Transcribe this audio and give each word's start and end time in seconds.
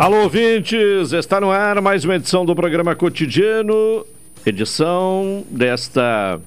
Alô, 0.00 0.22
ouvintes! 0.22 1.12
Está 1.12 1.38
no 1.42 1.50
ar 1.50 1.78
mais 1.82 2.06
uma 2.06 2.16
edição 2.16 2.42
do 2.42 2.56
programa 2.56 2.96
cotidiano, 2.96 4.06
edição 4.46 5.44
desta 5.50 6.40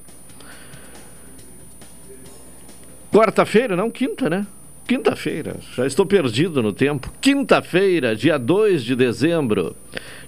quarta-feira, 3.12 3.76
não 3.76 3.92
quinta, 3.92 4.28
né? 4.28 4.44
Quinta-feira, 4.88 5.58
já 5.76 5.86
estou 5.86 6.04
perdido 6.04 6.64
no 6.64 6.72
tempo. 6.72 7.12
Quinta-feira, 7.20 8.16
dia 8.16 8.36
2 8.40 8.82
de 8.82 8.96
dezembro 8.96 9.76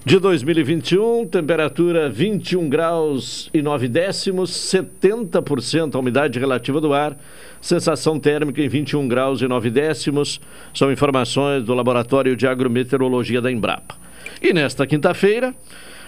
de 0.07 0.19
2021, 0.19 1.27
temperatura 1.27 2.09
21 2.09 2.69
graus 2.69 3.49
e 3.53 3.61
9 3.61 3.89
décimos, 3.89 4.51
70% 4.51 5.95
a 5.95 5.99
umidade 5.99 6.39
relativa 6.39 6.79
do 6.79 6.93
ar, 6.93 7.17
sensação 7.59 8.17
térmica 8.17 8.61
em 8.61 8.69
21 8.69 9.05
graus 9.05 9.41
e 9.41 9.49
9 9.49 9.69
décimos. 9.69 10.39
São 10.73 10.89
informações 10.93 11.65
do 11.65 11.73
Laboratório 11.73 12.37
de 12.37 12.47
Agrometeorologia 12.47 13.41
da 13.41 13.51
Embrapa. 13.51 13.95
E 14.41 14.53
nesta 14.53 14.87
quinta-feira, 14.87 15.53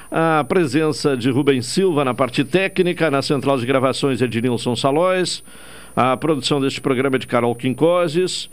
a 0.10 0.46
presença 0.48 1.18
de 1.18 1.30
Rubens 1.30 1.66
Silva 1.66 2.06
na 2.06 2.14
parte 2.14 2.46
técnica, 2.46 3.12
na 3.12 3.22
central 3.22 3.58
de 3.58 3.66
gravações 3.66 4.22
Ednilson 4.22 4.78
Salóis, 4.78 5.44
a 5.94 6.16
produção 6.16 6.62
deste 6.62 6.80
programa 6.80 7.18
é 7.18 7.20
de 7.20 7.28
Carol 7.28 7.54
Quincoses, 7.54 8.50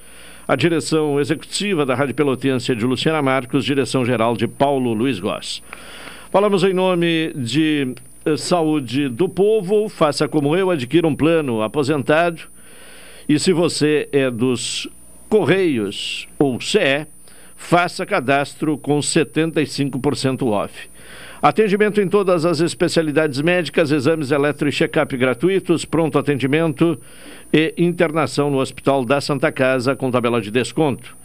a 0.48 0.54
direção 0.54 1.18
executiva 1.18 1.84
da 1.84 1.94
Rádio 1.94 2.14
Pelotense 2.14 2.70
é 2.70 2.74
de 2.74 2.84
Luciana 2.84 3.20
Marcos, 3.20 3.64
direção 3.64 4.04
geral 4.04 4.36
de 4.36 4.46
Paulo 4.46 4.92
Luiz 4.92 5.18
Goss. 5.18 5.60
Falamos 6.30 6.62
em 6.62 6.72
nome 6.72 7.32
de 7.34 7.94
eh, 8.24 8.36
Saúde 8.36 9.08
do 9.08 9.28
Povo, 9.28 9.88
faça 9.88 10.28
como 10.28 10.56
eu, 10.56 10.70
adquira 10.70 11.06
um 11.06 11.16
plano 11.16 11.62
aposentado. 11.62 12.42
E 13.28 13.40
se 13.40 13.52
você 13.52 14.08
é 14.12 14.30
dos 14.30 14.88
Correios 15.28 16.28
ou 16.38 16.60
CE, 16.60 17.08
faça 17.56 18.06
cadastro 18.06 18.78
com 18.78 19.00
75% 19.00 20.46
off. 20.46 20.88
Atendimento 21.40 22.00
em 22.00 22.08
todas 22.08 22.44
as 22.44 22.60
especialidades 22.60 23.40
médicas, 23.42 23.90
exames 23.90 24.30
eletro 24.30 24.68
e 24.68 24.72
check-up 24.72 25.16
gratuitos, 25.16 25.84
pronto 25.84 26.18
atendimento 26.18 26.98
e 27.52 27.74
internação 27.76 28.50
no 28.50 28.58
Hospital 28.58 29.04
da 29.04 29.20
Santa 29.20 29.52
Casa 29.52 29.94
com 29.94 30.10
tabela 30.10 30.40
de 30.40 30.50
desconto. 30.50 31.16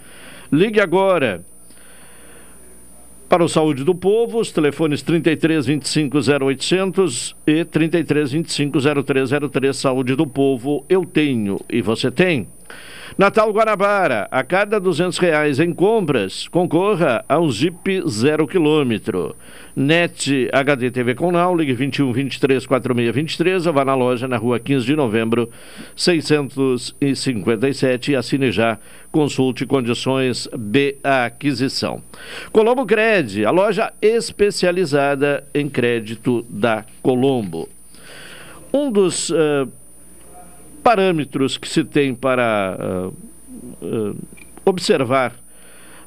Ligue 0.52 0.82
agora 0.82 1.46
para 3.30 3.46
o 3.46 3.48
Saúde 3.48 3.86
do 3.86 3.96
Povo, 3.96 4.42
os 4.42 4.52
telefones 4.52 5.02
33 5.02 5.66
25 5.66 6.18
0800 6.18 7.36
e 7.48 7.64
33 7.64 8.32
25 8.34 8.80
0303. 9.06 9.78
Saúde 9.78 10.16
do 10.16 10.28
Povo, 10.28 10.86
eu 10.90 11.06
tenho 11.06 11.58
e 11.72 11.82
você 11.82 12.12
tem. 12.12 12.50
Natal 13.18 13.52
Guanabara, 13.52 14.30
a 14.32 14.42
cada 14.42 14.80
duzentos 14.80 15.18
reais 15.18 15.60
em 15.60 15.74
compras, 15.74 16.48
concorra 16.48 17.26
a 17.28 17.38
um 17.40 17.52
Jeep 17.52 18.02
zero 18.08 18.48
quilômetro. 18.48 19.36
NET 19.76 20.48
HD 20.52 20.92
TV 20.92 21.14
com 21.14 21.30
Now, 21.30 21.54
ligue 21.54 21.74
21 21.74 22.14
23 22.14 22.66
46 22.66 23.14
23 23.14 23.68
ou 23.68 23.74
vá 23.74 23.84
na 23.84 23.96
loja 23.96 24.30
na 24.30 24.38
rua 24.38 24.62
15 24.62 24.86
de 24.86 24.96
novembro, 24.96 25.50
657 25.94 28.12
e 28.12 28.16
assine 28.16 28.50
já. 28.50 28.80
Consulte 29.12 29.66
condições 29.66 30.48
de 30.58 30.96
aquisição. 31.04 32.02
Colombo 32.54 32.86
Cred, 32.86 33.46
a 33.46 33.52
loja 33.52 33.92
especializada 34.02 35.44
em 35.54 35.68
crédito 35.68 36.46
da 36.50 36.86
Colombo. 37.02 37.68
Um 38.74 38.90
dos 38.90 39.30
uh, 39.32 39.68
parâmetros 40.84 41.58
que 41.58 41.68
se 41.68 41.84
tem 41.84 42.14
para 42.14 42.78
uh, 42.80 43.86
uh, 43.86 44.18
observar 44.66 45.34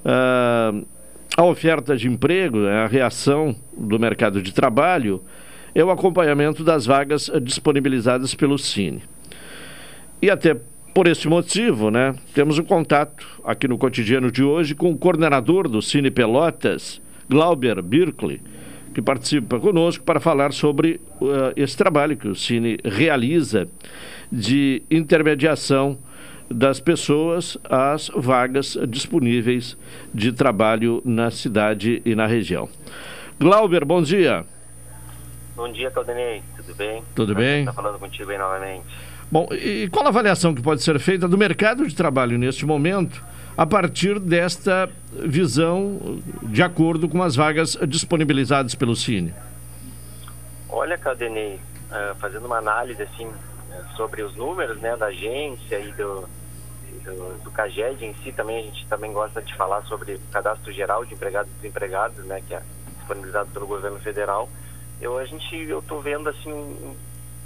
uh, 0.04 0.86
a 1.36 1.44
oferta 1.44 1.96
de 1.96 2.08
emprego, 2.08 2.58
né, 2.58 2.84
a 2.84 2.86
reação 2.86 3.56
do 3.76 3.98
mercado 3.98 4.40
de 4.40 4.52
trabalho, 4.52 5.22
é 5.74 5.82
o 5.82 5.90
acompanhamento 5.90 6.62
das 6.62 6.86
vagas 6.86 7.30
disponibilizadas 7.42 8.34
pelo 8.34 8.56
Cine. 8.56 9.02
E 10.22 10.30
até 10.30 10.56
por 10.94 11.08
esse 11.08 11.26
motivo, 11.26 11.90
né, 11.90 12.14
temos 12.32 12.58
um 12.58 12.62
contato 12.62 13.26
aqui 13.44 13.66
no 13.66 13.76
cotidiano 13.76 14.30
de 14.30 14.44
hoje 14.44 14.76
com 14.76 14.92
o 14.92 14.96
coordenador 14.96 15.68
do 15.68 15.82
Cine 15.82 16.10
Pelotas, 16.10 17.02
Glauber 17.28 17.82
Birkley, 17.82 18.40
que 18.94 19.02
participa 19.02 19.58
conosco 19.58 20.04
para 20.04 20.20
falar 20.20 20.52
sobre 20.52 21.00
esse 21.56 21.76
trabalho 21.76 22.16
que 22.16 22.28
o 22.28 22.34
Cine 22.36 22.78
realiza 22.84 23.66
de 24.30 24.82
intermediação 24.90 25.98
das 26.50 26.78
pessoas 26.78 27.56
às 27.64 28.10
vagas 28.14 28.78
disponíveis 28.88 29.76
de 30.12 30.32
trabalho 30.32 31.02
na 31.04 31.30
cidade 31.30 32.02
e 32.04 32.14
na 32.14 32.26
região. 32.26 32.68
Glauber, 33.38 33.84
bom 33.84 34.02
dia. 34.02 34.44
Bom 35.56 35.70
dia, 35.70 35.90
Caldenei. 35.90 36.42
Tudo 36.56 36.74
bem? 36.74 37.02
Tudo 37.14 37.34
bem? 37.34 37.60
Está 37.60 37.72
falando 37.72 37.98
contigo 37.98 38.30
aí 38.30 38.38
novamente. 38.38 38.84
Bom, 39.30 39.48
e 39.52 39.88
qual 39.88 40.04
a 40.04 40.08
avaliação 40.08 40.54
que 40.54 40.62
pode 40.62 40.82
ser 40.82 40.98
feita 40.98 41.26
do 41.26 41.38
mercado 41.38 41.86
de 41.86 41.94
trabalho 41.94 42.38
neste 42.38 42.66
momento 42.66 43.22
a 43.56 43.64
partir 43.64 44.18
desta 44.18 44.88
visão 45.12 46.20
de 46.42 46.62
acordo 46.62 47.08
com 47.08 47.22
as 47.22 47.36
vagas 47.36 47.78
disponibilizadas 47.88 48.74
pelo 48.74 48.94
Cine? 48.94 49.32
Olha, 50.68 50.98
Caldenei, 50.98 51.54
uh, 51.54 52.14
fazendo 52.16 52.46
uma 52.46 52.58
análise 52.58 53.02
assim 53.02 53.28
sobre 53.96 54.22
os 54.22 54.34
números 54.34 54.78
né, 54.80 54.96
da 54.96 55.06
agência 55.06 55.78
e 55.78 55.92
do, 55.92 56.28
do, 57.04 57.42
do 57.42 57.50
CAGED 57.50 58.04
em 58.04 58.14
si, 58.22 58.32
também 58.32 58.58
a 58.58 58.62
gente 58.62 58.86
também 58.86 59.12
gosta 59.12 59.40
de 59.42 59.54
falar 59.54 59.82
sobre 59.82 60.14
o 60.14 60.20
cadastro 60.32 60.72
geral 60.72 61.04
de 61.04 61.14
empregados 61.14 61.50
e 61.52 61.56
desempregados, 61.56 62.24
né, 62.24 62.42
que 62.46 62.54
é 62.54 62.62
disponibilizado 62.98 63.50
pelo 63.50 63.66
governo 63.66 63.98
federal. 64.00 64.48
Eu 65.00 65.18
a 65.18 65.24
gente 65.24 65.56
eu 65.56 65.82
tô 65.82 66.00
vendo 66.00 66.28
assim 66.28 66.52
um 66.52 66.94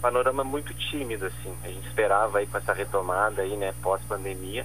panorama 0.00 0.44
muito 0.44 0.72
tímido 0.74 1.26
assim. 1.26 1.54
A 1.64 1.68
gente 1.68 1.86
esperava 1.88 2.38
aí 2.38 2.46
com 2.46 2.58
essa 2.58 2.72
retomada 2.72 3.42
aí, 3.42 3.56
né, 3.56 3.74
pós 3.82 4.00
pandemia, 4.02 4.64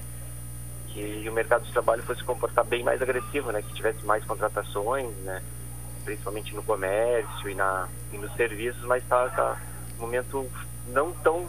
que 0.88 1.25
o 1.28 1.34
mercado 1.34 1.66
de 1.66 1.72
trabalho 1.72 2.03
fosse 2.03 2.24
comportar 2.24 2.63
bem 2.66 2.84
mais 2.84 3.01
agressivo, 3.01 3.51
né, 3.51 3.62
que 3.62 3.74
tivesse 3.74 4.06
mais 4.06 4.24
contratações, 4.25 5.09
né, 5.18 5.41
principalmente 6.03 6.53
no 6.53 6.62
comércio 6.62 7.50
e 7.50 7.56
na 7.56 7.88
e 8.12 8.18
nos 8.18 8.34
serviços, 8.35 8.84
mas 8.84 9.01
está 9.01 9.28
tá 9.30 9.57
um 9.97 10.01
momento 10.01 10.47
não 10.88 11.12
tão, 11.24 11.46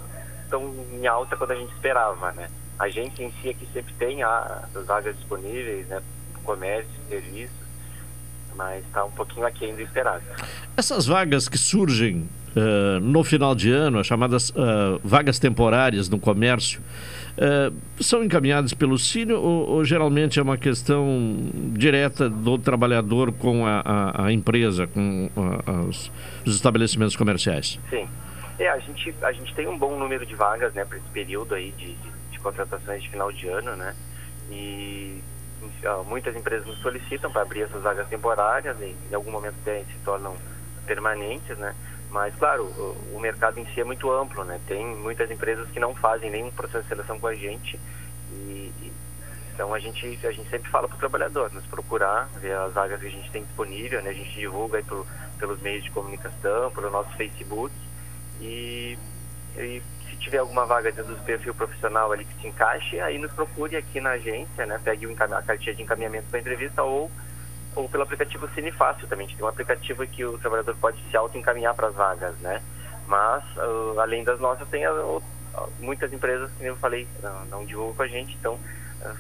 tão 0.49 0.75
em 0.93 1.07
alta 1.07 1.37
quanto 1.37 1.53
a 1.53 1.57
gente 1.57 1.73
esperava, 1.73 2.33
né? 2.33 2.49
A 2.79 2.89
gente 2.89 3.23
em 3.23 3.33
si 3.41 3.51
aqui 3.51 3.69
sempre 3.73 3.95
tem 3.95 4.23
as 4.23 4.87
vagas 4.87 5.17
disponíveis, 5.17 5.87
né? 5.87 6.03
Comércio, 6.43 6.91
serviços, 7.09 7.57
mas 8.55 8.85
está 8.85 9.05
um 9.05 9.11
pouquinho 9.11 9.47
aquém 9.47 9.75
do 9.75 9.83
esperado. 9.83 10.23
Essas 10.77 11.07
vagas 11.07 11.49
que 11.49 11.57
surgem 11.57 12.29
uh, 12.55 13.01
no 13.01 13.23
final 13.23 13.55
de 13.55 13.71
ano, 13.71 13.99
as 13.99 14.07
chamadas 14.07 14.51
uh, 14.51 15.01
vagas 15.03 15.39
temporárias 15.39 16.09
no 16.09 16.19
comércio, 16.19 16.81
uh, 17.39 17.75
são 18.03 18.23
encaminhadas 18.23 18.75
pelo 18.75 18.99
Cine 18.99 19.33
ou, 19.33 19.69
ou, 19.69 19.85
geralmente 19.85 20.39
é 20.39 20.43
uma 20.43 20.57
questão 20.57 21.37
direta 21.73 22.29
do 22.29 22.59
trabalhador 22.59 23.33
com 23.33 23.67
a, 23.67 23.81
a, 23.81 24.27
a 24.27 24.33
empresa, 24.33 24.87
com 24.87 25.31
os, 25.89 26.11
os 26.45 26.55
estabelecimentos 26.55 27.17
comerciais? 27.17 27.79
Sim. 27.91 28.07
É, 28.59 28.69
a 28.69 28.79
gente, 28.79 29.15
a 29.23 29.33
gente 29.33 29.53
tem 29.55 29.67
um 29.67 29.77
bom 29.77 29.99
número 29.99 30.25
de 30.25 30.35
vagas, 30.35 30.73
né, 30.75 30.85
para 30.85 30.99
esse 30.99 31.09
período 31.09 31.55
aí 31.55 31.73
de, 31.73 31.95
de, 31.95 32.11
de, 32.31 32.39
contratações 32.39 33.03
de 33.03 33.11
final 33.11 33.33
de 33.33 33.49
ano, 33.49 33.75
né, 33.75 33.95
e 34.49 35.21
muitas 36.07 36.37
empresas 36.37 36.67
nos 36.67 36.79
solicitam 36.79 37.33
para 37.33 37.43
abrir 37.43 37.63
essas 37.63 37.83
vagas 37.83 38.07
temporárias 38.09 38.77
e 38.81 38.95
em 39.11 39.15
algum 39.15 39.31
momento 39.31 39.57
se 39.65 39.99
tornam 40.05 40.37
permanentes, 40.87 41.57
né, 41.59 41.75
mas 42.11 42.33
claro, 42.37 42.65
o, 42.65 43.17
o, 43.17 43.21
mercado 43.21 43.59
em 43.59 43.67
si 43.75 43.81
é 43.81 43.85
muito 43.85 44.11
amplo, 44.13 44.45
né, 44.45 44.61
tem 44.69 44.87
muitas 44.87 45.29
empresas 45.31 45.69
que 45.71 45.81
não 45.81 45.93
fazem 45.95 46.31
nenhum 46.31 46.51
processo 46.53 46.85
de 46.85 46.89
seleção 46.89 47.19
com 47.19 47.27
a 47.27 47.35
gente 47.35 47.81
E, 48.31 48.93
então 49.53 49.75
a 49.75 49.81
gente, 49.81 50.19
a 50.25 50.31
gente 50.31 50.49
sempre 50.49 50.71
fala 50.71 50.87
para 50.87 50.97
o 50.97 50.99
trabalhador, 50.99 51.53
nos 51.53 51.65
procurar, 51.67 52.29
ver 52.41 52.57
as 52.57 52.73
vagas 52.73 53.01
que 53.01 53.07
a 53.07 53.11
gente 53.11 53.31
tem 53.31 53.45
disponível, 53.45 54.03
né? 54.03 54.11
A 54.11 54.13
gente 54.13 54.35
divulga 54.35 54.79
aí 54.79 54.83
pro, 54.83 55.07
pelos 55.39 55.61
meios 55.61 55.85
de 55.85 55.93
comunicação, 55.93 56.73
pelo 56.73 56.91
nosso 56.91 57.11
Facebook 57.17 57.73
e, 58.41 58.99
e 59.57 59.83
se 60.09 60.17
tiver 60.17 60.39
alguma 60.39 60.67
vaga 60.67 60.93
dentro 60.93 61.15
do 61.15 61.23
perfil 61.23 61.55
profissional 61.55 62.13
ali 62.13 62.25
que 62.25 62.41
se 62.41 62.47
encaixe, 62.49 63.01
aí 63.01 63.19
nos 63.19 63.33
procure 63.33 63.77
aqui 63.77 64.01
na 64.01 64.11
agência, 64.11 64.67
né? 64.67 64.81
Pegue 64.83 65.07
a 65.07 65.43
cartinha 65.43 65.75
de 65.75 65.83
encaminhamento 65.83 66.29
para 66.31 66.41
entrevista 66.41 66.83
ou 66.83 67.11
ou 67.75 67.89
pelo 67.89 68.05
aplicativo 68.05 68.49
Cine 68.55 68.71
Fácil 68.73 69.09
também. 69.09 69.27
Tem 69.27 69.45
um 69.45 69.49
aplicativo 69.49 70.07
que 70.07 70.25
o 70.25 70.39
trabalhador 70.39 70.77
pode 70.77 71.03
se 71.11 71.17
auto-encaminhar 71.17 71.75
para 71.75 71.89
as 71.89 71.95
vagas, 71.95 72.37
né? 72.39 72.63
Mas, 73.07 73.45
uh, 73.57 73.99
além 74.01 74.25
das 74.25 74.41
nossas, 74.41 74.69
tem 74.69 74.85
muitas 75.81 76.13
empresas, 76.13 76.51
que 76.53 76.65
eu 76.65 76.77
falei, 76.77 77.07
não, 77.23 77.45
não 77.47 77.65
divulgam 77.65 77.95
com 77.95 78.03
a 78.03 78.09
gente, 78.09 78.35
então 78.39 78.55
uh, 78.55 79.17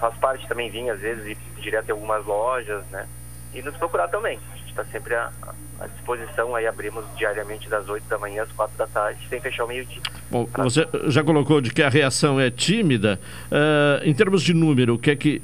faz 0.00 0.16
parte 0.16 0.48
também 0.48 0.70
vir, 0.70 0.88
às 0.90 1.00
vezes, 1.00 1.26
ir 1.26 1.38
direto 1.60 1.88
em 1.88 1.92
algumas 1.92 2.24
lojas, 2.24 2.84
né? 2.86 3.08
E 3.52 3.62
nos 3.62 3.76
procurar 3.76 4.08
também. 4.08 4.40
Está 4.74 4.84
sempre 4.86 5.14
à, 5.14 5.30
à, 5.78 5.86
disposição, 5.86 6.56
aí 6.56 6.66
abrimos 6.66 7.04
diariamente 7.16 7.68
das 7.68 7.88
8 7.88 8.08
da 8.08 8.18
manhã 8.18 8.42
às 8.42 8.50
4 8.50 8.76
da 8.76 8.88
tarde, 8.88 9.20
sem 9.28 9.40
fechar 9.40 9.64
o 9.64 9.68
meio-dia. 9.68 10.02
Bom, 10.28 10.48
você 10.56 10.84
já 11.06 11.22
colocou 11.22 11.60
de 11.60 11.70
que 11.70 11.80
a 11.80 11.88
reação 11.88 12.40
é 12.40 12.50
tímida. 12.50 13.20
Uh, 13.52 14.04
em 14.04 14.12
termos 14.12 14.42
de 14.42 14.52
número, 14.52 14.94
o 14.94 14.98
que 14.98 15.12
é 15.12 15.16
que 15.16 15.40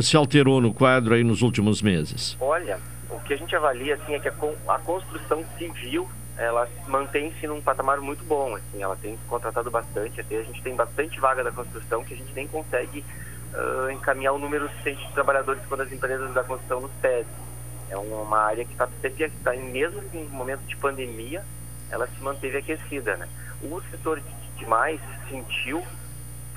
se 0.00 0.16
alterou 0.16 0.60
no 0.60 0.72
quadro 0.72 1.14
aí 1.14 1.24
nos 1.24 1.42
últimos 1.42 1.82
meses? 1.82 2.36
Olha, 2.40 2.78
o 3.10 3.18
que 3.18 3.34
a 3.34 3.36
gente 3.36 3.54
avalia 3.56 3.96
assim 3.96 4.14
é 4.14 4.20
que 4.20 4.28
a, 4.28 4.34
a 4.68 4.78
construção 4.78 5.44
civil 5.58 6.08
ela 6.40 6.68
mantém-se 6.86 7.46
num 7.46 7.60
patamar 7.60 8.00
muito 8.00 8.24
bom, 8.24 8.54
assim, 8.54 8.82
ela 8.82 8.96
tem 8.96 9.18
contratado 9.28 9.70
bastante, 9.70 10.20
até 10.20 10.38
a 10.38 10.42
gente 10.42 10.62
tem 10.62 10.74
bastante 10.74 11.20
vaga 11.20 11.44
da 11.44 11.52
construção 11.52 12.02
que 12.02 12.14
a 12.14 12.16
gente 12.16 12.32
nem 12.32 12.48
consegue 12.48 13.04
uh, 13.52 13.90
encaminhar 13.90 14.32
o 14.32 14.38
número 14.38 14.68
suficiente 14.70 15.06
de 15.06 15.12
trabalhadores 15.12 15.62
quando 15.68 15.82
as 15.82 15.92
empresas 15.92 16.32
da 16.32 16.42
construção 16.42 16.80
nos 16.80 16.90
pedem. 17.02 17.26
É 17.90 17.96
uma 17.96 18.38
área 18.38 18.64
que 18.64 18.72
está 18.72 18.86
tá, 19.44 19.52
mesmo 19.56 20.00
em 20.14 20.24
momento 20.28 20.60
de 20.60 20.76
pandemia, 20.76 21.44
ela 21.90 22.06
se 22.06 22.22
manteve 22.22 22.58
aquecida, 22.58 23.16
né? 23.16 23.28
O 23.62 23.80
setor 23.90 24.22
que 24.56 24.64
mais 24.64 25.00
sentiu 25.28 25.82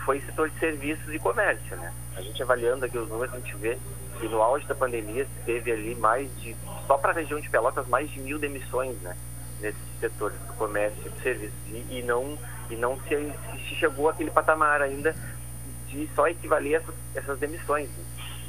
foi 0.06 0.20
o 0.20 0.26
setor 0.26 0.50
de 0.50 0.60
serviços 0.60 1.14
e 1.14 1.18
comércio, 1.18 1.76
né? 1.78 1.92
A 2.16 2.22
gente 2.22 2.42
avaliando 2.44 2.86
aqui 2.86 2.98
os 2.98 3.10
números, 3.10 3.34
a 3.34 3.38
gente 3.40 3.56
vê 3.56 3.78
que 4.20 4.28
no 4.28 4.42
auge 4.42 4.66
da 4.68 4.76
pandemia 4.76 5.28
teve 5.46 5.72
ali 5.72 5.96
mais 5.96 6.30
de, 6.40 6.56
só 6.86 6.98
para 6.98 7.12
a 7.12 7.16
região 7.16 7.40
de 7.40 7.50
Pelotas, 7.50 7.88
mais 7.88 8.10
de 8.12 8.20
mil 8.20 8.38
demissões, 8.38 8.96
né? 9.02 9.18
Nesses 9.60 9.82
setores 10.00 10.38
do 10.40 10.54
comércio 10.54 11.02
e 11.06 11.10
de 11.10 11.22
serviços. 11.22 11.58
E, 11.68 12.00
e, 12.00 12.04
não, 12.04 12.38
e 12.70 12.76
não 12.76 13.00
se, 13.08 13.34
se, 13.68 13.76
chegou 13.76 14.10
àquele 14.10 14.30
patamar 14.30 14.82
ainda 14.82 15.16
de 15.88 16.08
só 16.16 16.28
equivaler 16.28 16.82
essas, 16.82 16.96
essas 17.16 17.40
demissões. 17.40 17.90
Né? 17.90 18.04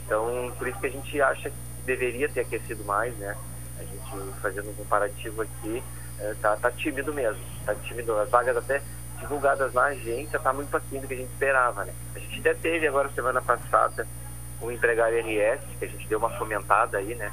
Então, 0.04 0.52
por 0.58 0.68
isso 0.68 0.78
que 0.80 0.86
a 0.86 0.90
gente 0.90 1.20
acha 1.20 1.50
que 1.50 1.56
deveria 1.84 2.28
ter 2.28 2.40
aquecido 2.40 2.84
mais, 2.84 3.16
né? 3.16 3.36
A 3.78 3.84
gente 3.84 4.40
fazendo 4.40 4.70
um 4.70 4.74
comparativo 4.74 5.42
aqui, 5.42 5.82
é, 6.18 6.34
tá, 6.40 6.56
tá 6.56 6.70
tímido 6.70 7.12
mesmo, 7.12 7.42
tá 7.64 7.74
tímido. 7.74 8.16
As 8.18 8.30
vagas 8.30 8.56
até 8.56 8.80
divulgadas 9.20 9.72
na 9.72 9.84
agência 9.84 10.36
está 10.36 10.52
muito 10.52 10.76
aquém 10.76 11.00
do 11.00 11.08
que 11.08 11.14
a 11.14 11.16
gente 11.16 11.30
esperava, 11.30 11.84
né? 11.84 11.92
A 12.14 12.18
gente 12.18 12.40
até 12.40 12.54
teve 12.54 12.86
agora 12.86 13.10
semana 13.14 13.40
passada 13.40 14.06
o 14.60 14.70
empregar 14.70 15.10
RS, 15.12 15.60
que 15.78 15.84
a 15.84 15.88
gente 15.88 16.06
deu 16.08 16.18
uma 16.18 16.30
fomentada 16.30 16.98
aí, 16.98 17.14
né? 17.14 17.32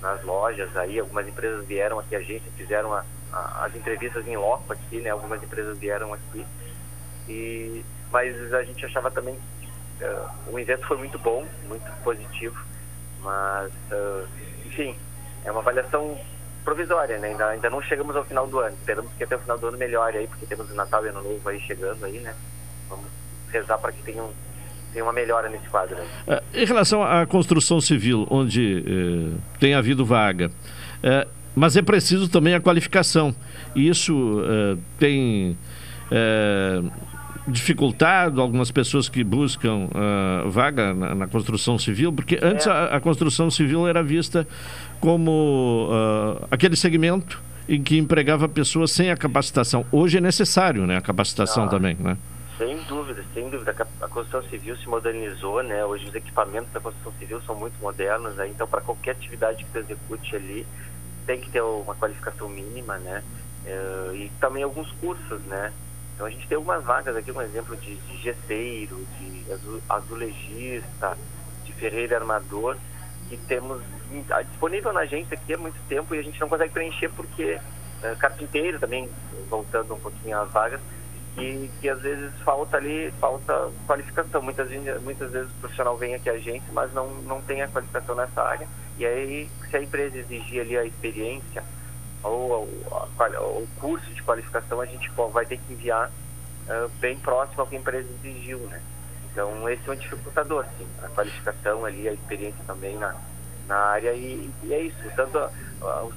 Nas 0.00 0.22
lojas 0.22 0.74
aí, 0.76 0.98
algumas 0.98 1.28
empresas 1.28 1.66
vieram 1.66 1.98
aqui, 1.98 2.16
a 2.16 2.18
agência 2.18 2.50
fizeram 2.56 2.92
a, 2.94 3.04
a, 3.32 3.66
as 3.66 3.74
entrevistas 3.74 4.26
em 4.26 4.36
loco 4.36 4.72
aqui, 4.72 5.00
né? 5.00 5.10
Algumas 5.10 5.42
empresas 5.42 5.78
vieram 5.78 6.14
aqui. 6.14 6.46
E, 7.28 7.84
mas 8.10 8.52
a 8.54 8.62
gente 8.64 8.84
achava 8.84 9.10
também 9.10 9.36
que 9.98 10.04
uh, 10.04 10.28
o 10.52 10.58
evento 10.58 10.86
foi 10.86 10.96
muito 10.96 11.18
bom, 11.18 11.46
muito 11.68 12.02
positivo, 12.02 12.58
mas, 13.22 13.72
uh, 13.92 14.26
enfim, 14.66 14.94
é 15.44 15.50
uma 15.50 15.60
avaliação 15.60 16.18
provisória, 16.64 17.18
né? 17.18 17.28
Ainda, 17.28 17.46
ainda 17.48 17.70
não 17.70 17.82
chegamos 17.82 18.14
ao 18.14 18.24
final 18.24 18.46
do 18.46 18.58
ano. 18.58 18.76
Esperamos 18.78 19.10
que 19.14 19.24
até 19.24 19.36
o 19.36 19.38
final 19.38 19.58
do 19.58 19.66
ano 19.68 19.78
melhore 19.78 20.18
aí, 20.18 20.26
porque 20.26 20.46
temos 20.46 20.70
o 20.70 20.74
Natal 20.74 21.04
e 21.04 21.08
Ano 21.08 21.22
Novo 21.22 21.48
aí 21.48 21.60
chegando 21.60 22.04
aí, 22.04 22.18
né? 22.18 22.34
Vamos 22.88 23.06
rezar 23.50 23.78
para 23.78 23.92
que 23.92 24.02
tenha, 24.02 24.22
um, 24.22 24.32
uma 24.96 25.12
melhora 25.12 25.48
nesse 25.48 25.68
quadro. 25.68 25.96
Uh, 25.96 26.42
em 26.54 26.64
relação 26.64 27.02
à 27.02 27.26
construção 27.26 27.80
civil, 27.80 28.26
onde 28.30 28.84
uh, 28.86 29.40
tem 29.58 29.74
havido 29.74 30.04
vaga, 30.04 30.48
uh, 30.48 31.28
mas 31.54 31.76
é 31.76 31.82
preciso 31.82 32.28
também 32.28 32.54
a 32.54 32.60
qualificação. 32.60 33.34
E 33.74 33.88
isso 33.88 34.42
tem 34.98 35.58
dificultado 37.46 38.40
algumas 38.40 38.70
pessoas 38.70 39.08
que 39.08 39.24
buscam 39.24 39.88
uh, 39.88 40.50
vaga 40.50 40.94
na, 40.94 41.14
na, 41.14 41.26
construção 41.26 41.78
civil, 41.78 42.12
porque 42.12 42.38
antes 42.42 42.66
é. 42.66 42.70
a, 42.70 42.96
a, 42.96 43.00
construção 43.00 43.50
civil 43.50 43.86
era 43.88 44.02
vista 44.02 44.46
como 45.00 45.88
uh, 45.90 46.46
aquele 46.50 46.76
segmento 46.76 47.42
em 47.68 47.82
que 47.82 47.96
empregava 47.96 48.48
pessoas 48.48 48.90
sem 48.90 49.10
a 49.10 49.16
capacitação. 49.16 49.84
Hoje 49.90 50.18
é 50.18 50.20
necessário, 50.20 50.86
né, 50.86 50.96
a 50.96 51.00
capacitação 51.00 51.64
ah, 51.64 51.68
também, 51.68 51.96
né? 51.98 52.16
Sem 52.58 52.76
dúvida, 52.82 53.24
sem 53.32 53.48
dúvida. 53.48 53.74
A 54.02 54.08
construção 54.08 54.42
civil 54.50 54.76
se 54.76 54.86
modernizou, 54.86 55.62
né? 55.62 55.82
Hoje 55.82 56.06
os 56.06 56.14
equipamentos 56.14 56.70
da 56.72 56.80
construção 56.80 57.12
civil 57.18 57.40
são 57.46 57.54
muito 57.54 57.80
modernos, 57.80 58.34
né? 58.34 58.48
então 58.48 58.66
para 58.66 58.82
qualquer 58.82 59.12
atividade 59.12 59.64
que 59.64 59.70
tu 59.70 59.78
execute 59.78 60.36
ali 60.36 60.66
tem 61.26 61.40
que 61.40 61.50
ter 61.50 61.62
uma 61.62 61.94
qualificação 61.94 62.48
mínima, 62.48 62.98
né? 62.98 63.22
Uh, 63.64 64.14
e 64.14 64.32
também 64.40 64.62
alguns 64.62 64.90
cursos, 64.92 65.40
né? 65.44 65.72
Então 66.20 66.28
a 66.28 66.30
gente 66.32 66.46
tem 66.46 66.56
algumas 66.56 66.84
vagas 66.84 67.16
aqui, 67.16 67.32
um 67.32 67.40
exemplo 67.40 67.74
de, 67.78 67.94
de 67.94 68.18
gesseiro, 68.18 69.06
de 69.18 69.46
azulejista, 69.88 71.16
de 71.64 71.72
ferreiro 71.72 72.14
armador, 72.14 72.76
que 73.30 73.38
temos 73.38 73.80
disponível 74.50 74.92
na 74.92 75.00
agência 75.00 75.32
aqui 75.32 75.54
há 75.54 75.56
muito 75.56 75.80
tempo 75.88 76.14
e 76.14 76.18
a 76.18 76.22
gente 76.22 76.38
não 76.38 76.46
consegue 76.46 76.74
preencher 76.74 77.08
porque 77.08 77.58
é, 78.02 78.14
carpinteiro 78.16 78.78
também, 78.78 79.08
voltando 79.48 79.94
um 79.94 79.98
pouquinho 79.98 80.38
às 80.38 80.50
vagas, 80.50 80.78
que, 81.36 81.70
que 81.80 81.88
às 81.88 82.02
vezes 82.02 82.30
falta 82.44 82.76
ali, 82.76 83.10
falta 83.18 83.70
qualificação. 83.86 84.42
Muitas, 84.42 84.68
muitas 85.00 85.30
vezes 85.30 85.50
o 85.50 85.54
profissional 85.54 85.96
vem 85.96 86.14
aqui 86.14 86.28
à 86.28 86.34
agência, 86.34 86.70
mas 86.74 86.92
não, 86.92 87.08
não 87.22 87.40
tem 87.40 87.62
a 87.62 87.68
qualificação 87.68 88.14
nessa 88.14 88.42
área. 88.42 88.68
E 88.98 89.06
aí, 89.06 89.48
se 89.70 89.74
a 89.74 89.82
empresa 89.82 90.18
exigir 90.18 90.60
ali 90.60 90.76
a 90.76 90.84
experiência 90.84 91.64
ou, 92.22 92.64
o 92.64 93.68
curso 93.80 94.06
de 94.12 94.22
qualificação, 94.22 94.80
a 94.80 94.86
gente 94.86 95.10
vai 95.32 95.46
ter 95.46 95.58
que 95.58 95.72
enviar 95.72 96.08
uh, 96.08 96.88
bem 97.00 97.18
próximo 97.18 97.60
ao 97.60 97.66
que 97.66 97.76
a 97.76 97.78
empresa 97.78 98.08
exigiu, 98.22 98.58
né? 98.60 98.80
Então, 99.32 99.68
esse 99.68 99.88
é 99.88 99.92
um 99.92 99.96
dificultador, 99.96 100.64
sim. 100.76 100.86
A 101.02 101.08
qualificação 101.08 101.84
ali, 101.84 102.08
a 102.08 102.12
experiência 102.12 102.62
também 102.66 102.96
na, 102.96 103.14
na 103.66 103.76
área 103.76 104.12
e, 104.12 104.50
e 104.64 104.74
é 104.74 104.80
isso. 104.82 104.98
Tanto 105.14 105.38
a, 105.38 105.50
a, 105.82 106.08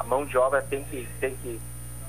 a, 0.00 0.02
mão 0.04 0.24
de 0.24 0.36
obra 0.38 0.62
tem 0.62 0.82
que, 0.84 1.06
tem 1.20 1.36
que, 1.36 1.60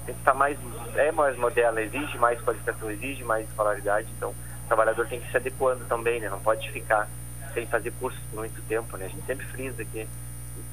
tem 0.06 0.16
que 0.16 0.22
estar 0.22 0.34
mais, 0.34 0.58
é 0.96 1.12
mais 1.12 1.38
moderna, 1.38 1.82
exige 1.82 2.18
mais 2.18 2.42
qualificação, 2.42 2.90
exige 2.90 3.24
mais 3.24 3.48
escolaridade. 3.50 4.08
Então, 4.16 4.30
o 4.30 4.68
trabalhador 4.68 5.08
tem 5.08 5.20
que 5.20 5.30
se 5.30 5.38
adequando 5.38 5.84
também, 5.86 6.22
né? 6.22 6.30
Não 6.30 6.40
pode 6.40 6.72
ficar 6.72 7.08
sem 7.54 7.66
fazer 7.68 7.92
curso 8.00 8.20
por 8.32 8.40
muito 8.40 8.62
tempo, 8.68 8.96
né? 8.96 9.06
A 9.06 9.10
gente 9.10 9.26
sempre 9.26 9.46
frisa 9.48 9.84
que, 9.84 10.08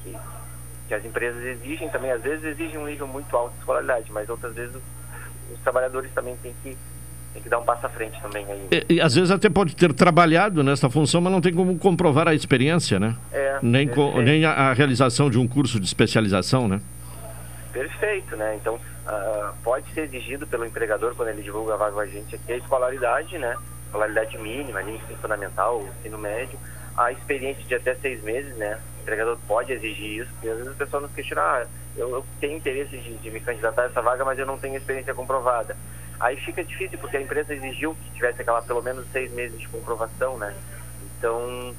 que, 0.02 0.16
que 0.86 0.94
as 0.94 1.04
empresas 1.04 1.42
exigem 1.42 1.88
também, 1.88 2.10
às 2.12 2.22
vezes 2.22 2.44
exigem 2.44 2.78
um 2.78 2.86
nível 2.86 3.06
muito 3.06 3.34
alto 3.36 3.52
de 3.52 3.58
escolaridade, 3.58 4.10
mas 4.12 4.28
outras 4.28 4.54
vezes 4.54 4.74
os, 4.76 4.82
os 5.52 5.60
trabalhadores 5.60 6.10
também 6.12 6.36
têm 6.36 6.54
que 6.62 6.76
tem 7.36 7.42
que 7.42 7.48
dar 7.50 7.58
um 7.58 7.64
passo 7.64 7.84
à 7.84 7.88
frente 7.90 8.20
também 8.22 8.46
aí. 8.50 8.68
E, 8.88 8.94
e, 8.94 9.00
às 9.00 9.14
vezes 9.14 9.30
até 9.30 9.50
pode 9.50 9.76
ter 9.76 9.92
trabalhado 9.92 10.62
nessa 10.62 10.88
função, 10.88 11.20
mas 11.20 11.30
não 11.30 11.40
tem 11.40 11.52
como 11.52 11.78
comprovar 11.78 12.26
a 12.26 12.34
experiência, 12.34 12.98
né? 12.98 13.14
É, 13.30 13.58
nem, 13.62 13.86
co, 13.86 14.20
nem 14.22 14.44
a, 14.46 14.52
a, 14.52 14.72
realização 14.72 15.28
de 15.28 15.38
um 15.38 15.46
curso 15.46 15.78
de 15.78 15.86
especialização, 15.86 16.66
né? 16.66 16.80
Perfeito, 17.72 18.34
né? 18.36 18.56
Então, 18.56 18.76
uh, 18.76 19.52
pode 19.62 19.92
ser 19.92 20.04
exigido 20.04 20.46
pelo 20.46 20.64
empregador, 20.64 21.14
quando 21.14 21.28
ele 21.28 21.42
divulga 21.42 21.74
a 21.74 21.76
vaga 21.76 21.92
com 21.92 22.00
a 22.00 22.06
gente 22.06 22.34
aqui, 22.34 22.54
a 22.54 22.56
escolaridade, 22.56 23.36
né? 23.36 23.54
Escolaridade 23.84 24.38
mínima, 24.38 24.78
ali, 24.78 24.92
ensino 24.92 25.18
fundamental, 25.18 25.86
ensino 26.00 26.16
médio, 26.16 26.58
a 26.96 27.12
experiência 27.12 27.62
de 27.64 27.74
até 27.74 27.94
seis 27.96 28.22
meses, 28.22 28.56
né? 28.56 28.78
O 28.98 29.02
empregador 29.02 29.38
pode 29.46 29.72
exigir 29.72 30.22
isso, 30.22 30.30
porque 30.32 30.48
às 30.48 30.56
vezes 30.56 30.72
o 30.72 30.76
pessoal 30.76 31.02
nos 31.02 31.12
questiona, 31.12 31.42
ah, 31.42 31.66
eu, 31.96 32.10
eu 32.10 32.26
tenho 32.40 32.56
interesse 32.56 32.96
de, 32.96 33.16
de 33.16 33.30
me 33.30 33.40
candidatar 33.40 33.82
a 33.82 33.86
essa 33.86 34.02
vaga, 34.02 34.24
mas 34.24 34.38
eu 34.38 34.46
não 34.46 34.58
tenho 34.58 34.76
experiência 34.76 35.14
comprovada. 35.14 35.76
Aí 36.18 36.36
fica 36.36 36.64
difícil, 36.64 36.98
porque 36.98 37.16
a 37.16 37.20
empresa 37.20 37.54
exigiu 37.54 37.94
que 37.94 38.10
tivesse 38.12 38.40
aquela 38.40 38.62
pelo 38.62 38.82
menos 38.82 39.06
seis 39.12 39.30
meses 39.32 39.58
de 39.60 39.68
comprovação, 39.68 40.38
né? 40.38 40.54
Então, 41.18 41.74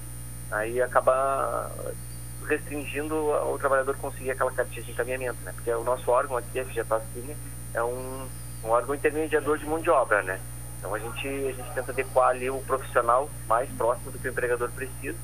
aí 0.51 0.81
acaba 0.81 1.71
restringindo 2.47 3.15
o 3.15 3.57
trabalhador 3.57 3.95
conseguir 3.97 4.31
aquela 4.31 4.51
cartinha 4.51 4.83
de 4.83 4.91
encaminhamento, 4.91 5.38
né? 5.43 5.51
Porque 5.53 5.71
o 5.71 5.83
nosso 5.83 6.09
órgão 6.12 6.38
aqui, 6.38 6.59
a 6.59 6.65
FGTACine, 6.65 7.36
é 7.74 7.83
um, 7.83 8.27
um 8.63 8.69
órgão 8.69 8.93
intermediador 8.93 9.57
de 9.57 9.65
mão 9.65 9.79
de 9.79 9.89
obra, 9.89 10.21
né? 10.21 10.39
Então 10.88 10.96
a 10.96 11.00
gente, 11.00 11.27
a 11.27 11.51
gente 11.51 11.74
tenta 11.75 11.91
adequar 11.91 12.29
ali 12.29 12.50
o 12.50 12.60
profissional 12.60 13.29
mais 13.48 13.70
próximo 13.72 14.10
do 14.10 14.17
que 14.17 14.27
o 14.27 14.32
empregador 14.32 14.70
precisa 14.72 15.17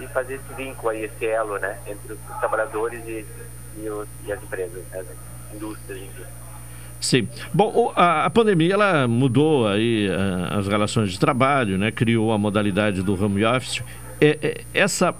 e 0.00 0.06
fazer 0.08 0.34
esse 0.34 0.54
vínculo 0.54 0.88
aí, 0.88 1.04
esse 1.04 1.24
elo, 1.24 1.58
né? 1.58 1.78
Entre 1.86 2.12
os 2.12 2.18
trabalhadores 2.40 3.00
e, 3.06 3.24
e, 3.78 3.88
os, 3.88 4.08
e 4.26 4.32
as 4.32 4.42
empresas, 4.42 4.82
né? 4.90 4.98
as 4.98 5.54
indústrias. 5.54 6.10
Sim. 7.00 7.28
Bom, 7.54 7.92
a, 7.94 8.28
pandemia 8.30 8.74
ela 8.74 9.06
mudou 9.06 9.68
aí 9.68 10.08
as 10.50 10.66
relações 10.66 11.12
de 11.12 11.20
trabalho, 11.20 11.78
né? 11.78 11.92
Criou 11.92 12.32
a 12.32 12.38
modalidade 12.38 13.00
do 13.00 13.22
home 13.22 13.44
office. 13.44 13.84
É, 14.20 14.38
é, 14.42 14.64
essa 14.74 15.14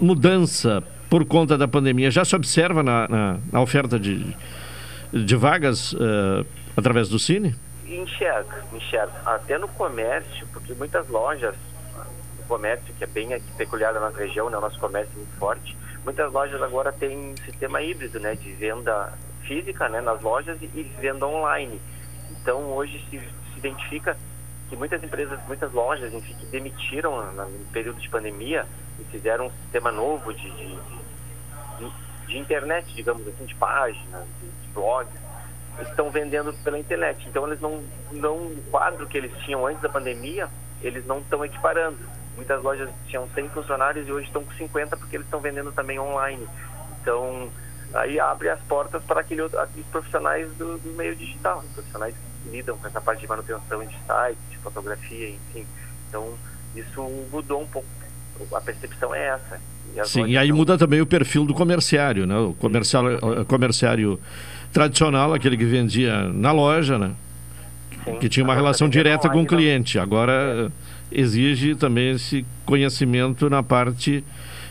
mudança 0.00 0.84
por 1.10 1.24
conta 1.24 1.58
da 1.58 1.66
pandemia 1.66 2.12
já 2.12 2.24
se 2.24 2.36
observa 2.36 2.82
na, 2.82 3.08
na, 3.08 3.38
na 3.50 3.60
oferta 3.60 3.98
de, 3.98 4.24
de 5.12 5.36
vagas 5.36 5.94
uh, 5.94 6.46
através 6.76 7.08
do 7.08 7.18
Cine? 7.18 7.56
Enxerga, 7.96 8.64
enxerga. 8.72 9.12
Até 9.24 9.58
no 9.58 9.68
comércio, 9.68 10.46
porque 10.48 10.72
muitas 10.74 11.08
lojas, 11.08 11.54
no 12.38 12.44
comércio, 12.46 12.94
que 12.94 13.04
é 13.04 13.06
bem 13.06 13.40
peculiar 13.56 13.92
da 13.92 14.00
nossa 14.00 14.18
região, 14.18 14.48
né? 14.48 14.56
o 14.56 14.60
nosso 14.60 14.78
comércio 14.78 15.12
é 15.14 15.16
muito 15.16 15.36
forte, 15.38 15.76
muitas 16.04 16.32
lojas 16.32 16.60
agora 16.62 16.92
têm 16.92 17.34
sistema 17.44 17.82
híbrido, 17.82 18.18
né? 18.18 18.34
De 18.34 18.52
venda 18.52 19.12
física, 19.42 19.88
né? 19.88 20.00
Nas 20.00 20.20
lojas 20.22 20.60
e, 20.60 20.64
e 20.64 20.82
venda 21.00 21.26
online. 21.26 21.80
Então, 22.30 22.62
hoje 22.72 23.04
se, 23.10 23.18
se 23.18 23.58
identifica 23.58 24.16
que 24.68 24.76
muitas 24.76 25.02
empresas, 25.02 25.38
muitas 25.46 25.70
lojas, 25.72 26.12
enfim, 26.14 26.34
que 26.34 26.46
demitiram 26.46 27.30
no 27.32 27.66
período 27.72 28.00
de 28.00 28.08
pandemia 28.08 28.66
e 28.98 29.04
fizeram 29.04 29.46
um 29.46 29.50
sistema 29.50 29.92
novo 29.92 30.32
de, 30.32 30.50
de, 30.50 30.78
de, 31.78 31.92
de 32.26 32.38
internet, 32.38 32.92
digamos 32.94 33.26
assim, 33.28 33.44
de 33.44 33.54
páginas, 33.56 34.24
de, 34.40 34.48
de 34.48 34.68
blogs, 34.72 35.12
estão 35.80 36.10
vendendo 36.10 36.52
pela 36.64 36.78
internet. 36.78 37.26
Então 37.28 37.46
eles 37.46 37.60
não, 37.60 37.82
não, 38.12 38.36
o 38.36 38.62
quadro 38.70 39.06
que 39.06 39.16
eles 39.16 39.32
tinham 39.44 39.66
antes 39.66 39.82
da 39.82 39.88
pandemia, 39.88 40.48
eles 40.82 41.06
não 41.06 41.20
estão 41.20 41.44
equiparando. 41.44 41.98
Muitas 42.36 42.62
lojas 42.62 42.88
tinham 43.06 43.28
100 43.34 43.48
funcionários 43.50 44.08
e 44.08 44.12
hoje 44.12 44.26
estão 44.26 44.44
com 44.44 44.52
50 44.52 44.96
porque 44.96 45.16
eles 45.16 45.26
estão 45.26 45.40
vendendo 45.40 45.72
também 45.72 45.98
online. 45.98 46.46
Então 47.00 47.50
aí 47.94 48.18
abre 48.18 48.48
as 48.48 48.60
portas 48.62 49.02
para 49.04 49.20
aquele, 49.20 49.42
aqueles 49.42 49.86
profissionais 49.90 50.50
do, 50.54 50.78
do 50.78 50.92
meio 50.96 51.14
digital, 51.14 51.62
profissionais 51.74 52.14
lidam 52.50 52.76
com 52.76 52.86
essa 52.86 53.00
parte 53.00 53.20
de 53.20 53.28
manutenção 53.28 53.84
de 53.84 53.96
site, 54.06 54.38
de 54.50 54.56
fotografia, 54.58 55.30
enfim. 55.30 55.66
Então, 56.08 56.34
isso 56.74 57.02
mudou 57.30 57.62
um 57.62 57.66
pouco. 57.66 57.86
A 58.54 58.60
percepção 58.60 59.14
é 59.14 59.28
essa. 59.28 59.60
E 59.94 60.04
Sim, 60.06 60.26
e 60.26 60.38
aí 60.38 60.50
muda 60.50 60.78
também 60.78 61.00
o 61.00 61.06
perfil 61.06 61.44
do 61.44 61.54
comerciário, 61.54 62.26
né? 62.26 62.36
O 62.38 62.54
comercial, 62.54 63.04
comerciário 63.46 64.18
tradicional, 64.72 65.34
aquele 65.34 65.56
que 65.56 65.64
vendia 65.64 66.28
na 66.28 66.52
loja, 66.52 66.98
né? 66.98 67.12
Sim. 68.04 68.18
Que 68.18 68.28
tinha 68.28 68.42
uma 68.42 68.54
relação 68.54 68.88
direta 68.88 69.28
com 69.28 69.42
o 69.42 69.46
cliente. 69.46 69.98
Agora 69.98 70.32
é. 70.32 70.70
exige 71.12 71.74
também 71.74 72.12
esse 72.12 72.44
conhecimento 72.64 73.48
na 73.48 73.62
parte 73.62 74.24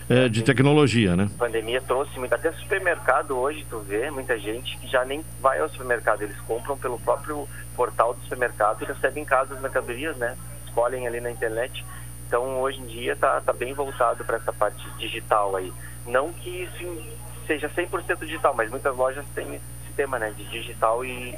é, 0.09 0.27
de 0.27 0.43
tecnologia, 0.43 1.15
né? 1.15 1.29
A 1.35 1.37
pandemia 1.37 1.81
trouxe 1.81 2.19
muito. 2.19 2.33
Até 2.33 2.51
supermercado 2.51 3.37
hoje, 3.37 3.65
tu 3.69 3.79
vê, 3.79 4.11
muita 4.11 4.37
gente 4.37 4.77
que 4.77 4.87
já 4.87 5.05
nem 5.05 5.23
vai 5.41 5.59
ao 5.59 5.69
supermercado. 5.69 6.23
Eles 6.23 6.37
compram 6.41 6.77
pelo 6.77 6.99
próprio 6.99 7.47
portal 7.75 8.13
do 8.13 8.21
supermercado 8.23 8.81
e 8.81 8.85
recebem 8.85 9.23
em 9.23 9.25
casa 9.25 9.53
as 9.53 9.61
mercadorias, 9.61 10.17
né? 10.17 10.35
Escolhem 10.65 11.07
ali 11.07 11.21
na 11.21 11.31
internet. 11.31 11.85
Então, 12.27 12.61
hoje 12.61 12.79
em 12.79 12.85
dia, 12.87 13.15
tá, 13.15 13.39
tá 13.41 13.53
bem 13.53 13.73
voltado 13.73 14.23
para 14.25 14.37
essa 14.37 14.51
parte 14.51 14.83
digital 14.97 15.55
aí. 15.55 15.71
Não 16.05 16.33
que 16.33 16.49
isso 16.49 17.03
seja 17.47 17.69
100% 17.69 18.19
digital, 18.25 18.53
mas 18.53 18.69
muitas 18.69 18.95
lojas 18.95 19.25
têm 19.35 19.59
esse 20.01 20.07
sistema, 20.07 20.19
né? 20.19 20.33
De 20.35 20.43
digital 20.45 21.05
e, 21.05 21.35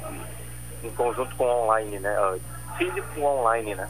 e 0.82 0.86
em 0.86 0.90
conjunto 0.90 1.34
com 1.36 1.44
online, 1.44 1.98
né? 1.98 2.38
Físico 2.78 3.06
com 3.14 3.22
online, 3.22 3.74
né? 3.74 3.88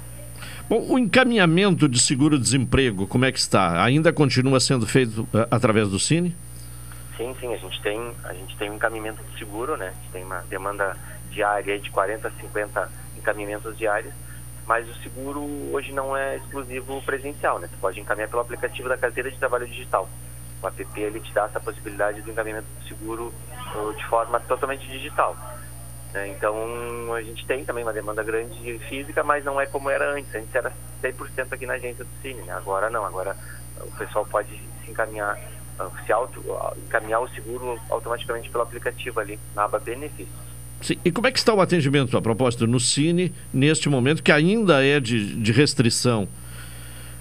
Bom, 0.69 0.85
o 0.89 0.99
encaminhamento 0.99 1.89
de 1.89 2.01
seguro-desemprego, 2.01 3.07
como 3.07 3.25
é 3.25 3.33
que 3.33 3.39
está? 3.39 3.83
Ainda 3.83 4.13
continua 4.13 4.61
sendo 4.61 4.87
feito 4.87 5.23
uh, 5.23 5.47
através 5.51 5.89
do 5.89 5.99
Cine? 5.99 6.35
Sim, 7.17 7.35
sim, 7.41 7.55
a 7.55 7.57
gente 7.57 7.81
tem, 7.81 8.13
a 8.25 8.33
gente 8.33 8.57
tem 8.57 8.71
um 8.71 8.75
encaminhamento 8.75 9.23
de 9.23 9.39
seguro, 9.39 9.77
né? 9.77 9.89
A 9.89 9.91
gente 9.91 10.13
tem 10.13 10.25
uma 10.25 10.41
demanda 10.49 10.97
diária 11.31 11.79
de 11.79 11.91
40 11.91 12.29
a 12.29 12.31
50 12.31 12.91
encaminhamentos 13.19 13.77
diários, 13.77 14.13
mas 14.67 14.89
o 14.89 14.95
seguro 15.03 15.41
hoje 15.73 15.93
não 15.93 16.17
é 16.17 16.37
exclusivo 16.37 17.01
presencial, 17.03 17.59
né? 17.59 17.69
Você 17.69 17.77
pode 17.81 18.01
encaminhar 18.01 18.29
pelo 18.29 18.43
aplicativo 18.43 18.89
da 18.89 18.97
carteira 18.97 19.31
de 19.31 19.39
trabalho 19.39 19.67
digital. 19.67 20.09
O 20.65 20.69
app 20.69 21.01
ele 21.01 21.21
te 21.21 21.33
dá 21.35 21.45
essa 21.45 21.61
possibilidade 21.61 22.23
do 22.23 22.31
encaminhamento 22.31 22.67
do 22.81 22.89
seguro 22.89 23.33
de 23.97 24.07
forma 24.07 24.41
totalmente 24.41 24.87
digital. 24.89 25.37
Né? 26.15 26.29
Então, 26.29 27.13
a 27.13 27.21
gente 27.21 27.45
tem 27.45 27.65
também 27.65 27.83
uma 27.83 27.93
demanda 27.93 28.23
grande 28.23 28.79
física, 28.89 29.23
mas 29.23 29.45
não 29.45 29.61
é 29.61 29.67
como 29.67 29.91
era 29.91 30.13
antes. 30.13 30.35
Antes 30.35 30.55
era 30.55 30.73
100% 31.03 31.53
aqui 31.53 31.67
na 31.67 31.75
agência 31.75 32.05
do 32.05 32.11
Cine, 32.23 32.41
né? 32.43 32.53
agora 32.53 32.89
não. 32.89 33.05
Agora 33.05 33.37
o 33.81 33.91
pessoal 33.99 34.25
pode 34.25 34.49
se 34.85 34.91
encaminhar, 34.91 35.39
ah, 35.79 35.91
se 36.07 36.13
auto, 36.13 36.41
ah, 36.53 36.73
encaminhar 36.87 37.21
o 37.21 37.29
seguro 37.29 37.79
automaticamente 37.91 38.49
pelo 38.49 38.63
aplicativo 38.63 39.19
ali, 39.21 39.39
na 39.55 39.65
aba 39.65 39.79
benefícios. 39.79 40.29
Sim. 40.81 40.97
E 41.05 41.11
como 41.11 41.27
é 41.27 41.33
que 41.33 41.39
está 41.39 41.53
o 41.53 41.61
atendimento, 41.61 42.17
a 42.17 42.23
propósito, 42.23 42.67
no 42.67 42.79
Cine, 42.79 43.35
neste 43.53 43.89
momento, 43.89 44.23
que 44.23 44.31
ainda 44.31 44.85
é 44.85 45.01
de, 45.01 45.35
de 45.37 45.53
restrição, 45.53 46.29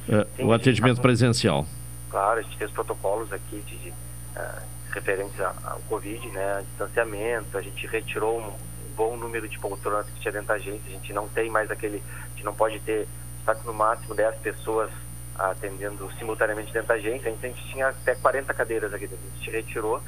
uh, 0.07 0.27
Sim, 0.35 0.43
o 0.43 0.53
atendimento 0.53 0.97
tá 0.97 1.01
presencial? 1.01 1.65
Claro, 2.13 2.41
a 2.41 2.43
gente 2.43 2.55
tem 2.59 2.67
os 2.67 2.73
protocolos 2.73 3.33
aqui 3.33 3.59
de, 3.61 3.75
de 3.75 3.89
uh, 3.89 4.61
referentes 4.91 5.33
ao 5.41 5.79
Covid, 5.89 6.27
né, 6.27 6.63
distanciamento, 6.69 7.57
a 7.57 7.61
gente 7.63 7.87
retirou 7.87 8.39
um, 8.39 8.53
bom 8.95 9.17
número 9.17 9.49
de 9.49 9.57
poltronas 9.57 10.05
que 10.05 10.19
tinha 10.19 10.31
dentro 10.31 10.49
da 10.49 10.53
agência. 10.53 10.83
A 10.85 10.91
gente 10.91 11.11
não 11.11 11.27
tem 11.27 11.49
mais 11.49 11.71
aquele. 11.71 12.03
A 12.25 12.29
gente 12.29 12.43
não 12.43 12.53
pode 12.53 12.79
ter. 12.81 13.07
Está 13.39 13.55
no 13.65 13.73
máximo 13.73 14.13
10 14.13 14.35
pessoas 14.41 14.91
atendendo 15.33 16.07
simultaneamente 16.19 16.71
dentro 16.71 16.89
da 16.89 16.93
agência. 16.93 17.29
A 17.29 17.47
gente 17.47 17.67
tinha 17.71 17.87
até 17.87 18.13
40 18.13 18.53
cadeiras 18.53 18.93
aqui 18.93 19.07
dentro. 19.07 19.25
A 19.25 19.37
gente 19.37 19.49
retirou, 19.49 19.99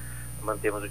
mantemos 0.43 0.83
o 0.83 0.89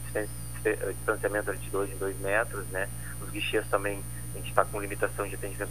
distanciamento 0.92 1.56
de 1.56 1.70
2 1.70 1.92
em 1.92 1.96
2 1.96 2.18
metros, 2.18 2.66
né? 2.70 2.88
Os 3.22 3.30
guichês 3.30 3.64
também, 3.68 4.02
a 4.34 4.38
gente 4.38 4.48
está 4.48 4.64
com 4.64 4.80
limitação 4.80 5.28
de 5.28 5.36
atendimento. 5.36 5.70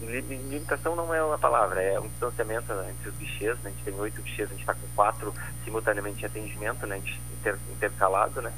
Limitação 0.00 0.94
não 0.94 1.12
é 1.12 1.22
uma 1.22 1.38
palavra, 1.38 1.82
é 1.82 1.98
um 1.98 2.08
distanciamento 2.08 2.72
entre 2.88 3.08
os 3.08 3.16
guichês. 3.16 3.56
Né? 3.58 3.66
A 3.66 3.68
gente 3.70 3.84
tem 3.84 3.94
oito 3.94 4.22
guichês, 4.22 4.48
a 4.48 4.52
gente 4.52 4.60
está 4.60 4.74
com 4.74 4.86
quatro 4.94 5.34
simultaneamente 5.64 6.22
em 6.22 6.26
atendimento, 6.26 6.86
né? 6.86 7.00
Inter, 7.40 7.58
intercalado, 7.72 8.40
né? 8.40 8.52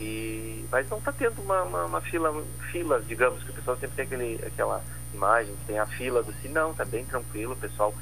E, 0.00 0.64
mas 0.70 0.88
não 0.88 0.98
está 0.98 1.12
tendo 1.12 1.42
uma, 1.42 1.62
uma, 1.62 1.84
uma, 1.84 2.00
fila, 2.00 2.42
filas, 2.72 3.06
digamos, 3.06 3.42
que 3.44 3.50
o 3.50 3.54
pessoal 3.54 3.76
sempre 3.76 3.96
tem 3.96 4.04
aquele, 4.06 4.40
aquela 4.46 4.82
imagem, 5.12 5.54
tem 5.66 5.78
a 5.78 5.86
fila 5.86 6.22
do 6.22 6.32
cine, 6.40 6.54
não, 6.54 6.70
está 6.70 6.86
bem 6.86 7.04
tranquilo, 7.04 7.52
o 7.52 7.56
pessoal. 7.56 7.94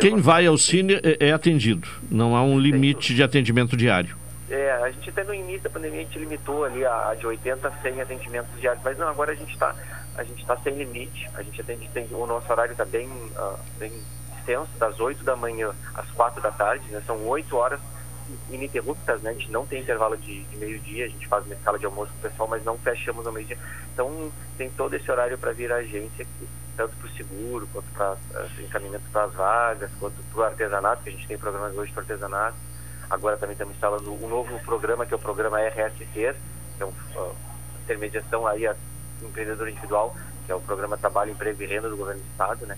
Quem 0.00 0.16
vai 0.16 0.44
ao 0.46 0.58
cine 0.58 0.94
é, 0.94 1.28
é, 1.28 1.32
atendido, 1.32 1.88
não 2.10 2.36
há 2.36 2.42
um 2.42 2.58
limite 2.58 3.14
de 3.14 3.22
atendimento 3.22 3.76
diário. 3.76 4.16
É, 4.50 4.72
a 4.72 4.90
gente 4.90 5.08
até 5.10 5.24
no 5.24 5.34
início 5.34 5.62
da 5.62 5.70
pandemia 5.70 6.00
a 6.00 6.04
gente 6.04 6.18
limitou 6.18 6.64
ali 6.64 6.84
a, 6.84 7.10
a 7.10 7.14
de 7.14 7.26
80 7.26 7.66
a 7.66 7.72
100 7.82 8.00
atendimentos 8.00 8.60
diários, 8.60 8.82
mas 8.84 8.98
não, 8.98 9.08
agora 9.08 9.32
a 9.32 9.34
gente 9.34 9.52
está 9.52 9.74
a 10.16 10.24
gente 10.24 10.40
está 10.40 10.56
sem 10.58 10.74
limite, 10.74 11.28
a 11.34 11.42
gente 11.42 11.60
atende, 11.60 11.88
tem, 11.92 12.06
o 12.10 12.26
nosso 12.26 12.50
horário 12.50 12.72
está 12.72 12.84
bem, 12.84 13.08
uh, 13.08 13.58
bem 13.78 13.92
extenso, 14.38 14.70
das 14.78 14.98
8 14.98 15.24
da 15.24 15.36
manhã 15.36 15.74
às 15.94 16.10
4 16.12 16.40
da 16.40 16.50
tarde, 16.50 16.88
né, 16.90 17.02
são 17.06 17.26
8 17.26 17.56
horas 17.56 17.80
ininterruptas, 18.50 19.22
né? 19.22 19.30
A 19.30 19.32
gente 19.32 19.50
não 19.50 19.66
tem 19.66 19.80
intervalo 19.80 20.16
de, 20.16 20.42
de 20.44 20.56
meio-dia, 20.56 21.06
a 21.06 21.08
gente 21.08 21.26
faz 21.28 21.44
uma 21.44 21.54
escala 21.54 21.78
de 21.78 21.86
almoço 21.86 22.12
com 22.12 22.18
o 22.18 22.30
pessoal, 22.30 22.48
mas 22.48 22.64
não 22.64 22.76
fechamos 22.78 23.26
ao 23.26 23.32
meio-dia. 23.32 23.58
Então, 23.92 24.32
tem 24.56 24.70
todo 24.70 24.94
esse 24.94 25.10
horário 25.10 25.38
para 25.38 25.52
vir 25.52 25.72
a 25.72 25.76
agência 25.76 26.24
aqui, 26.24 26.48
tanto 26.76 26.94
para 26.96 27.06
o 27.06 27.10
seguro, 27.10 27.68
quanto 27.72 27.86
para 27.92 28.12
uh, 28.14 28.60
encaminhamento 28.60 29.04
para 29.12 29.24
as 29.24 29.34
vagas, 29.34 29.90
quanto 29.98 30.16
para 30.32 30.40
o 30.40 30.44
artesanato, 30.44 31.02
que 31.02 31.10
a 31.10 31.12
gente 31.12 31.26
tem 31.26 31.38
programas 31.38 31.76
hoje 31.76 31.92
para 31.92 32.02
artesanato. 32.02 32.56
Agora 33.08 33.36
também 33.36 33.52
estamos 33.52 33.74
instalando 33.74 34.12
um 34.12 34.28
novo 34.28 34.58
programa, 34.60 35.06
que 35.06 35.14
é 35.14 35.16
o 35.16 35.20
programa 35.20 35.60
RSC, 35.60 36.04
que 36.12 36.82
é 36.82 36.84
uma 36.84 36.92
uh, 37.22 37.34
intermediação 37.84 38.46
aí 38.46 38.66
a 38.66 38.74
empreendedor 39.22 39.68
individual, 39.68 40.16
que 40.44 40.52
é 40.52 40.54
o 40.54 40.60
programa 40.60 40.96
Trabalho, 40.96 41.32
Emprego 41.32 41.62
e 41.62 41.66
Renda 41.66 41.88
do 41.88 41.96
Governo 41.96 42.20
do 42.20 42.26
Estado, 42.30 42.66
né? 42.66 42.76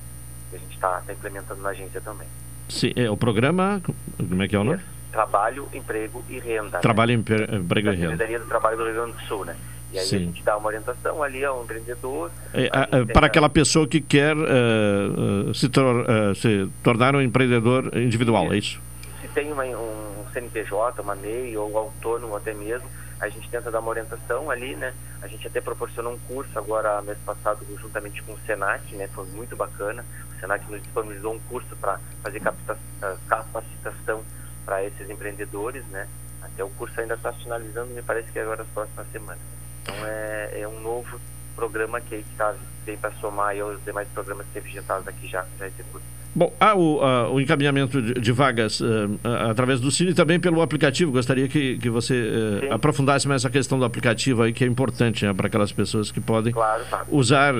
Que 0.50 0.56
a 0.56 0.58
gente 0.58 0.74
está 0.74 1.00
tá 1.00 1.12
implementando 1.12 1.62
na 1.62 1.70
agência 1.70 2.00
também. 2.00 2.26
Sim, 2.68 2.92
é 2.96 3.10
o 3.10 3.16
programa, 3.16 3.82
como 4.16 4.42
é 4.42 4.48
que 4.48 4.54
é 4.54 4.58
o 4.58 4.64
nome? 4.64 4.80
Trabalho, 5.10 5.68
Emprego 5.72 6.22
e 6.28 6.38
Renda. 6.38 6.76
Né? 6.76 6.78
Trabalho, 6.80 7.16
né? 7.16 7.24
Emprego 7.58 7.88
e 7.88 7.94
Renda. 7.94 8.10
Secretaria 8.10 8.38
do 8.38 8.46
Trabalho 8.46 8.76
do 8.76 8.84
Rio 8.84 8.94
Grande 8.94 9.12
do 9.12 9.20
Sul, 9.22 9.44
né? 9.44 9.56
E 9.92 9.98
aí 9.98 10.04
Sim. 10.04 10.16
a 10.16 10.18
gente 10.20 10.42
dá 10.42 10.56
uma 10.56 10.66
orientação 10.66 11.22
ali 11.22 11.44
ao 11.44 11.62
empreendedor. 11.64 12.30
É, 12.52 12.68
a, 12.70 12.82
a, 12.82 13.06
para 13.06 13.26
aquela 13.26 13.48
pessoa 13.48 13.88
que 13.88 14.00
quer 14.00 14.36
uh, 14.36 15.48
uh, 15.48 15.54
se, 15.54 15.68
tor 15.68 16.02
uh, 16.02 16.34
se, 16.34 16.68
tornar 16.82 17.16
um 17.16 17.22
empreendedor 17.22 17.96
individual, 17.96 18.52
é 18.52 18.58
isso? 18.58 18.80
Se 19.22 19.28
tem 19.28 19.50
uma, 19.50 19.64
um 19.64 20.26
CNPJ, 20.32 21.00
uma 21.00 21.14
MEI 21.14 21.56
ou 21.56 21.76
autônomo 21.76 22.36
até 22.36 22.52
mesmo, 22.52 22.86
a 23.20 23.28
gente 23.28 23.48
tenta 23.48 23.70
dar 23.70 23.80
uma 23.80 23.90
orientação 23.90 24.50
ali, 24.50 24.76
né? 24.76 24.94
A 25.20 25.26
gente 25.26 25.46
até 25.46 25.60
proporcionou 25.60 26.14
um 26.14 26.18
curso 26.20 26.56
agora, 26.58 27.02
mês 27.02 27.18
passado, 27.24 27.66
juntamente 27.80 28.22
com 28.22 28.32
o 28.32 28.38
SENAC, 28.46 28.94
né? 28.94 29.08
Foi 29.08 29.26
muito 29.26 29.56
bacana. 29.56 30.04
O 30.36 30.40
SENAC 30.40 30.70
nos 30.70 30.82
disponibilizou 30.82 31.34
um 31.34 31.38
curso 31.40 31.74
para 31.76 31.98
fazer 32.22 32.40
capacitação 32.40 34.24
para 34.64 34.84
esses 34.84 35.10
empreendedores, 35.10 35.84
né? 35.86 36.06
Até 36.42 36.62
o 36.62 36.70
curso 36.70 37.00
ainda 37.00 37.14
está 37.14 37.32
finalizando, 37.32 37.92
me 37.92 38.02
parece 38.02 38.30
que 38.30 38.38
agora 38.38 38.62
as 38.62 38.68
próximas 38.68 39.06
semanas. 39.10 39.40
Então 39.82 39.94
é, 40.06 40.60
é 40.60 40.68
um 40.68 40.80
novo 40.80 41.20
programa 41.56 42.00
que 42.00 42.14
está 42.14 42.54
tem 42.84 42.96
para 42.96 43.10
somar 43.20 43.58
aos 43.60 43.82
demais 43.84 44.08
programas 44.08 44.46
que 44.46 44.54
representados 44.54 45.06
aqui 45.06 45.28
já, 45.28 45.44
já 45.58 45.66
executam. 45.66 46.17
Bom, 46.34 46.52
há 46.60 46.74
o, 46.74 46.98
uh, 46.98 47.32
o 47.32 47.40
encaminhamento 47.40 48.00
de, 48.00 48.14
de 48.14 48.32
vagas 48.32 48.80
uh, 48.80 49.18
através 49.50 49.80
do 49.80 49.90
Cine 49.90 50.10
e 50.10 50.14
também 50.14 50.38
pelo 50.38 50.60
aplicativo. 50.60 51.10
Gostaria 51.10 51.48
que, 51.48 51.78
que 51.78 51.88
você 51.88 52.68
uh, 52.70 52.74
aprofundasse 52.74 53.26
mais 53.26 53.42
essa 53.42 53.50
questão 53.50 53.78
do 53.78 53.84
aplicativo 53.84 54.42
aí, 54.42 54.52
que 54.52 54.62
é 54.62 54.66
importante 54.66 55.26
né, 55.26 55.32
para 55.32 55.46
aquelas 55.46 55.72
pessoas 55.72 56.12
que 56.12 56.20
podem 56.20 56.52
claro, 56.52 56.84
tá. 56.90 57.04
usar 57.08 57.54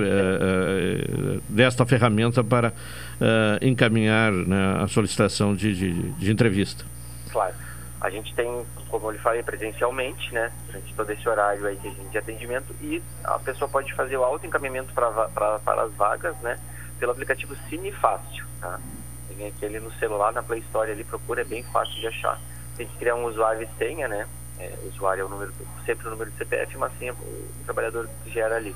desta 1.49 1.85
ferramenta 1.85 2.43
para 2.43 2.73
encaminhar 3.61 4.31
né, 4.31 4.77
a 4.81 4.87
solicitação 4.87 5.55
de, 5.55 5.75
de, 5.75 6.11
de, 6.13 6.31
entrevista. 6.31 6.85
Claro. 7.31 7.53
A 7.99 8.09
gente 8.09 8.33
tem, 8.33 8.65
como 8.87 9.07
eu 9.07 9.11
lhe 9.11 9.17
falei, 9.17 9.43
presencialmente, 9.43 10.33
né? 10.33 10.51
Durante 10.67 10.93
todo 10.93 11.09
esse 11.11 11.27
horário 11.27 11.65
aí 11.65 11.77
de 12.09 12.17
atendimento 12.17 12.73
e 12.81 13.01
a 13.25 13.37
pessoa 13.39 13.69
pode 13.69 13.93
fazer 13.93 14.15
o 14.15 14.23
auto-encaminhamento 14.23 14.93
para 14.93 15.83
as 15.83 15.93
vagas, 15.95 16.35
né? 16.41 16.55
Pelo 16.99 17.11
aplicativo 17.11 17.55
Cine 17.69 17.91
Fácil. 17.91 18.45
Tá? 18.59 18.79
Tem 19.27 19.47
aquele 19.47 19.79
no 19.79 19.91
celular, 19.93 20.33
na 20.33 20.43
Play 20.43 20.59
Store 20.59 20.91
ali, 20.91 21.03
procura, 21.03 21.41
é 21.41 21.45
bem 21.45 21.63
fácil 21.63 21.95
de 21.95 22.07
achar. 22.07 22.39
Tem 22.75 22.87
que 22.87 22.97
criar 22.97 23.15
um 23.15 23.25
usuário 23.25 23.63
e 23.63 23.77
senha, 23.77 24.07
né? 24.07 24.27
É, 24.59 24.77
usuário 24.85 25.21
é 25.21 25.23
o 25.25 25.29
número, 25.29 25.53
sempre 25.85 26.07
o 26.07 26.11
número 26.11 26.29
do 26.29 26.37
CPF, 26.37 26.77
mas 26.77 26.91
senha 26.99 27.13
o 27.13 27.63
trabalhador 27.63 28.09
gera 28.27 28.57
ali. 28.57 28.75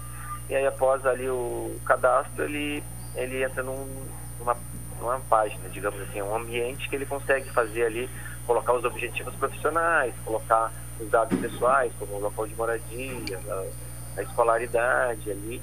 E 0.50 0.56
aí 0.56 0.66
após 0.66 1.06
ali 1.06 1.30
o 1.30 1.76
cadastro, 1.86 2.44
ele, 2.46 2.82
ele 3.16 3.44
entra 3.44 3.62
num, 3.62 4.06
numa, 4.40 4.56
numa 5.00 5.20
página, 5.22 5.68
digamos 5.70 6.00
assim, 6.02 6.22
um 6.22 6.36
ambiente 6.36 6.88
que 6.88 6.96
ele 6.96 7.06
consegue 7.06 7.50
fazer 7.52 7.86
ali, 7.86 8.10
colocar 8.48 8.74
os 8.74 8.86
objetivos 8.86 9.36
profissionais, 9.36 10.14
colocar 10.24 10.72
os 11.00 11.10
dados 11.10 11.38
pessoais, 11.40 11.92
como 12.00 12.16
o 12.16 12.20
local 12.20 12.48
de 12.48 12.56
moradia, 12.56 13.40
a, 13.50 14.20
a 14.20 14.24
escolaridade 14.24 15.30
ali. 15.30 15.62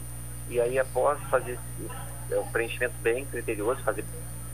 E 0.49 0.61
aí 0.61 0.79
após 0.79 1.19
fazer 1.31 1.59
é 2.31 2.39
um 2.39 2.47
preenchimento 2.47 2.95
bem 3.03 3.25
criterioso, 3.25 3.83
fazer 3.83 4.05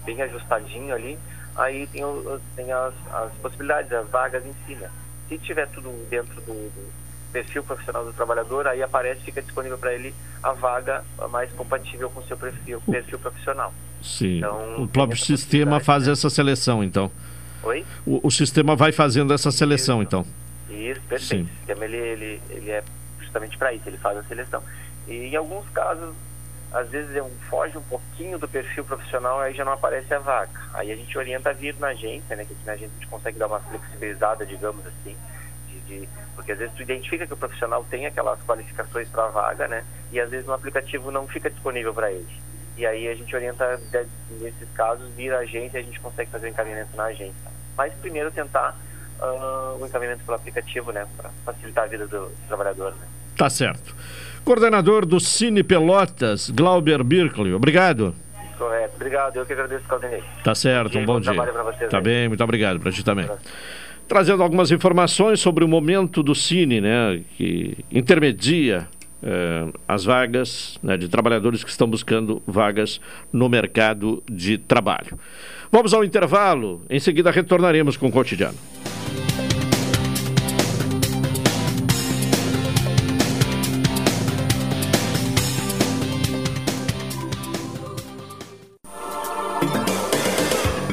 bem 0.04 0.20
ajustadinho 0.22 0.94
ali. 0.94 1.18
Aí 1.54 1.86
tem, 1.86 2.04
o, 2.04 2.40
tem 2.54 2.70
as, 2.70 2.94
as 3.12 3.32
possibilidades, 3.34 3.92
as 3.92 4.08
vagas 4.08 4.44
em 4.44 4.52
si, 4.66 4.74
né? 4.74 4.90
Se 5.28 5.38
tiver 5.38 5.66
tudo 5.68 5.90
dentro 6.08 6.34
do, 6.42 6.52
do 6.52 6.92
perfil 7.32 7.62
profissional 7.62 8.04
do 8.04 8.12
trabalhador, 8.12 8.66
aí 8.66 8.82
aparece, 8.82 9.20
fica 9.22 9.42
disponível 9.42 9.76
para 9.76 9.92
ele 9.92 10.14
a 10.42 10.52
vaga 10.52 11.04
mais 11.30 11.52
compatível 11.52 12.08
com 12.10 12.20
o 12.20 12.26
seu 12.26 12.36
perfil, 12.36 12.80
perfil 12.80 13.18
profissional. 13.18 13.74
Sim. 14.02 14.38
Então, 14.38 14.82
o 14.82 14.88
próprio 14.88 15.18
sistema 15.18 15.80
faz 15.80 16.06
né? 16.06 16.12
essa 16.12 16.30
seleção, 16.30 16.84
então. 16.84 17.10
Oi? 17.62 17.84
O, 18.06 18.26
o, 18.26 18.30
sistema 18.30 18.76
vai 18.76 18.92
fazendo 18.92 19.34
essa 19.34 19.50
seleção, 19.50 20.02
isso. 20.02 20.08
então. 20.08 20.26
Isso, 20.70 21.00
perfeito. 21.02 21.22
Sim. 21.24 21.42
O 21.42 21.56
sistema 21.56 21.84
ele, 21.84 21.96
ele, 21.96 22.42
ele 22.50 22.70
é 22.70 22.84
justamente 23.18 23.58
para 23.58 23.72
isso, 23.72 23.88
ele 23.88 23.98
faz 23.98 24.16
a 24.18 24.22
seleção. 24.24 24.62
E 25.08 25.12
em 25.12 25.36
alguns 25.36 25.68
casos 25.70 26.14
às 26.72 26.88
vezes 26.90 27.14
é 27.14 27.24
foge 27.48 27.78
um 27.78 27.82
pouquinho 27.82 28.38
do 28.38 28.48
perfil 28.48 28.84
profissional, 28.84 29.40
aí 29.40 29.54
já 29.54 29.64
não 29.64 29.72
aparece 29.72 30.12
a 30.12 30.18
vaga. 30.18 30.50
Aí 30.74 30.90
a 30.90 30.96
gente 30.96 31.16
orienta 31.16 31.50
a 31.50 31.52
vir 31.52 31.74
na 31.78 31.88
agência, 31.88 32.36
né? 32.36 32.44
Que 32.44 32.52
aqui 32.52 32.66
na 32.66 32.72
agência 32.72 32.92
a 32.94 33.00
gente 33.00 33.10
consegue 33.10 33.38
dar 33.38 33.46
uma 33.46 33.60
flexibilizada, 33.60 34.44
digamos 34.44 34.86
assim, 34.86 35.16
de, 35.68 35.80
de, 35.80 36.08
porque 36.34 36.52
às 36.52 36.58
vezes 36.58 36.74
tu 36.74 36.82
identifica 36.82 37.26
que 37.26 37.32
o 37.32 37.36
profissional 37.36 37.84
tem 37.88 38.06
aquelas 38.06 38.40
qualificações 38.44 39.08
para 39.08 39.24
a 39.24 39.28
vaga, 39.28 39.68
né? 39.68 39.84
E 40.12 40.20
às 40.20 40.30
vezes 40.30 40.46
no 40.46 40.52
aplicativo 40.52 41.10
não 41.10 41.26
fica 41.26 41.48
disponível 41.48 41.94
para 41.94 42.10
ele. 42.10 42.28
E 42.76 42.84
aí 42.84 43.08
a 43.08 43.14
gente 43.14 43.34
orienta, 43.34 43.80
nesses 44.38 44.68
casos, 44.74 45.08
vir 45.14 45.32
à 45.32 45.38
agência 45.38 45.78
e 45.78 45.80
a 45.80 45.84
gente 45.84 45.98
consegue 46.00 46.30
fazer 46.30 46.46
o 46.46 46.50
encaminhamento 46.50 46.94
na 46.94 47.04
agência. 47.04 47.50
Mas 47.74 47.94
primeiro 47.94 48.30
tentar 48.30 48.76
uh, 49.18 49.80
o 49.80 49.86
encaminhamento 49.86 50.24
pelo 50.24 50.36
aplicativo, 50.36 50.92
né? 50.92 51.06
Para 51.16 51.30
facilitar 51.44 51.84
a 51.84 51.86
vida 51.86 52.06
do, 52.06 52.26
do 52.26 52.48
trabalhador, 52.48 52.92
né? 52.92 53.06
Tá 53.36 53.48
certo. 53.48 53.94
Coordenador 54.46 55.04
do 55.04 55.18
Cine 55.18 55.64
Pelotas, 55.64 56.50
Glauber 56.50 57.02
Birkley. 57.02 57.52
Obrigado. 57.52 58.14
Correto. 58.56 58.94
Obrigado. 58.94 59.36
Eu 59.38 59.44
que 59.44 59.52
agradeço, 59.52 59.82
Claudinei. 59.88 60.22
Tá 60.44 60.54
certo. 60.54 60.96
Um 60.96 61.04
bom, 61.04 61.14
bom 61.14 61.20
dia. 61.20 61.32
Trabalho 61.32 61.64
vocês, 61.64 61.90
tá 61.90 61.96
aí. 61.96 62.02
bem. 62.04 62.28
Muito 62.28 62.44
obrigado 62.44 62.78
para 62.78 62.92
ti 62.92 63.04
também. 63.04 63.28
Trazendo 64.06 64.44
algumas 64.44 64.70
informações 64.70 65.40
sobre 65.40 65.64
o 65.64 65.68
momento 65.68 66.22
do 66.22 66.32
Cine, 66.32 66.80
né, 66.80 67.24
que 67.36 67.76
intermedia 67.90 68.86
eh, 69.20 69.66
as 69.88 70.04
vagas 70.04 70.78
né, 70.80 70.96
de 70.96 71.08
trabalhadores 71.08 71.64
que 71.64 71.70
estão 71.70 71.90
buscando 71.90 72.40
vagas 72.46 73.00
no 73.32 73.48
mercado 73.48 74.22
de 74.30 74.58
trabalho. 74.58 75.18
Vamos 75.72 75.92
ao 75.92 76.04
intervalo. 76.04 76.82
Em 76.88 77.00
seguida 77.00 77.32
retornaremos 77.32 77.96
com 77.96 78.06
o 78.06 78.12
cotidiano. 78.12 78.56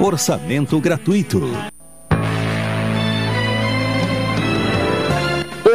Orçamento 0.00 0.80
gratuito. 0.80 1.40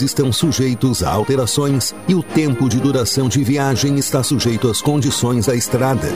estão 0.00 0.32
sujeitos 0.32 1.02
a 1.02 1.10
alterações 1.10 1.94
e 2.08 2.14
o 2.14 2.22
tempo 2.22 2.68
de 2.68 2.78
duração 2.78 3.28
de 3.28 3.42
viagem 3.42 3.96
está 3.96 4.22
sujeito 4.22 4.68
às 4.68 4.80
condições 4.80 5.46
da 5.46 5.54
estrada. 5.54 6.08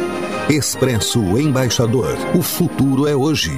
Expresso 0.48 1.20
Embaixador. 1.38 2.16
O 2.34 2.42
futuro 2.42 3.06
é 3.06 3.14
hoje. 3.14 3.52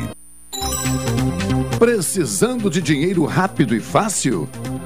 Precisando 1.78 2.70
de 2.70 2.80
dinheiro 2.80 3.24
rápido 3.24 3.74
e 3.74 3.80
fácil? 3.80 4.48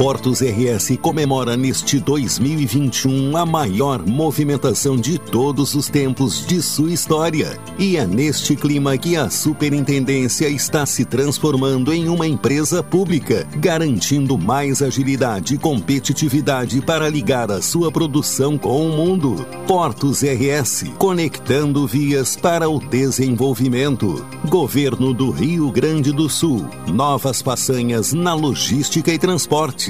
Portos 0.00 0.40
RS 0.40 0.96
comemora 0.98 1.58
neste 1.58 2.00
2021 2.00 3.36
a 3.36 3.44
maior 3.44 4.02
movimentação 4.06 4.96
de 4.96 5.18
todos 5.18 5.74
os 5.74 5.90
tempos 5.90 6.46
de 6.46 6.62
sua 6.62 6.90
história. 6.90 7.60
E 7.78 7.98
é 7.98 8.06
neste 8.06 8.56
clima 8.56 8.96
que 8.96 9.14
a 9.14 9.28
Superintendência 9.28 10.48
está 10.48 10.86
se 10.86 11.04
transformando 11.04 11.92
em 11.92 12.08
uma 12.08 12.26
empresa 12.26 12.82
pública, 12.82 13.46
garantindo 13.58 14.38
mais 14.38 14.80
agilidade 14.80 15.56
e 15.56 15.58
competitividade 15.58 16.80
para 16.80 17.06
ligar 17.10 17.50
a 17.50 17.60
sua 17.60 17.92
produção 17.92 18.56
com 18.56 18.86
o 18.86 18.96
mundo. 18.96 19.46
Portos 19.66 20.22
RS, 20.22 20.84
conectando 20.96 21.86
vias 21.86 22.36
para 22.36 22.70
o 22.70 22.80
desenvolvimento. 22.80 24.24
Governo 24.48 25.12
do 25.12 25.30
Rio 25.30 25.70
Grande 25.70 26.10
do 26.10 26.26
Sul. 26.26 26.66
Novas 26.88 27.42
façanhas 27.42 28.14
na 28.14 28.32
logística 28.32 29.12
e 29.12 29.18
transporte. 29.18 29.89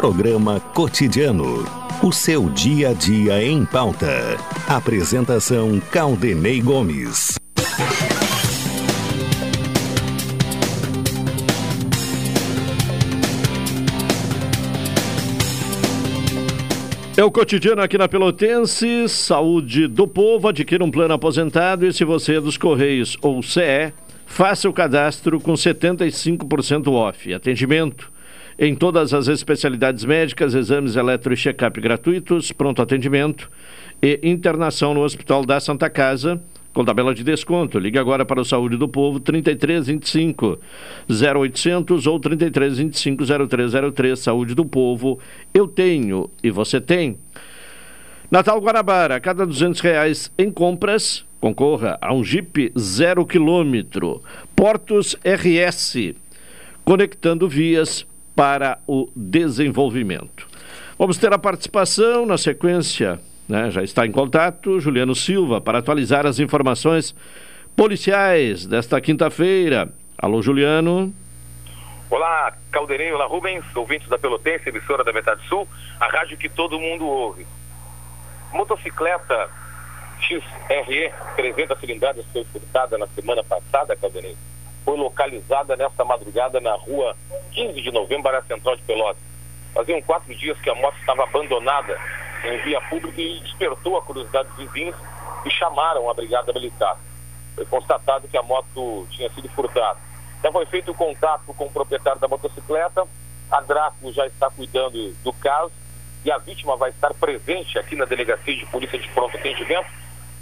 Programa 0.00 0.60
Cotidiano. 0.60 1.64
O 2.00 2.12
seu 2.12 2.48
dia 2.50 2.90
a 2.90 2.92
dia 2.92 3.42
em 3.42 3.64
pauta. 3.64 4.36
Apresentação 4.68 5.80
Caldenei 5.90 6.60
Gomes. 6.60 7.34
É 17.16 17.24
o 17.24 17.30
cotidiano 17.32 17.82
aqui 17.82 17.98
na 17.98 18.06
Pelotense. 18.08 19.08
Saúde 19.08 19.88
do 19.88 20.06
povo. 20.06 20.46
Adquira 20.46 20.84
um 20.84 20.92
plano 20.92 21.14
aposentado 21.14 21.84
e 21.84 21.92
se 21.92 22.04
você 22.04 22.36
é 22.36 22.40
dos 22.40 22.56
Correios 22.56 23.18
ou 23.20 23.42
CE, 23.42 23.92
faça 24.26 24.68
o 24.68 24.72
cadastro 24.72 25.40
com 25.40 25.54
75% 25.54 26.86
off. 26.92 27.34
Atendimento 27.34 28.16
em 28.58 28.74
todas 28.74 29.14
as 29.14 29.28
especialidades 29.28 30.04
médicas, 30.04 30.54
exames 30.54 30.96
eletro 30.96 31.32
e 31.32 31.36
check-up 31.36 31.80
gratuitos, 31.80 32.50
pronto 32.50 32.82
atendimento 32.82 33.48
e 34.02 34.18
internação 34.22 34.92
no 34.94 35.02
Hospital 35.02 35.44
da 35.44 35.60
Santa 35.60 35.88
Casa 35.88 36.40
com 36.72 36.84
tabela 36.84 37.14
de 37.14 37.24
desconto. 37.24 37.78
Ligue 37.78 37.98
agora 37.98 38.24
para 38.24 38.40
o 38.40 38.44
Saúde 38.44 38.76
do 38.76 38.88
Povo 38.88 39.18
3325 39.18 40.60
0800 41.08 42.06
ou 42.06 42.20
3325 42.20 43.24
0303 43.48 44.18
Saúde 44.18 44.54
do 44.54 44.64
Povo. 44.64 45.18
Eu 45.52 45.66
tenho 45.66 46.30
e 46.42 46.50
você 46.50 46.80
tem. 46.80 47.18
Natal 48.30 48.60
Guarabara, 48.60 49.16
a 49.16 49.20
cada 49.20 49.46
200 49.46 49.80
reais 49.80 50.32
em 50.38 50.50
compras, 50.50 51.24
concorra 51.40 51.98
a 52.00 52.12
um 52.12 52.22
Jeep 52.22 52.72
zero 52.78 53.24
quilômetro. 53.24 54.22
Portos 54.54 55.16
RS, 55.24 56.14
conectando 56.84 57.48
vias 57.48 58.06
para 58.38 58.78
o 58.86 59.10
desenvolvimento. 59.16 60.46
Vamos 60.96 61.18
ter 61.18 61.32
a 61.32 61.38
participação 61.40 62.24
na 62.24 62.38
sequência, 62.38 63.20
né? 63.48 63.68
já 63.68 63.82
está 63.82 64.06
em 64.06 64.12
contato, 64.12 64.78
Juliano 64.78 65.12
Silva, 65.12 65.60
para 65.60 65.80
atualizar 65.80 66.24
as 66.24 66.38
informações 66.38 67.16
policiais 67.74 68.64
desta 68.64 69.00
quinta-feira. 69.00 69.92
Alô, 70.16 70.40
Juliano. 70.40 71.12
Olá, 72.08 72.56
Caldeirinho, 72.70 73.16
olá, 73.16 73.26
Rubens, 73.26 73.64
ouvintes 73.74 74.08
da 74.08 74.16
Pelotense, 74.16 74.68
emissora 74.68 75.02
da 75.02 75.12
Metade 75.12 75.44
Sul, 75.48 75.66
a 75.98 76.06
rádio 76.06 76.38
que 76.38 76.48
todo 76.48 76.78
mundo 76.78 77.04
ouve. 77.04 77.44
Motocicleta 78.52 79.50
XRE 80.20 81.12
300 81.34 81.80
cilindradas 81.80 82.24
foi 82.32 82.44
furtada 82.44 82.96
na 82.96 83.08
semana 83.08 83.42
passada, 83.42 83.96
Caldeirinho 83.96 84.38
foi 84.88 84.96
localizada 84.96 85.76
nesta 85.76 86.02
madrugada 86.02 86.58
na 86.62 86.74
rua 86.74 87.14
15 87.52 87.78
de 87.78 87.90
novembro, 87.92 88.28
área 88.28 88.40
central 88.48 88.74
de 88.74 88.82
Pelotas. 88.84 89.22
Faziam 89.74 90.00
quatro 90.00 90.34
dias 90.34 90.58
que 90.62 90.70
a 90.70 90.74
moto 90.74 90.96
estava 90.98 91.24
abandonada 91.24 92.00
em 92.42 92.56
via 92.62 92.80
pública 92.88 93.20
e 93.20 93.38
despertou 93.40 93.98
a 93.98 94.02
curiosidade 94.02 94.48
dos 94.48 94.56
vizinhos 94.56 94.96
e 95.44 95.50
chamaram 95.50 96.08
a 96.08 96.14
brigada 96.14 96.54
militar. 96.54 96.98
Foi 97.54 97.66
constatado 97.66 98.28
que 98.28 98.38
a 98.38 98.42
moto 98.42 99.06
tinha 99.10 99.28
sido 99.28 99.46
furtada. 99.50 99.98
Já 100.42 100.50
foi 100.50 100.64
feito 100.64 100.90
o 100.92 100.94
contato 100.94 101.52
com 101.52 101.66
o 101.66 101.70
proprietário 101.70 102.18
da 102.18 102.26
motocicleta, 102.26 103.06
a 103.50 103.60
Draco 103.60 104.10
já 104.10 104.26
está 104.26 104.48
cuidando 104.48 105.12
do 105.22 105.34
caso 105.34 105.72
e 106.24 106.30
a 106.30 106.38
vítima 106.38 106.78
vai 106.78 106.88
estar 106.88 107.12
presente 107.12 107.78
aqui 107.78 107.94
na 107.94 108.06
delegacia 108.06 108.56
de 108.56 108.64
polícia 108.64 108.98
de 108.98 109.08
pronto 109.08 109.36
atendimento 109.36 109.90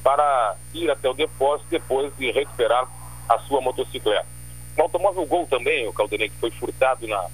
para 0.04 0.54
ir 0.72 0.88
até 0.88 1.08
o 1.08 1.14
depósito 1.14 1.68
depois 1.68 2.16
de 2.16 2.30
recuperar 2.30 2.86
a 3.28 3.40
sua 3.40 3.60
motocicleta. 3.60 4.35
O 4.76 4.82
automóvel 4.82 5.24
Gol 5.24 5.46
também, 5.46 5.88
o 5.88 5.92
Caldenei, 5.92 6.28
que 6.28 6.36
foi 6.36 6.50
furtado 6.50 7.08
na 7.08 7.26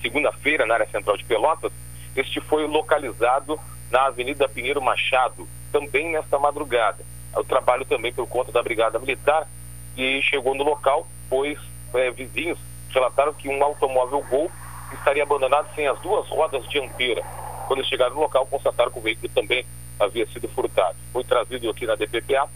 segunda-feira 0.00 0.64
na 0.64 0.74
área 0.74 0.86
central 0.86 1.16
de 1.16 1.24
Pelotas, 1.24 1.72
este 2.14 2.40
foi 2.40 2.66
localizado 2.66 3.58
na 3.90 4.06
Avenida 4.06 4.48
Pinheiro 4.48 4.80
Machado, 4.80 5.48
também 5.72 6.12
nesta 6.12 6.38
madrugada. 6.38 7.04
O 7.34 7.42
trabalho 7.42 7.84
também 7.84 8.12
por 8.12 8.26
conta 8.28 8.52
da 8.52 8.62
Brigada 8.62 8.98
Militar, 8.98 9.48
que 9.96 10.22
chegou 10.22 10.54
no 10.54 10.62
local, 10.62 11.06
pois 11.28 11.58
é, 11.94 12.10
vizinhos 12.12 12.58
relataram 12.90 13.34
que 13.34 13.48
um 13.48 13.62
automóvel 13.62 14.22
Gol 14.22 14.50
estaria 14.92 15.24
abandonado 15.24 15.68
sem 15.74 15.88
as 15.88 15.98
duas 16.00 16.28
rodas 16.28 16.66
dianteiras. 16.68 17.24
Quando 17.66 17.84
chegaram 17.84 18.14
no 18.14 18.20
local, 18.20 18.46
constataram 18.46 18.92
que 18.92 18.98
o 18.98 19.02
veículo 19.02 19.28
também 19.34 19.66
havia 19.98 20.26
sido 20.28 20.48
furtado. 20.48 20.96
Foi 21.12 21.24
trazido 21.24 21.68
aqui 21.68 21.86
na 21.86 21.96
DPPA 21.96 22.48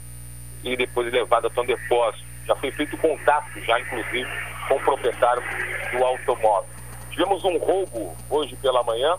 e 0.62 0.76
depois 0.76 1.12
levado 1.12 1.48
até 1.48 1.60
um 1.60 1.66
depósito 1.66 2.29
já 2.50 2.56
foi 2.56 2.72
feito 2.72 2.96
contato, 2.98 3.60
já 3.60 3.78
inclusive, 3.78 4.28
com 4.66 4.74
o 4.74 4.80
proprietário 4.80 5.42
do 5.92 6.04
automóvel. 6.04 6.68
Tivemos 7.10 7.44
um 7.44 7.56
roubo 7.58 8.16
hoje 8.28 8.56
pela 8.56 8.82
manhã 8.82 9.16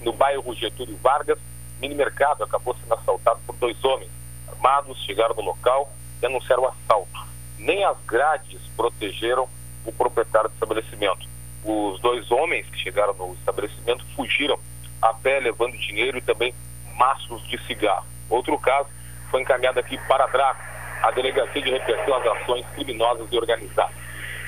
no 0.00 0.12
bairro 0.14 0.54
Getúlio 0.54 0.96
Vargas. 1.02 1.38
Mini 1.78 1.94
mercado 1.94 2.42
acabou 2.42 2.74
sendo 2.80 2.94
assaltado 2.94 3.38
por 3.46 3.54
dois 3.56 3.82
homens 3.84 4.10
armados, 4.48 4.98
chegaram 5.04 5.34
no 5.34 5.42
local 5.42 5.92
e 6.22 6.26
anunciaram 6.26 6.62
o 6.62 6.68
assalto. 6.68 7.28
Nem 7.58 7.84
as 7.84 7.98
grades 8.06 8.60
protegeram 8.74 9.46
o 9.84 9.92
proprietário 9.92 10.48
do 10.48 10.54
estabelecimento. 10.54 11.28
Os 11.64 12.00
dois 12.00 12.30
homens 12.30 12.66
que 12.70 12.78
chegaram 12.78 13.12
no 13.12 13.34
estabelecimento 13.34 14.04
fugiram 14.16 14.58
a 15.02 15.12
pé 15.12 15.38
levando 15.38 15.76
dinheiro 15.76 16.16
e 16.16 16.22
também 16.22 16.54
maços 16.96 17.46
de 17.46 17.58
cigarro. 17.66 18.06
Outro 18.30 18.58
caso 18.58 18.88
foi 19.30 19.42
encaminhado 19.42 19.78
aqui 19.78 19.98
para 20.08 20.26
DRACO, 20.26 20.67
a 21.02 21.10
Delegacia 21.10 21.62
de 21.62 21.70
Repressão 21.70 22.14
às 22.14 22.26
Ações 22.26 22.66
Criminosas 22.74 23.28
e 23.30 23.36
Organizadas. 23.36 23.94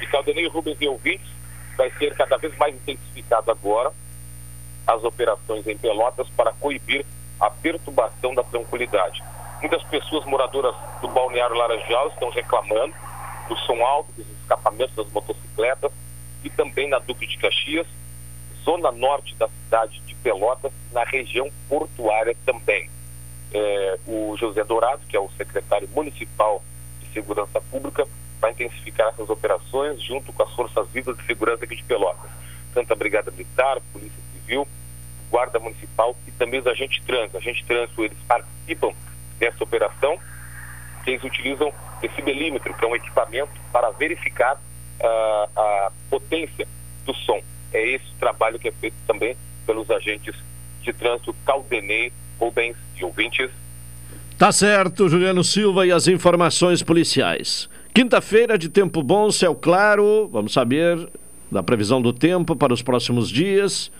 E 0.00 0.06
Caldenei 0.06 0.48
Rubens 0.48 0.76
e 0.80 0.88
ouvintes 0.88 1.28
vai 1.76 1.90
ser 1.92 2.14
cada 2.14 2.36
vez 2.36 2.56
mais 2.58 2.74
intensificado 2.74 3.50
agora 3.50 3.92
as 4.86 5.04
operações 5.04 5.66
em 5.66 5.76
Pelotas 5.76 6.28
para 6.30 6.52
coibir 6.52 7.04
a 7.38 7.50
perturbação 7.50 8.34
da 8.34 8.42
tranquilidade. 8.42 9.22
Muitas 9.60 9.82
pessoas 9.84 10.24
moradoras 10.24 10.74
do 11.00 11.08
balneário 11.08 11.56
Laranjal 11.56 12.08
estão 12.08 12.30
reclamando 12.30 12.94
do 13.48 13.56
som 13.58 13.82
alto, 13.84 14.12
dos 14.12 14.26
escapamentos 14.40 14.94
das 14.94 15.10
motocicletas 15.12 15.92
e 16.42 16.50
também 16.50 16.88
na 16.88 16.98
Duque 16.98 17.26
de 17.26 17.36
Caxias, 17.38 17.86
zona 18.64 18.90
norte 18.90 19.34
da 19.36 19.48
cidade 19.48 20.00
de 20.00 20.14
Pelotas, 20.16 20.72
na 20.92 21.04
região 21.04 21.48
portuária 21.68 22.36
também. 22.44 22.90
É, 23.52 23.98
o 24.06 24.36
José 24.36 24.62
Dourado, 24.64 25.02
que 25.08 25.16
é 25.16 25.20
o 25.20 25.30
secretário 25.36 25.88
municipal 25.88 26.62
de 27.00 27.12
segurança 27.12 27.60
pública, 27.70 28.06
vai 28.40 28.52
intensificar 28.52 29.08
essas 29.08 29.28
operações 29.28 30.02
junto 30.02 30.32
com 30.32 30.42
as 30.42 30.52
forças 30.54 30.88
vivas 30.88 31.16
de 31.16 31.26
segurança 31.26 31.64
aqui 31.64 31.76
de 31.76 31.84
Pelotas, 31.84 32.30
tanto 32.72 32.92
a 32.92 32.96
Brigada 32.96 33.30
Militar, 33.30 33.80
Polícia 33.92 34.18
Civil, 34.32 34.66
Guarda 35.30 35.58
Municipal 35.58 36.16
e 36.26 36.32
também 36.32 36.60
os 36.60 36.66
agentes 36.66 37.04
trânsito. 37.04 37.36
Agentes 37.36 37.66
trânsito, 37.66 38.04
eles 38.04 38.18
participam 38.26 38.92
dessa 39.38 39.62
operação, 39.62 40.18
eles 41.06 41.22
utilizam 41.22 41.72
esse 42.02 42.22
milímetro, 42.22 42.74
que 42.74 42.84
é 42.84 42.88
um 42.88 42.96
equipamento 42.96 43.52
para 43.72 43.90
verificar 43.90 44.56
uh, 44.56 45.60
a 45.60 45.92
potência 46.08 46.66
do 47.04 47.14
som. 47.14 47.40
É 47.72 47.86
esse 47.86 48.12
trabalho 48.18 48.58
que 48.58 48.68
é 48.68 48.72
feito 48.72 48.96
também 49.06 49.36
pelos 49.66 49.90
agentes 49.90 50.34
de 50.82 50.92
trânsito 50.92 51.34
Caldenei, 51.44 52.12
Rubens 52.38 52.76
e 53.00 53.04
ouvintes. 53.04 53.50
Tá 54.38 54.50
certo, 54.52 55.08
Juliano 55.08 55.44
Silva 55.44 55.86
e 55.86 55.92
as 55.92 56.08
informações 56.08 56.82
policiais. 56.82 57.68
Quinta-feira 57.92 58.56
de 58.56 58.68
tempo 58.68 59.02
bom, 59.02 59.30
céu 59.30 59.54
claro. 59.54 60.28
Vamos 60.32 60.52
saber 60.52 61.08
da 61.50 61.62
previsão 61.62 62.00
do 62.00 62.12
tempo 62.12 62.54
para 62.56 62.72
os 62.72 62.82
próximos 62.82 63.28
dias. 63.28 63.90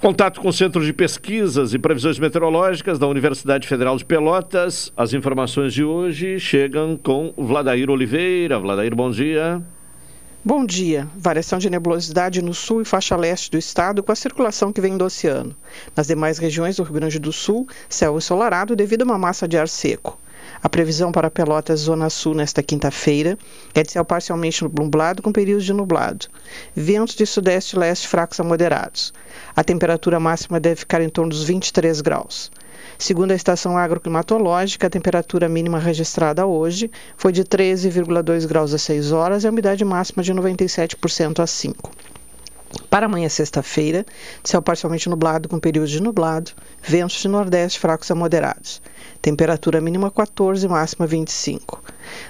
Contato 0.00 0.40
com 0.40 0.48
o 0.48 0.52
Centro 0.52 0.84
de 0.84 0.92
Pesquisas 0.92 1.74
e 1.74 1.78
Previsões 1.78 2.20
Meteorológicas 2.20 3.00
da 3.00 3.08
Universidade 3.08 3.66
Federal 3.66 3.96
de 3.96 4.04
Pelotas. 4.04 4.92
As 4.96 5.12
informações 5.12 5.74
de 5.74 5.82
hoje 5.82 6.38
chegam 6.38 6.96
com 6.96 7.34
Vladair 7.36 7.90
Oliveira. 7.90 8.60
Vladair, 8.60 8.94
bom 8.94 9.10
dia. 9.10 9.60
Bom 10.44 10.64
dia. 10.64 11.08
Variação 11.16 11.58
de 11.58 11.68
nebulosidade 11.68 12.40
no 12.40 12.54
sul 12.54 12.80
e 12.80 12.84
faixa 12.84 13.16
leste 13.16 13.50
do 13.50 13.58
estado 13.58 14.04
com 14.04 14.12
a 14.12 14.14
circulação 14.14 14.72
que 14.72 14.80
vem 14.80 14.96
do 14.96 15.04
oceano. 15.04 15.54
Nas 15.96 16.06
demais 16.06 16.38
regiões 16.38 16.76
do 16.76 16.84
Rio 16.84 16.94
Grande 16.94 17.18
do 17.18 17.32
Sul, 17.32 17.66
céu 17.88 18.16
ensolarado 18.16 18.76
devido 18.76 19.02
a 19.02 19.04
uma 19.04 19.18
massa 19.18 19.48
de 19.48 19.58
ar 19.58 19.68
seco. 19.68 20.16
A 20.62 20.68
previsão 20.68 21.10
para 21.10 21.28
Pelotas, 21.28 21.80
Zona 21.80 22.08
Sul, 22.08 22.36
nesta 22.36 22.62
quinta-feira, 22.62 23.36
é 23.74 23.82
de 23.82 23.90
céu 23.90 24.04
parcialmente 24.04 24.62
nublado 24.62 25.22
com 25.22 25.32
períodos 25.32 25.64
de 25.64 25.72
nublado. 25.72 26.28
Ventos 26.74 27.16
de 27.16 27.26
sudeste 27.26 27.74
e 27.74 27.78
leste 27.80 28.06
fracos 28.06 28.38
a 28.38 28.44
moderados. 28.44 29.12
A 29.56 29.64
temperatura 29.64 30.20
máxima 30.20 30.60
deve 30.60 30.76
ficar 30.76 31.02
em 31.02 31.08
torno 31.08 31.30
dos 31.30 31.42
23 31.42 32.00
graus. 32.00 32.48
Segundo 33.00 33.30
a 33.30 33.36
estação 33.36 33.78
agroclimatológica, 33.78 34.88
a 34.88 34.90
temperatura 34.90 35.48
mínima 35.48 35.78
registrada 35.78 36.44
hoje 36.44 36.90
foi 37.16 37.30
de 37.30 37.44
13,2 37.44 38.44
graus 38.44 38.74
às 38.74 38.82
6 38.82 39.12
horas 39.12 39.44
e 39.44 39.46
a 39.46 39.50
umidade 39.50 39.84
máxima 39.84 40.20
de 40.20 40.34
97% 40.34 41.38
às 41.38 41.50
5. 41.50 41.92
Para 42.90 43.06
amanhã, 43.06 43.30
sexta-feira, 43.30 44.04
céu 44.44 44.60
parcialmente 44.60 45.08
nublado 45.08 45.48
com 45.48 45.58
períodos 45.58 45.90
de 45.90 46.02
nublado, 46.02 46.50
ventos 46.82 47.16
de 47.16 47.26
nordeste 47.26 47.78
fracos 47.78 48.10
a 48.10 48.14
moderados. 48.14 48.82
Temperatura 49.22 49.80
mínima 49.80 50.10
14, 50.10 50.68
máxima 50.68 51.06
25. 51.06 51.82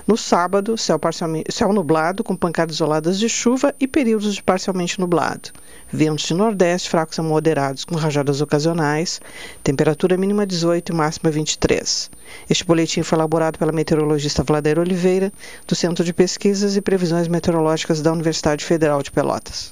No 0.07 0.17
sábado, 0.17 0.79
céu, 0.79 0.97
parcialmente, 0.97 1.53
céu 1.53 1.73
nublado 1.73 2.23
com 2.23 2.37
pancadas 2.37 2.77
isoladas 2.77 3.19
de 3.19 3.29
chuva 3.29 3.75
e 3.81 3.89
períodos 3.89 4.37
de 4.37 4.43
parcialmente 4.43 5.01
nublado. 5.01 5.51
Ventos 5.93 6.27
de 6.27 6.35
nordeste 6.35 6.89
fracos 6.89 7.19
a 7.19 7.23
moderados 7.23 7.85
com 7.85 7.97
rajadas 7.97 8.41
ocasionais. 8.41 9.21
Temperatura 9.65 10.17
mínima 10.17 10.47
18 10.47 10.93
e 10.93 10.95
máxima 10.95 11.31
23. 11.33 12.11
Este 12.49 12.65
boletim 12.65 13.03
foi 13.03 13.19
elaborado 13.19 13.59
pela 13.59 13.73
meteorologista 13.73 14.45
Vladeira 14.45 14.81
Oliveira, 14.81 15.33
do 15.67 15.75
Centro 15.75 16.05
de 16.05 16.13
Pesquisas 16.13 16.77
e 16.77 16.81
Previsões 16.81 17.27
Meteorológicas 17.27 18.01
da 18.01 18.13
Universidade 18.13 18.65
Federal 18.65 19.03
de 19.03 19.11
Pelotas. 19.11 19.71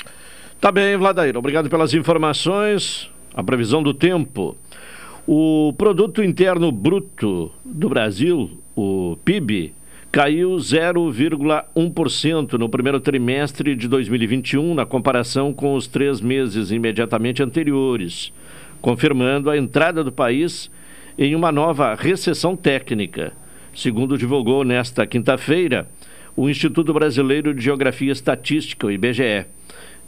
Tá 0.61 0.71
bem, 0.73 0.97
Vladair. 0.97 1.37
Obrigado 1.37 1.69
pelas 1.69 1.92
informações. 1.92 3.11
A 3.35 3.42
previsão 3.42 3.83
do 3.83 3.92
tempo. 3.92 4.57
O 5.27 5.75
produto 5.77 6.23
interno 6.23 6.73
bruto 6.73 7.53
do 7.62 7.90
Brasil, 7.90 8.59
o 8.75 9.19
PIB, 9.23 9.75
caiu 10.11 10.53
0,1% 10.53 12.55
no 12.55 12.71
primeiro 12.71 12.99
trimestre 13.01 13.75
de 13.75 13.87
2021, 13.87 14.73
na 14.73 14.87
comparação 14.87 15.53
com 15.53 15.75
os 15.75 15.87
três 15.87 16.23
meses 16.23 16.71
imediatamente 16.71 17.42
anteriores, 17.42 18.33
confirmando 18.81 19.51
a 19.51 19.59
entrada 19.59 20.03
do 20.03 20.11
país 20.11 20.71
em 21.19 21.35
uma 21.35 21.53
nova 21.53 21.95
recessão 21.95 22.57
técnica, 22.57 23.35
segundo 23.75 24.16
divulgou 24.16 24.64
nesta 24.64 25.07
quinta-feira 25.07 25.87
o 26.35 26.49
Instituto 26.49 26.95
Brasileiro 26.95 27.53
de 27.53 27.62
Geografia 27.62 28.09
e 28.09 28.12
Estatística, 28.12 28.87
o 28.87 28.90
IBGE. 28.90 29.45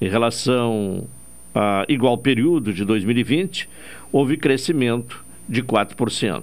Em 0.01 0.09
relação 0.09 1.07
a 1.55 1.85
igual 1.89 2.17
período 2.19 2.73
de 2.73 2.85
2020, 2.85 3.69
houve 4.13 4.37
crescimento 4.37 5.25
de 5.49 5.63
4%. 5.63 6.43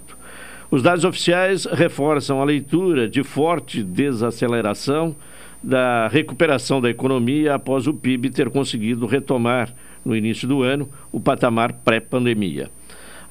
Os 0.69 0.81
dados 0.81 1.05
oficiais 1.05 1.65
reforçam 1.65 2.41
a 2.41 2.45
leitura 2.45 3.07
de 3.07 3.23
forte 3.23 3.83
desaceleração 3.83 5.15
da 5.63 6.07
recuperação 6.07 6.81
da 6.81 6.89
economia 6.89 7.55
após 7.55 7.87
o 7.87 7.93
PIB 7.93 8.29
ter 8.29 8.49
conseguido 8.49 9.05
retomar, 9.05 9.73
no 10.03 10.15
início 10.15 10.47
do 10.47 10.61
ano, 10.61 10.87
o 11.11 11.19
patamar 11.19 11.73
pré-pandemia. 11.73 12.69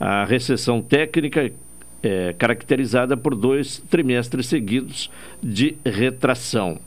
A 0.00 0.24
recessão 0.24 0.82
técnica 0.82 1.52
é 2.02 2.34
caracterizada 2.36 3.16
por 3.16 3.34
dois 3.34 3.78
trimestres 3.88 4.46
seguidos 4.46 5.10
de 5.42 5.76
retração. 5.84 6.80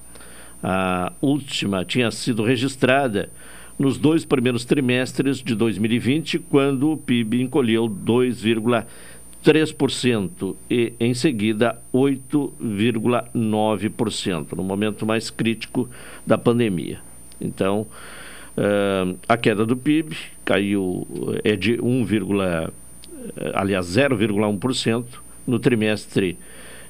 A 0.62 1.13
última 1.22 1.86
tinha 1.86 2.12
sido 2.12 2.43
registrada 2.43 3.30
nos 3.78 3.98
dois 3.98 4.26
primeiros 4.26 4.65
trimestres 4.65 5.38
de 5.38 5.54
2020, 5.54 6.39
quando 6.39 6.91
o 6.91 6.98
PIB 6.98 7.41
encolheu 7.41 7.88
2,3% 7.88 10.56
e, 10.70 10.91
em 11.00 11.13
seguida, 11.13 11.80
8,9%, 11.93 14.54
no 14.56 14.63
momento 14.63 15.06
mais 15.06 15.30
crítico 15.30 15.88
da 16.26 16.39
pandemia. 16.39 17.00
Então, 17.39 17.86
uh, 18.58 19.15
a 19.30 19.38
queda 19.38 19.63
do 19.63 19.78
PIB 19.78 20.17
caiu, 20.43 21.08
é 21.43 21.56
de 21.56 21.80
1, 21.80 22.04
aliás, 23.54 23.86
0,1% 23.86 25.06
no 25.46 25.60
trimestre 25.60 26.36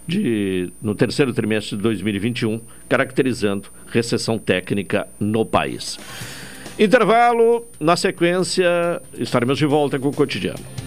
de, 0.08 0.72
no 0.82 0.96
terceiro 0.96 1.34
trimestre 1.34 1.76
de 1.76 1.84
2021, 1.84 2.62
caracterizando 2.88 3.70
recessão 3.88 4.40
técnica 4.40 5.08
no 5.20 5.46
país. 5.46 6.00
Intervalo, 6.80 7.68
na 7.80 7.96
sequência, 7.96 9.02
estaremos 9.18 9.58
de 9.58 9.66
volta 9.66 10.00
com 10.00 10.10
o 10.10 10.14
cotidiano. 10.14 10.87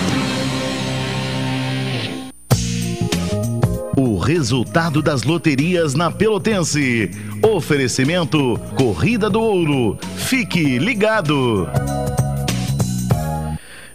O 3.97 4.17
resultado 4.17 5.01
das 5.01 5.23
loterias 5.23 5.93
na 5.93 6.09
Pelotense. 6.09 7.11
Oferecimento 7.43 8.57
Corrida 8.77 9.29
do 9.29 9.41
Ouro. 9.41 9.97
Fique 10.15 10.79
ligado. 10.79 11.67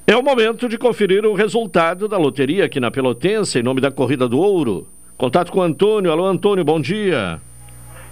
É 0.06 0.14
o 0.14 0.22
momento 0.22 0.68
de 0.68 0.76
conferir 0.76 1.24
o 1.24 1.34
resultado 1.34 2.06
da 2.06 2.18
loteria 2.18 2.66
aqui 2.66 2.78
na 2.78 2.90
Pelotense, 2.90 3.58
em 3.58 3.62
nome 3.62 3.80
da 3.80 3.90
Corrida 3.90 4.28
do 4.28 4.38
Ouro. 4.38 4.86
Contato 5.16 5.50
com 5.50 5.60
o 5.60 5.62
Antônio. 5.62 6.12
Alô, 6.12 6.26
Antônio, 6.26 6.64
bom 6.64 6.78
dia. 6.78 7.40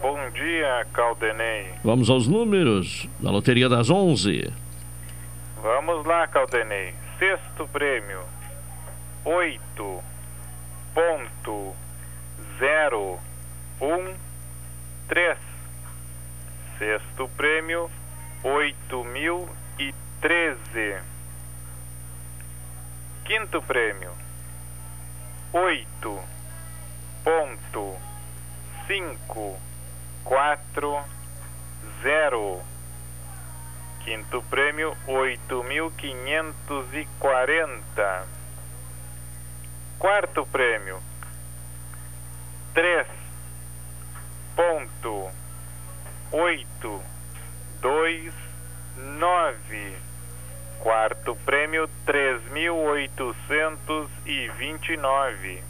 Bom 0.00 0.18
dia, 0.30 0.86
Caldenei. 0.92 1.66
Vamos 1.84 2.08
aos 2.08 2.26
números 2.26 3.06
da 3.20 3.30
loteria 3.30 3.68
das 3.68 3.90
11. 3.90 4.50
Vamos 5.62 6.06
lá, 6.06 6.26
Caldenei. 6.28 6.94
Sexto 7.18 7.68
prêmio, 7.72 8.20
oito 9.24 10.02
ponto 10.94 11.74
zero 12.58 13.18
um 13.80 14.14
três. 15.08 15.38
Sexto 16.78 17.28
prêmio 17.36 17.90
oito 18.44 19.04
mil 19.04 19.48
e 19.78 19.92
treze. 20.20 21.02
Quinto 23.24 23.60
prêmio 23.62 24.12
oito 25.52 26.22
ponto 27.24 27.96
cinco 28.86 29.58
quatro 30.22 31.02
zero. 32.02 32.62
Quinto 34.04 34.42
prêmio 34.42 34.96
oito 35.06 35.64
mil 35.64 35.90
quinhentos 35.92 36.86
e 36.92 37.06
quarenta. 37.18 38.26
Quarto 40.04 40.44
prêmio 40.44 41.00
três 42.74 43.06
ponto 44.54 45.30
oito 46.30 47.02
dois 47.80 48.34
nove. 49.18 49.96
Quarto 50.80 51.34
prêmio 51.46 51.88
três 52.04 52.44
mil 52.50 52.76
oitocentos 52.76 54.10
e 54.26 54.46
vinte 54.58 54.92
e 54.92 54.98
nove. 54.98 55.64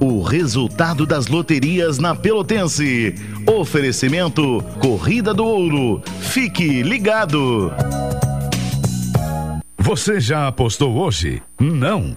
O 0.00 0.22
resultado 0.22 1.06
das 1.06 1.28
loterias 1.28 1.98
na 1.98 2.14
Pelotense. 2.14 3.14
Oferecimento 3.46 4.62
Corrida 4.80 5.32
do 5.32 5.44
Ouro. 5.44 6.02
Fique 6.20 6.82
ligado. 6.82 7.72
Você 9.78 10.18
já 10.18 10.48
apostou 10.48 10.96
hoje? 10.96 11.42
Não. 11.60 12.16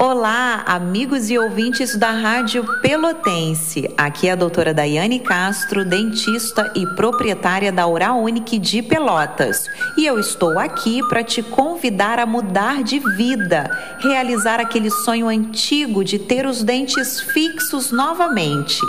Olá, 0.00 0.62
amigos 0.64 1.28
e 1.28 1.36
ouvintes 1.36 1.96
da 1.96 2.12
Rádio 2.12 2.64
Pelotense. 2.80 3.92
Aqui 3.98 4.28
é 4.28 4.30
a 4.30 4.36
doutora 4.36 4.72
Daiane 4.72 5.18
Castro, 5.18 5.84
dentista 5.84 6.72
e 6.76 6.86
proprietária 6.94 7.72
da 7.72 7.84
Oral 7.84 8.22
Unique 8.22 8.60
de 8.60 8.80
Pelotas. 8.80 9.66
E 9.96 10.06
eu 10.06 10.20
estou 10.20 10.56
aqui 10.56 11.00
para 11.08 11.24
te 11.24 11.42
convidar 11.42 12.20
a 12.20 12.26
mudar 12.26 12.84
de 12.84 13.00
vida, 13.16 13.68
realizar 13.98 14.60
aquele 14.60 14.88
sonho 14.88 15.26
antigo 15.26 16.04
de 16.04 16.16
ter 16.16 16.46
os 16.46 16.62
dentes 16.62 17.20
fixos 17.20 17.90
novamente. 17.90 18.80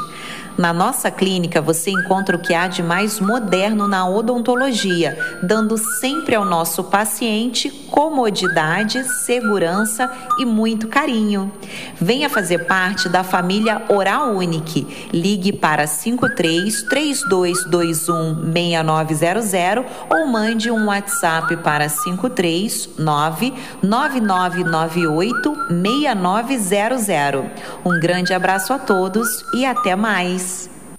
Na 0.59 0.73
nossa 0.73 1.09
clínica 1.09 1.61
você 1.61 1.89
encontra 1.89 2.35
o 2.35 2.39
que 2.39 2.53
há 2.53 2.67
de 2.67 2.83
mais 2.83 3.21
moderno 3.21 3.87
na 3.87 4.05
odontologia, 4.05 5.17
dando 5.41 5.77
sempre 5.77 6.35
ao 6.35 6.43
nosso 6.43 6.83
paciente 6.83 7.69
comodidade, 7.89 9.01
segurança 9.05 10.11
e 10.37 10.45
muito 10.45 10.89
carinho. 10.89 11.49
Venha 11.95 12.29
fazer 12.29 12.65
parte 12.65 13.07
da 13.07 13.23
família 13.23 13.83
Oral 13.87 14.35
Unique. 14.35 15.07
Ligue 15.13 15.53
para 15.53 15.87
53 15.87 16.83
3221 16.83 18.51
6900 18.51 19.85
ou 20.09 20.27
mande 20.27 20.69
um 20.69 20.87
WhatsApp 20.87 21.55
para 21.57 21.87
53 21.87 22.89
9998 22.97 25.55
6900. 25.69 27.45
Um 27.85 27.99
grande 27.99 28.33
abraço 28.33 28.73
a 28.73 28.79
todos 28.79 29.45
e 29.53 29.65
até 29.65 29.95
mais. 29.95 30.48
Yes. 30.49 30.78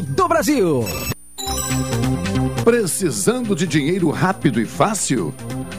do 0.00 0.28
Brasil. 0.28 0.84
Precisando 2.64 3.54
de 3.54 3.66
dinheiro 3.66 4.10
rápido 4.10 4.60
e 4.60 4.66
fácil? 4.66 5.34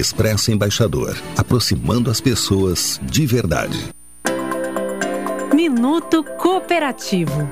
Expresso 0.00 0.50
Embaixador, 0.50 1.14
aproximando 1.36 2.10
as 2.10 2.22
pessoas 2.22 2.98
de 3.02 3.26
verdade. 3.26 3.90
Minuto 5.54 6.24
Cooperativo. 6.38 7.46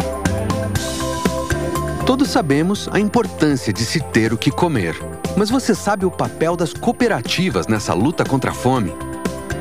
Todos 2.06 2.30
sabemos 2.30 2.88
a 2.90 2.98
importância 2.98 3.70
de 3.70 3.84
se 3.84 4.00
ter 4.00 4.32
o 4.32 4.38
que 4.38 4.50
comer. 4.50 4.96
Mas 5.36 5.50
você 5.50 5.74
sabe 5.74 6.06
o 6.06 6.10
papel 6.10 6.56
das 6.56 6.72
cooperativas 6.72 7.66
nessa 7.66 7.92
luta 7.92 8.24
contra 8.24 8.50
a 8.50 8.54
fome? 8.54 8.94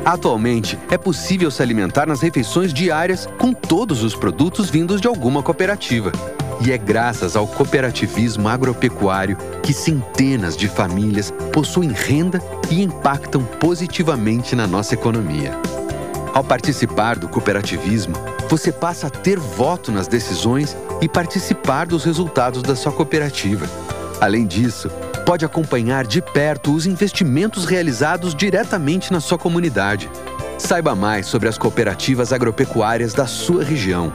Atualmente, 0.06 0.80
é 0.90 0.98
possível 0.98 1.52
se 1.52 1.62
alimentar 1.62 2.08
nas 2.08 2.22
refeições 2.22 2.74
diárias 2.74 3.28
com 3.38 3.52
todos 3.52 4.02
os 4.02 4.16
produtos 4.16 4.70
vindos 4.70 5.02
de 5.02 5.10
alguma 5.10 5.44
cooperativa. 5.44 6.14
E 6.60 6.72
é 6.72 6.78
graças 6.78 7.36
ao 7.36 7.48
cooperativismo 7.48 8.48
agropecuário 8.48 9.38
que 9.62 9.74
centenas 9.74 10.58
de 10.58 10.68
famílias 10.68 11.32
possuem 11.54 11.92
renda 11.92 12.42
e 12.70 12.82
impactam 12.82 13.44
positivamente 13.44 14.56
na 14.56 14.66
nossa 14.66 14.94
economia. 14.94 15.52
Ao 16.34 16.44
participar 16.44 17.18
do 17.18 17.28
cooperativismo, 17.28 18.16
você 18.50 18.72
passa 18.72 19.08
a 19.08 19.10
ter 19.10 19.40
voto 19.40 19.92
nas 19.92 20.08
decisões 20.08 20.76
e 21.02 21.08
participar 21.08 21.86
dos 21.86 22.04
resultados 22.04 22.62
da 22.62 22.76
sua 22.76 22.92
cooperativa. 22.92 23.68
Além 24.20 24.46
disso, 24.46 24.90
pode 25.26 25.46
acompanhar 25.46 26.06
de 26.08 26.22
perto 26.22 26.74
os 26.74 26.86
investimentos 26.86 27.66
realizados 27.66 28.34
diretamente 28.34 29.12
na 29.12 29.20
sua 29.20 29.38
comunidade. 29.38 30.10
Saiba 30.58 30.96
mais 30.96 31.28
sobre 31.28 31.48
as 31.48 31.58
cooperativas 31.58 32.34
agropecuárias 32.34 33.14
da 33.14 33.28
sua 33.28 33.64
região. 33.64 34.12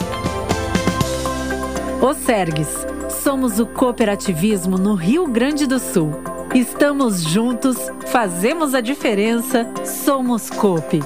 O 2.02 2.14
Sergues. 2.14 2.66
Somos 3.22 3.60
o 3.60 3.66
cooperativismo 3.66 4.76
no 4.76 4.96
Rio 4.96 5.24
Grande 5.28 5.68
do 5.68 5.78
Sul. 5.78 6.10
Estamos 6.52 7.22
juntos, 7.22 7.76
fazemos 8.08 8.74
a 8.74 8.80
diferença, 8.80 9.70
somos 9.84 10.50
COP. 10.50 10.98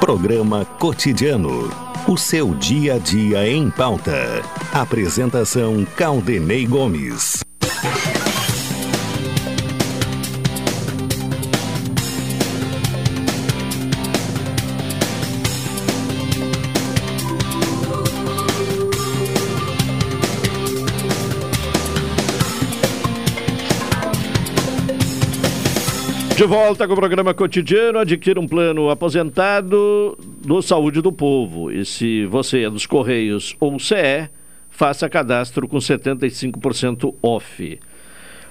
Programa 0.00 0.64
Cotidiano. 0.64 1.70
O 2.08 2.18
seu 2.18 2.52
dia 2.52 2.94
a 2.94 2.98
dia 2.98 3.48
em 3.48 3.70
pauta. 3.70 4.42
Apresentação 4.72 5.86
Caldenei 5.96 6.66
Gomes. 6.66 7.44
De 26.36 26.46
volta 26.46 26.88
com 26.88 26.94
o 26.94 26.96
programa 26.96 27.32
cotidiano, 27.32 28.00
adquira 28.00 28.40
um 28.40 28.48
plano 28.48 28.90
aposentado 28.90 30.18
do 30.44 30.60
Saúde 30.60 31.00
do 31.00 31.12
Povo. 31.12 31.70
E 31.70 31.84
se 31.84 32.26
você 32.26 32.64
é 32.64 32.70
dos 32.70 32.86
Correios 32.86 33.54
ou 33.60 33.78
CE, 33.78 34.28
faça 34.68 35.08
cadastro 35.08 35.68
com 35.68 35.76
75% 35.76 37.14
off. 37.22 37.78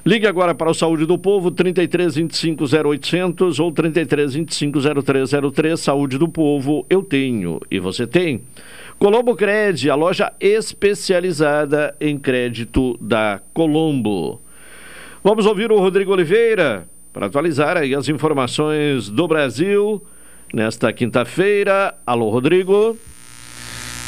Ligue 0.05 0.25
agora 0.25 0.55
para 0.55 0.71
o 0.71 0.73
Saúde 0.73 1.05
do 1.05 1.19
Povo, 1.19 1.51
33 1.51 2.15
25 2.15 2.63
0800 2.63 3.59
ou 3.59 3.69
33 3.69 4.34
25 4.34 4.79
0303. 5.03 5.77
Saúde 5.77 6.17
do 6.17 6.29
Povo, 6.29 6.86
eu 6.89 7.03
tenho 7.03 7.59
e 7.69 7.79
você 7.79 8.07
tem. 8.07 8.43
Colombo 8.97 9.36
Cred, 9.36 9.89
a 9.89 9.95
loja 9.95 10.31
especializada 10.39 11.93
em 11.99 12.17
crédito 12.17 12.97
da 13.01 13.41
Colombo. 13.53 14.41
Vamos 15.21 15.45
ouvir 15.45 15.69
o 15.69 15.79
Rodrigo 15.79 16.13
Oliveira 16.13 16.88
para 17.14 17.28
atualizar 17.28 17.78
aí 17.78 17.93
as 17.93 18.09
informações 18.09 19.07
do 19.07 19.28
Brasil 19.28 20.03
nesta 20.51 20.91
quinta-feira. 20.91 21.93
Alô, 22.05 22.32
Rodrigo. 22.32 22.97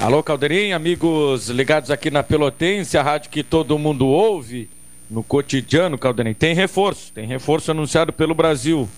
Alô, 0.02 0.24
Caldeirinho, 0.24 0.76
amigos 0.76 1.48
ligados 1.50 1.92
aqui 1.92 2.10
na 2.10 2.24
Pelotense, 2.24 2.98
a 2.98 3.04
rádio 3.04 3.30
que 3.30 3.44
todo 3.44 3.78
mundo 3.78 4.08
ouve 4.08 4.68
no 5.10 5.24
cotidiano, 5.24 6.00
Caldeirinho. 6.00 6.36
Tem 6.36 6.56
reforço, 6.56 7.14
tem 7.14 7.28
reforço 7.28 7.70
anunciado 7.70 8.12
pelo 8.12 8.34
Brasil. 8.34 8.90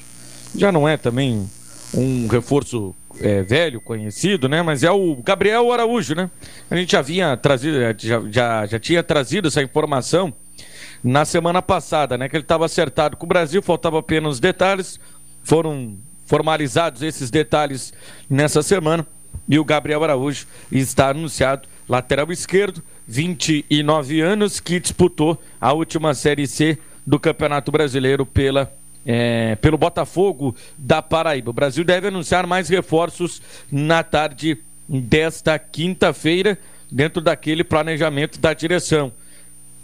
Já 0.56 0.72
não 0.72 0.88
é 0.88 0.96
também 0.96 1.46
um 1.94 2.28
reforço 2.28 2.96
é, 3.20 3.44
velho, 3.44 3.82
conhecido, 3.82 4.48
né? 4.48 4.62
Mas 4.62 4.84
é 4.84 4.90
o 4.90 5.18
Gabriel 5.18 5.72
Araújo, 5.72 6.16
né? 6.16 6.32
A 6.72 6.76
gente 6.78 6.94
já 6.94 7.02
vinha 7.02 7.36
trazido, 7.36 7.78
já, 7.98 8.22
já, 8.32 8.66
já 8.66 8.80
tinha 8.80 9.04
trazido 9.04 9.50
essa 9.50 9.62
informação 9.62 10.34
na 11.04 11.26
semana 11.26 11.62
passada, 11.62 12.18
né? 12.18 12.28
Que 12.28 12.36
ele 12.36 12.44
estava 12.44 12.66
acertado 12.66 13.18
com 13.18 13.26
o 13.26 13.30
Brasil, 13.30 13.62
faltava 13.62 14.00
apenas 14.00 14.40
detalhes, 14.40 15.00
foram 15.44 15.98
formalizados 16.26 17.02
esses 17.02 17.30
detalhes 17.30 17.94
nessa 18.30 18.62
semana. 18.62 19.06
e 19.48 19.58
o 19.58 19.64
Gabriel 19.64 20.04
Araújo 20.04 20.46
está 20.72 21.10
anunciado, 21.10 21.70
lateral 21.88 22.32
esquerdo, 22.32 22.84
29 23.08 24.20
anos, 24.20 24.60
que 24.60 24.80
disputou 24.80 25.42
a 25.62 25.72
última 25.72 26.14
Série 26.14 26.48
C 26.48 26.78
do 27.06 27.18
Campeonato 27.18 27.72
Brasileiro 27.72 28.26
pela 28.26 28.70
é, 29.06 29.56
pelo 29.56 29.78
Botafogo 29.78 30.54
da 30.78 31.02
Paraíba. 31.02 31.50
O 31.50 31.54
Brasil 31.54 31.86
deve 31.86 32.10
anunciar 32.10 32.46
mais 32.46 32.68
reforços 32.68 33.42
na 33.72 34.04
tarde 34.04 34.58
desta 34.88 35.58
quinta-feira, 35.58 36.60
dentro 36.92 37.22
daquele 37.22 37.64
planejamento 37.64 38.38
da 38.38 38.54
direção. 38.54 39.14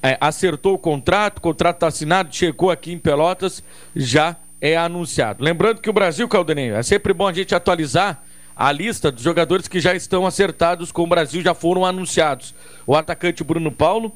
É, 0.05 0.17
acertou 0.19 0.73
o 0.73 0.77
contrato, 0.77 1.37
o 1.37 1.41
contrato 1.41 1.77
está 1.77 1.87
assinado, 1.87 2.35
chegou 2.35 2.69
aqui 2.69 2.91
em 2.91 2.99
Pelotas, 2.99 3.63
já 3.95 4.35
é 4.59 4.75
anunciado. 4.75 5.41
Lembrando 5.41 5.79
que 5.79 5.89
o 5.89 5.93
Brasil, 5.93 6.27
Caldenei, 6.27 6.71
é 6.71 6.83
sempre 6.83 7.13
bom 7.13 7.25
a 7.25 7.31
gente 7.31 7.55
atualizar 7.55 8.21
a 8.53 8.71
lista 8.71 9.09
dos 9.09 9.23
jogadores 9.23 9.67
que 9.67 9.79
já 9.79 9.95
estão 9.95 10.27
acertados 10.27 10.91
com 10.91 11.03
o 11.03 11.07
Brasil, 11.07 11.41
já 11.41 11.53
foram 11.53 11.85
anunciados. 11.85 12.53
O 12.85 12.95
atacante 12.95 13.45
Bruno 13.45 13.71
Paulo, 13.71 14.11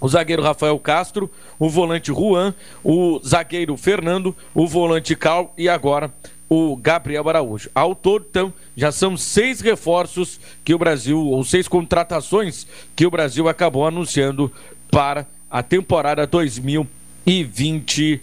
o 0.00 0.08
zagueiro 0.08 0.42
Rafael 0.42 0.78
Castro, 0.78 1.30
o 1.58 1.68
volante 1.68 2.12
Juan, 2.12 2.54
o 2.82 3.20
zagueiro 3.24 3.76
Fernando, 3.76 4.34
o 4.54 4.66
volante 4.66 5.14
Cal 5.14 5.52
e 5.56 5.68
agora 5.68 6.12
o 6.48 6.76
Gabriel 6.76 7.26
Araújo. 7.28 7.70
Ao 7.74 7.94
todo, 7.94 8.26
então, 8.28 8.52
já 8.76 8.92
são 8.92 9.16
seis 9.16 9.60
reforços 9.60 10.40
que 10.64 10.74
o 10.74 10.78
Brasil, 10.78 11.18
ou 11.18 11.42
seis 11.44 11.68
contratações 11.68 12.66
que 12.94 13.06
o 13.06 13.10
Brasil 13.10 13.48
acabou 13.48 13.86
anunciando 13.86 14.52
para 14.92 15.26
a 15.50 15.62
temporada 15.62 16.26
2020 16.26 18.20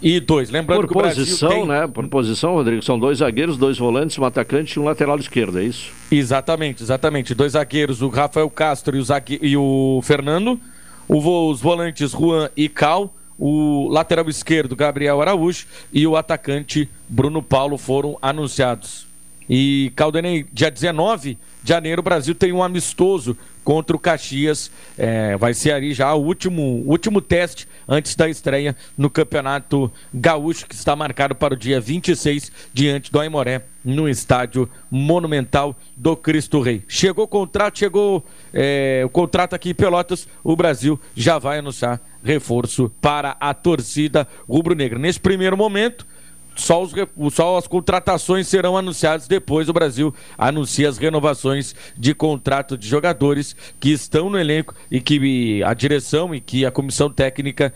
e 0.00 0.20
dois. 0.20 0.50
Lembrando 0.50 0.82
Por 0.82 0.88
que 0.88 0.96
o 0.96 1.02
posição, 1.02 1.50
tem... 1.50 1.66
né? 1.66 1.88
Por 1.88 2.06
posição, 2.08 2.54
Rodrigo, 2.54 2.80
são 2.80 2.96
dois 2.96 3.18
zagueiros, 3.18 3.58
dois 3.58 3.76
volantes, 3.76 4.16
um 4.18 4.24
atacante 4.24 4.74
e 4.74 4.80
um 4.80 4.84
lateral 4.84 5.18
esquerdo, 5.18 5.58
é 5.58 5.64
isso? 5.64 5.90
Exatamente, 6.12 6.80
exatamente. 6.80 7.34
Dois 7.34 7.52
zagueiros, 7.52 8.02
o 8.02 8.08
Rafael 8.08 8.48
Castro 8.48 8.96
e 8.96 9.00
o, 9.00 9.04
zague... 9.04 9.40
e 9.42 9.56
o 9.56 10.00
Fernando. 10.04 10.60
O, 11.08 11.50
os 11.50 11.60
volantes 11.60 12.12
Juan 12.12 12.48
e 12.56 12.68
Cal. 12.68 13.12
O 13.36 13.88
lateral 13.90 14.28
esquerdo, 14.28 14.76
Gabriel 14.76 15.20
Araújo. 15.20 15.66
E 15.92 16.06
o 16.06 16.16
atacante 16.16 16.88
Bruno 17.08 17.42
Paulo 17.42 17.76
foram 17.76 18.16
anunciados. 18.22 19.08
E 19.50 19.92
Caldenei, 19.96 20.46
dia 20.52 20.70
19 20.70 21.36
de 21.62 21.68
janeiro, 21.68 22.00
o 22.00 22.04
Brasil 22.04 22.34
tem 22.34 22.52
um 22.52 22.62
amistoso 22.62 23.36
contra 23.64 23.96
o 23.96 23.98
Caxias. 23.98 24.70
É, 24.96 25.36
vai 25.36 25.54
ser 25.54 25.72
ali 25.72 25.92
já 25.92 26.12
o 26.14 26.22
último, 26.22 26.82
último 26.86 27.20
teste 27.20 27.68
antes 27.88 28.14
da 28.14 28.28
estreia 28.28 28.76
no 28.96 29.10
Campeonato 29.10 29.90
Gaúcho, 30.12 30.66
que 30.66 30.74
está 30.74 30.94
marcado 30.94 31.34
para 31.34 31.54
o 31.54 31.56
dia 31.56 31.80
26, 31.80 32.50
diante 32.72 33.10
do 33.10 33.20
Aimoré, 33.20 33.62
no 33.84 34.08
estádio 34.08 34.68
Monumental 34.90 35.76
do 35.96 36.16
Cristo 36.16 36.60
Rei. 36.60 36.82
Chegou 36.86 37.24
o 37.24 37.28
contrato, 37.28 37.78
chegou 37.78 38.24
é, 38.52 39.02
o 39.04 39.08
contrato 39.08 39.54
aqui 39.54 39.70
em 39.70 39.74
Pelotas, 39.74 40.28
o 40.44 40.54
Brasil 40.54 40.98
já 41.14 41.38
vai 41.38 41.58
anunciar 41.58 42.00
reforço 42.22 42.90
para 43.00 43.36
a 43.40 43.52
torcida 43.52 44.26
rubro-negra. 44.48 44.98
Nesse 44.98 45.18
primeiro 45.18 45.56
momento, 45.56 46.06
só, 46.54 46.82
os, 46.82 46.92
só 47.34 47.56
as 47.56 47.66
contratações 47.66 48.48
serão 48.48 48.76
anunciadas 48.76 49.26
depois. 49.26 49.68
O 49.68 49.72
Brasil 49.72 50.14
anuncia 50.36 50.88
as 50.88 50.98
renovações 50.98 51.74
de 51.96 52.14
contrato 52.14 52.76
de 52.76 52.86
jogadores 52.86 53.56
que 53.80 53.90
estão 53.90 54.30
no 54.30 54.38
elenco 54.38 54.74
e 54.90 55.00
que 55.00 55.62
a 55.64 55.74
direção 55.74 56.34
e 56.34 56.40
que 56.40 56.64
a 56.66 56.70
comissão 56.70 57.10
técnica 57.10 57.72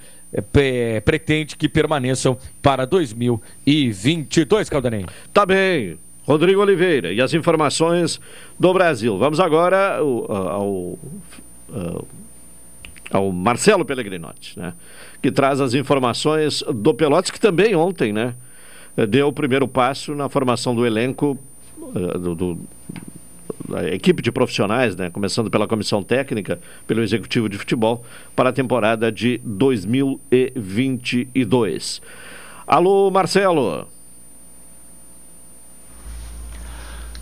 é, 0.55 1.01
pretende 1.01 1.57
que 1.57 1.69
permaneçam 1.69 2.37
para 2.61 2.85
2022, 2.85 4.69
Caldanei. 4.69 5.05
Tá 5.33 5.47
bem. 5.47 5.99
Rodrigo 6.27 6.61
Oliveira 6.61 7.13
e 7.13 7.21
as 7.21 7.33
informações 7.33 8.21
do 8.59 8.73
Brasil. 8.75 9.17
Vamos 9.17 9.39
agora 9.39 9.99
ao, 9.99 10.33
ao, 10.33 10.99
ao 13.13 13.33
Marcelo 13.33 13.85
Pellegrinotti, 13.85 14.59
né? 14.59 14.75
Que 15.23 15.31
traz 15.31 15.61
as 15.61 15.73
informações 15.73 16.65
do 16.75 16.93
Pelotas, 16.93 17.31
que 17.31 17.39
também 17.39 17.77
ontem, 17.77 18.13
né? 18.13 18.35
Deu 19.09 19.29
o 19.29 19.33
primeiro 19.33 19.69
passo 19.69 20.15
na 20.15 20.29
formação 20.29 20.75
do 20.75 20.87
elenco 20.87 21.39
do, 22.19 22.35
do, 22.35 22.59
da 23.69 23.87
equipe 23.93 24.23
de 24.23 24.33
profissionais, 24.33 24.97
né, 24.97 25.11
começando 25.11 25.51
pela 25.51 25.67
comissão 25.67 26.03
técnica, 26.03 26.59
pelo 26.87 27.03
executivo 27.03 27.47
de 27.49 27.59
futebol, 27.59 28.05
para 28.35 28.49
a 28.51 28.53
temporada 28.53 29.11
de 29.11 29.41
2022. 29.45 32.01
Alô, 32.67 33.11
Marcelo. 33.11 33.89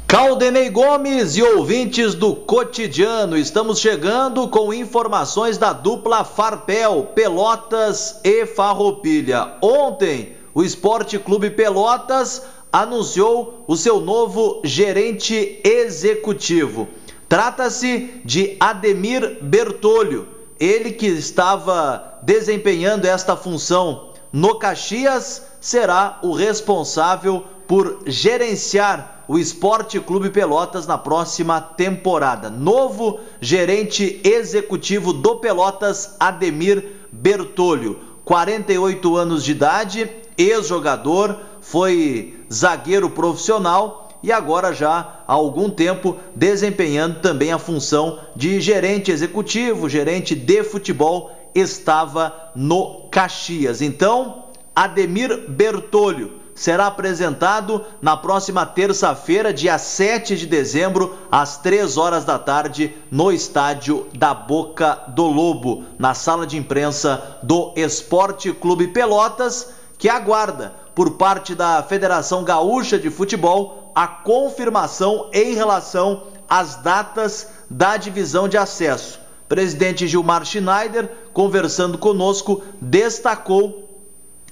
Caldenei 0.06 0.68
Gomes 0.70 1.36
e 1.36 1.42
ouvintes 1.42 2.14
do 2.14 2.36
cotidiano, 2.36 3.36
estamos 3.36 3.80
chegando 3.80 4.46
com 4.46 4.72
informações 4.72 5.58
da 5.58 5.72
dupla 5.72 6.22
Farpel, 6.22 7.10
Pelotas 7.14 8.20
e 8.22 8.46
Farroupilha. 8.46 9.54
Ontem, 9.60 10.36
o 10.54 10.62
Esporte 10.62 11.18
Clube 11.18 11.50
Pelotas 11.50 12.42
anunciou 12.72 13.64
o 13.66 13.76
seu 13.76 14.00
novo 14.00 14.62
gerente 14.64 15.60
executivo. 15.64 16.88
Trata-se 17.28 18.20
de 18.24 18.56
Ademir 18.60 19.38
Bertolho, 19.42 20.28
ele 20.58 20.92
que 20.92 21.06
estava 21.06 22.20
desempenhando 22.22 23.06
esta 23.06 23.36
função 23.36 24.10
no 24.32 24.56
Caxias, 24.58 25.42
será 25.60 26.18
o 26.22 26.32
responsável 26.32 27.44
por 27.66 28.02
gerenciar 28.06 29.24
o 29.26 29.38
Esporte 29.38 29.98
Clube 30.00 30.30
Pelotas 30.30 30.86
na 30.86 30.98
próxima 30.98 31.60
temporada. 31.60 32.50
Novo 32.50 33.20
gerente 33.40 34.20
executivo 34.22 35.12
do 35.12 35.36
Pelotas, 35.36 36.16
Ademir 36.20 36.84
Bertolho. 37.10 37.98
48 38.24 39.16
anos 39.16 39.44
de 39.44 39.52
idade, 39.52 40.10
ex-jogador, 40.36 41.38
foi 41.60 42.44
zagueiro 42.52 43.10
profissional 43.10 44.08
e 44.22 44.32
agora 44.32 44.72
já 44.72 45.22
há 45.26 45.32
algum 45.32 45.68
tempo 45.68 46.16
desempenhando 46.34 47.20
também 47.20 47.52
a 47.52 47.58
função 47.58 48.18
de 48.34 48.60
gerente 48.60 49.10
executivo, 49.10 49.88
gerente 49.88 50.34
de 50.34 50.64
futebol, 50.64 51.30
estava 51.54 52.50
no 52.54 53.06
Caxias. 53.10 53.82
Então, 53.82 54.44
Ademir 54.74 55.50
Bertolho 55.50 56.40
será 56.54 56.86
apresentado 56.86 57.84
na 58.00 58.16
próxima 58.16 58.64
terça-feira, 58.64 59.52
dia 59.52 59.76
7 59.76 60.36
de 60.36 60.46
dezembro, 60.46 61.14
às 61.30 61.58
3 61.58 61.98
horas 61.98 62.24
da 62.24 62.38
tarde, 62.38 62.94
no 63.10 63.30
estádio 63.30 64.06
da 64.14 64.32
Boca 64.32 65.04
do 65.08 65.26
Lobo, 65.26 65.84
na 65.98 66.14
sala 66.14 66.46
de 66.46 66.56
imprensa 66.56 67.38
do 67.42 67.72
Esporte 67.76 68.52
Clube 68.52 68.88
Pelotas 68.88 69.83
que 70.04 70.08
aguarda, 70.10 70.74
por 70.94 71.12
parte 71.12 71.54
da 71.54 71.82
Federação 71.82 72.44
Gaúcha 72.44 72.98
de 72.98 73.08
Futebol, 73.08 73.90
a 73.94 74.06
confirmação 74.06 75.30
em 75.32 75.54
relação 75.54 76.24
às 76.46 76.76
datas 76.76 77.48
da 77.70 77.96
divisão 77.96 78.46
de 78.46 78.58
acesso. 78.58 79.18
Presidente 79.48 80.06
Gilmar 80.06 80.44
Schneider, 80.44 81.10
conversando 81.32 81.96
conosco, 81.96 82.62
destacou 82.82 84.04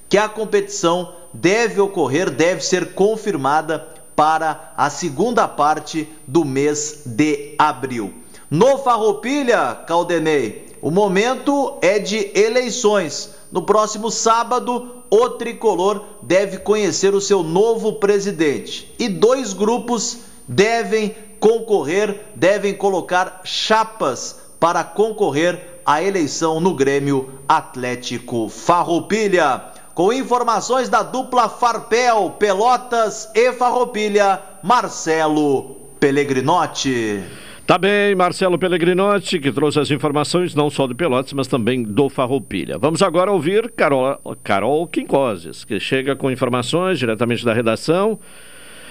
que 0.09 0.17
a 0.17 0.27
competição 0.27 1.13
deve 1.35 1.83
ocorrer, 1.83 2.31
deve 2.31 2.63
ser 2.63 2.95
confirmada 2.95 3.87
para 4.17 4.73
a 4.75 4.89
segunda 4.89 5.47
parte 5.47 6.09
do 6.27 6.47
mês 6.47 7.03
de 7.05 7.55
abril. 7.59 8.15
No 8.51 8.79
Farroupilha, 8.79 9.75
Caldenei, 9.87 10.79
o 10.81 10.91
momento 10.91 11.77
é 11.83 11.99
de 11.99 12.31
eleições. 12.35 13.35
No 13.53 13.67
próximo 13.67 14.11
sábado, 14.11 15.02
o 15.13 15.29
tricolor 15.29 16.03
deve 16.23 16.57
conhecer 16.57 17.15
o 17.15 17.21
seu 17.21 17.43
novo 17.43 17.97
presidente 17.97 18.91
e 18.99 19.11
dois 19.11 19.53
grupos 19.53 20.21
devem 20.49 21.15
concorrer, 21.39 22.29
devem 22.35 22.73
colocar 22.73 23.43
chapas 23.45 24.41
para 24.59 24.83
concorrer 24.83 25.83
à 25.85 26.03
eleição 26.03 26.61
no 26.61 26.75
Grêmio 26.75 27.29
Atlético 27.47 28.49
Farroupilha. 28.49 29.63
Com 29.95 30.15
informações 30.15 30.89
da 30.89 31.03
dupla 31.03 31.47
Farpel, 31.47 32.35
Pelotas 32.39 33.29
e 33.35 33.53
Farroupilha, 33.53 34.41
Marcelo 34.63 35.77
Pellegrinotti. 36.01 37.42
Tá 37.65 37.79
bem, 37.79 38.15
Marcelo 38.17 38.59
Pellegrinotti, 38.59 39.39
que 39.39 39.53
trouxe 39.53 39.79
as 39.79 39.91
informações 39.91 40.53
não 40.53 40.69
só 40.69 40.87
do 40.87 40.97
Pelotas, 40.97 41.33
mas 41.33 41.47
também 41.47 41.85
do 41.85 42.09
Farroupilha. 42.09 42.77
Vamos 42.77 43.03
agora 43.03 43.31
ouvir 43.31 43.71
Carol, 43.71 44.19
Carol 44.43 44.87
Quincoses, 44.89 45.65
que 45.65 45.79
chega 45.79 46.17
com 46.17 46.29
informações 46.29 46.99
diretamente 46.99 47.45
da 47.45 47.55
redação. 47.55 48.19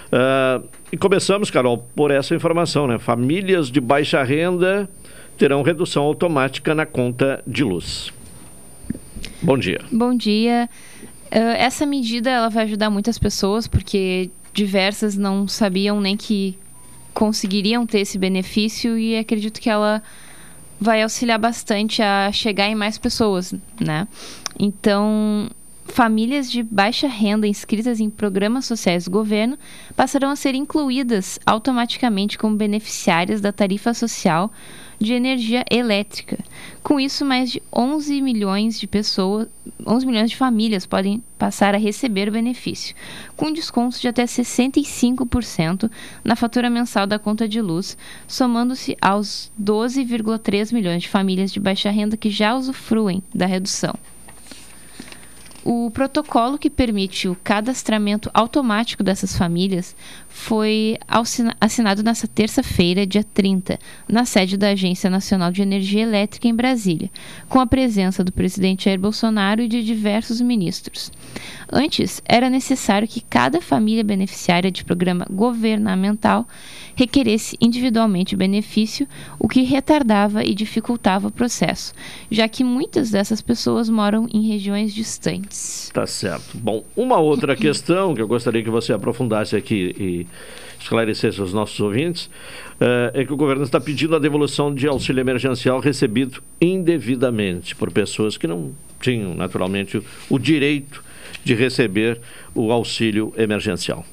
Uh, 0.07 0.67
e 0.89 0.97
começamos, 0.97 1.51
Carol, 1.51 1.79
por 1.95 2.11
essa 2.11 2.33
informação, 2.33 2.87
né? 2.87 2.97
Famílias 2.97 3.69
de 3.69 3.81
baixa 3.81 4.23
renda 4.23 4.89
terão 5.37 5.63
redução 5.63 6.03
automática 6.03 6.73
na 6.73 6.85
conta 6.85 7.43
de 7.45 7.65
luz. 7.65 8.11
Bom 9.41 9.57
dia. 9.57 9.81
Bom 9.91 10.15
dia. 10.15 10.69
Uh, 11.25 11.55
essa 11.57 11.85
medida 11.85 12.29
ela 12.29 12.49
vai 12.49 12.63
ajudar 12.63 12.89
muitas 12.89 13.19
pessoas, 13.19 13.67
porque 13.67 14.31
diversas 14.53 15.17
não 15.17 15.45
sabiam 15.45 15.99
nem 15.99 16.15
que 16.15 16.57
conseguiriam 17.13 17.85
ter 17.85 17.99
esse 17.99 18.17
benefício 18.17 18.97
e 18.97 19.17
acredito 19.17 19.59
que 19.59 19.69
ela 19.69 20.01
vai 20.79 21.03
auxiliar 21.03 21.37
bastante 21.37 22.01
a 22.01 22.31
chegar 22.31 22.67
em 22.67 22.75
mais 22.75 22.97
pessoas, 22.97 23.53
né? 23.79 24.07
Então, 24.59 25.49
famílias 25.91 26.49
de 26.49 26.63
baixa 26.63 27.07
renda 27.07 27.47
inscritas 27.47 27.99
em 27.99 28.09
programas 28.09 28.65
sociais 28.65 29.05
do 29.05 29.11
governo 29.11 29.57
passarão 29.95 30.31
a 30.31 30.35
ser 30.35 30.55
incluídas 30.55 31.39
automaticamente 31.45 32.37
como 32.37 32.55
beneficiárias 32.55 33.41
da 33.41 33.51
tarifa 33.51 33.93
social 33.93 34.51
de 34.99 35.13
energia 35.13 35.65
elétrica. 35.69 36.37
Com 36.83 36.99
isso, 36.99 37.25
mais 37.25 37.51
de 37.51 37.61
11 37.73 38.21
milhões 38.21 38.79
de 38.79 38.85
pessoas, 38.85 39.47
11 39.85 40.05
milhões 40.05 40.29
de 40.29 40.37
famílias 40.37 40.85
podem 40.85 41.23
passar 41.37 41.73
a 41.73 41.79
receber 41.79 42.29
o 42.29 42.31
benefício, 42.31 42.95
com 43.35 43.51
descontos 43.51 43.99
de 43.99 44.07
até 44.07 44.23
65% 44.25 45.89
na 46.23 46.35
fatura 46.35 46.69
mensal 46.69 47.07
da 47.07 47.17
conta 47.17 47.47
de 47.47 47.59
luz, 47.61 47.97
somando-se 48.27 48.95
aos 49.01 49.51
12,3 49.61 50.71
milhões 50.71 51.01
de 51.01 51.09
famílias 51.09 51.51
de 51.51 51.59
baixa 51.59 51.89
renda 51.89 52.15
que 52.15 52.29
já 52.29 52.55
usufruem 52.55 53.23
da 53.33 53.47
redução. 53.47 53.95
O 55.63 55.91
protocolo 55.91 56.57
que 56.57 56.69
permite 56.69 57.27
o 57.27 57.35
cadastramento 57.35 58.31
automático 58.33 59.03
dessas 59.03 59.35
famílias 59.37 59.95
foi 60.33 60.97
assinado 61.59 62.01
nesta 62.01 62.25
terça-feira, 62.25 63.05
dia 63.05 63.23
30, 63.23 63.77
na 64.07 64.23
sede 64.23 64.55
da 64.57 64.69
Agência 64.69 65.09
Nacional 65.09 65.51
de 65.51 65.61
Energia 65.61 66.01
Elétrica 66.01 66.47
em 66.47 66.55
Brasília, 66.55 67.11
com 67.49 67.59
a 67.59 67.67
presença 67.67 68.23
do 68.23 68.31
presidente 68.31 68.85
Jair 68.85 68.99
Bolsonaro 68.99 69.61
e 69.61 69.67
de 69.67 69.83
diversos 69.83 70.39
ministros. 70.39 71.11
Antes, 71.69 72.21
era 72.25 72.49
necessário 72.49 73.07
que 73.07 73.21
cada 73.21 73.61
família 73.61 74.03
beneficiária 74.03 74.71
de 74.71 74.83
programa 74.83 75.25
governamental 75.29 76.47
requeresse 76.95 77.57
individualmente 77.61 78.35
o 78.35 78.37
benefício, 78.37 79.07
o 79.37 79.47
que 79.47 79.61
retardava 79.61 80.43
e 80.43 80.53
dificultava 80.53 81.27
o 81.27 81.31
processo, 81.31 81.93
já 82.29 82.47
que 82.47 82.63
muitas 82.63 83.11
dessas 83.11 83.41
pessoas 83.41 83.89
moram 83.89 84.27
em 84.33 84.47
regiões 84.47 84.93
distantes. 84.93 85.91
Tá 85.93 86.07
certo. 86.07 86.57
Bom, 86.57 86.83
uma 86.95 87.17
outra 87.19 87.55
questão 87.55 88.13
que 88.13 88.21
eu 88.21 88.27
gostaria 88.27 88.63
que 88.63 88.69
você 88.69 88.93
aprofundasse 88.93 89.55
aqui 89.55 89.95
e 89.97 90.20
esclarecesse 90.79 91.39
aos 91.39 91.53
nossos 91.53 91.79
ouvintes 91.79 92.25
uh, 92.25 93.11
é 93.13 93.23
que 93.23 93.31
o 93.31 93.37
governo 93.37 93.63
está 93.63 93.79
pedindo 93.79 94.15
a 94.15 94.19
devolução 94.19 94.73
de 94.73 94.87
auxílio 94.87 95.21
emergencial 95.21 95.79
recebido 95.79 96.41
indevidamente 96.59 97.75
por 97.75 97.91
pessoas 97.91 98.37
que 98.37 98.47
não 98.47 98.71
tinham, 98.99 99.35
naturalmente, 99.35 99.97
o, 99.97 100.03
o 100.29 100.39
direito 100.39 101.03
de 101.43 101.53
receber 101.53 102.19
o 102.53 102.71
auxílio 102.71 103.33
emergencial. 103.37 104.05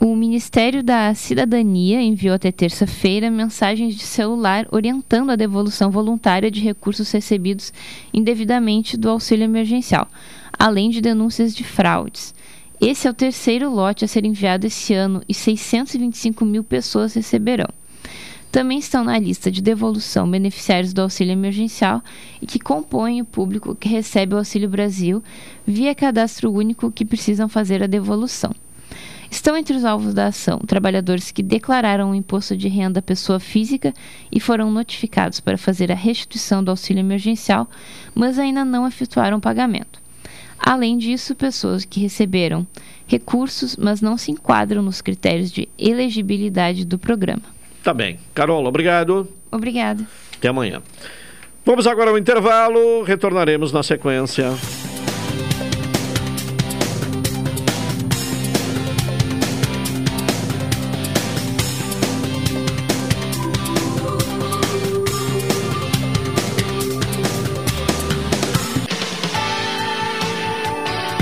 O 0.00 0.14
Ministério 0.14 0.80
da 0.80 1.12
Cidadania 1.12 2.00
enviou 2.00 2.32
até 2.32 2.52
terça-feira 2.52 3.32
mensagens 3.32 3.96
de 3.96 4.04
celular 4.04 4.64
orientando 4.70 5.30
a 5.30 5.36
devolução 5.36 5.90
voluntária 5.90 6.52
de 6.52 6.60
recursos 6.60 7.10
recebidos 7.10 7.72
indevidamente 8.14 8.96
do 8.96 9.10
auxílio 9.10 9.42
emergencial, 9.42 10.08
além 10.56 10.88
de 10.88 11.00
denúncias 11.00 11.52
de 11.52 11.64
fraudes. 11.64 12.32
Esse 12.80 13.08
é 13.08 13.10
o 13.10 13.14
terceiro 13.14 13.68
lote 13.68 14.04
a 14.04 14.08
ser 14.08 14.24
enviado 14.24 14.64
esse 14.64 14.94
ano 14.94 15.20
e 15.28 15.34
625 15.34 16.44
mil 16.44 16.62
pessoas 16.62 17.12
receberão. 17.12 17.66
Também 18.52 18.78
estão 18.78 19.02
na 19.02 19.18
lista 19.18 19.50
de 19.50 19.60
devolução 19.60 20.30
beneficiários 20.30 20.92
do 20.92 21.02
auxílio 21.02 21.32
emergencial 21.32 22.00
e 22.40 22.46
que 22.46 22.60
compõem 22.60 23.20
o 23.20 23.24
público 23.24 23.74
que 23.74 23.88
recebe 23.88 24.34
o 24.34 24.38
Auxílio 24.38 24.68
Brasil 24.68 25.22
via 25.66 25.94
cadastro 25.94 26.52
único 26.52 26.90
que 26.90 27.04
precisam 27.04 27.48
fazer 27.48 27.82
a 27.82 27.88
devolução. 27.88 28.54
Estão 29.28 29.56
entre 29.56 29.76
os 29.76 29.84
alvos 29.84 30.14
da 30.14 30.28
ação 30.28 30.58
trabalhadores 30.60 31.32
que 31.32 31.42
declararam 31.42 32.12
o 32.12 32.14
imposto 32.14 32.56
de 32.56 32.68
renda 32.68 33.00
à 33.00 33.02
pessoa 33.02 33.40
física 33.40 33.92
e 34.32 34.38
foram 34.38 34.70
notificados 34.70 35.40
para 35.40 35.58
fazer 35.58 35.90
a 35.92 35.96
restituição 35.96 36.62
do 36.62 36.70
auxílio 36.70 37.00
emergencial, 37.00 37.68
mas 38.14 38.38
ainda 38.38 38.64
não 38.64 38.86
efetuaram 38.86 39.36
o 39.36 39.40
pagamento. 39.40 40.00
Além 40.58 40.98
disso, 40.98 41.34
pessoas 41.34 41.84
que 41.84 42.00
receberam 42.00 42.66
recursos, 43.06 43.76
mas 43.76 44.00
não 44.00 44.18
se 44.18 44.30
enquadram 44.30 44.82
nos 44.82 45.00
critérios 45.00 45.50
de 45.50 45.68
elegibilidade 45.78 46.84
do 46.84 46.98
programa. 46.98 47.42
Tá 47.82 47.94
bem. 47.94 48.18
Carol, 48.34 48.64
obrigado. 48.66 49.28
Obrigada. 49.50 50.06
Até 50.36 50.48
amanhã. 50.48 50.82
Vamos 51.64 51.86
agora 51.86 52.10
ao 52.10 52.18
intervalo, 52.18 53.02
retornaremos 53.02 53.72
na 53.72 53.82
sequência. 53.82 54.52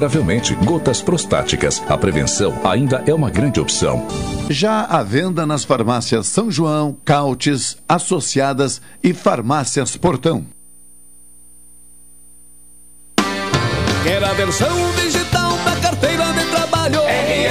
consideravelmente 0.00 0.54
gotas 0.54 1.02
prostáticas. 1.02 1.82
A 1.86 1.98
prevenção 1.98 2.58
ainda 2.64 3.02
é 3.06 3.12
uma 3.12 3.28
grande 3.28 3.60
opção. 3.60 4.06
Já 4.48 4.84
à 4.84 5.02
venda 5.02 5.44
nas 5.44 5.62
farmácias 5.62 6.26
São 6.26 6.50
João, 6.50 6.96
Cautes, 7.04 7.76
Associadas 7.86 8.80
e 9.02 9.12
Farmácias 9.12 9.98
Portão. 9.98 10.46
Quer 14.02 14.24
a 14.24 14.32
versão 14.32 14.74
digital 14.96 15.50
da 15.64 15.76
carteira 15.76 16.32
de 16.32 16.44
trabalho? 16.46 17.00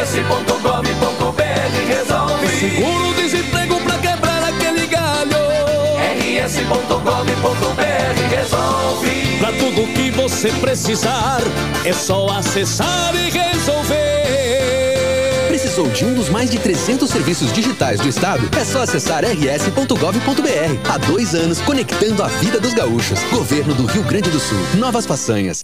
rs.gov.br 0.01 1.43
resolve. 1.87 2.47
Seguro-desemprego 2.47 3.79
pra 3.81 3.99
quebrar 3.99 4.43
aquele 4.45 4.87
galho. 4.87 5.37
rs.gov.br 6.17 7.05
resolve. 8.35 9.28
Pra 9.39 9.53
tudo 9.53 9.87
que 9.93 10.11
você 10.11 10.51
precisar, 10.59 11.39
é 11.85 11.93
só 11.93 12.27
acessar 12.27 13.15
e 13.15 13.29
resolver. 13.29 13.97
Precisou 15.47 15.87
de 15.87 16.03
um 16.03 16.13
dos 16.13 16.27
mais 16.29 16.51
de 16.51 16.59
300 16.59 17.09
serviços 17.09 17.53
digitais 17.53 18.01
do 18.01 18.09
Estado? 18.09 18.49
É 18.59 18.65
só 18.65 18.81
acessar 18.81 19.23
rs.gov.br. 19.23 20.89
Há 20.91 20.97
dois 20.97 21.33
anos, 21.33 21.61
conectando 21.61 22.21
a 22.21 22.27
vida 22.27 22.59
dos 22.59 22.73
gaúchos. 22.73 23.23
Governo 23.31 23.73
do 23.73 23.85
Rio 23.85 24.03
Grande 24.03 24.29
do 24.29 24.41
Sul. 24.41 24.59
Novas 24.75 25.05
façanhas. 25.05 25.63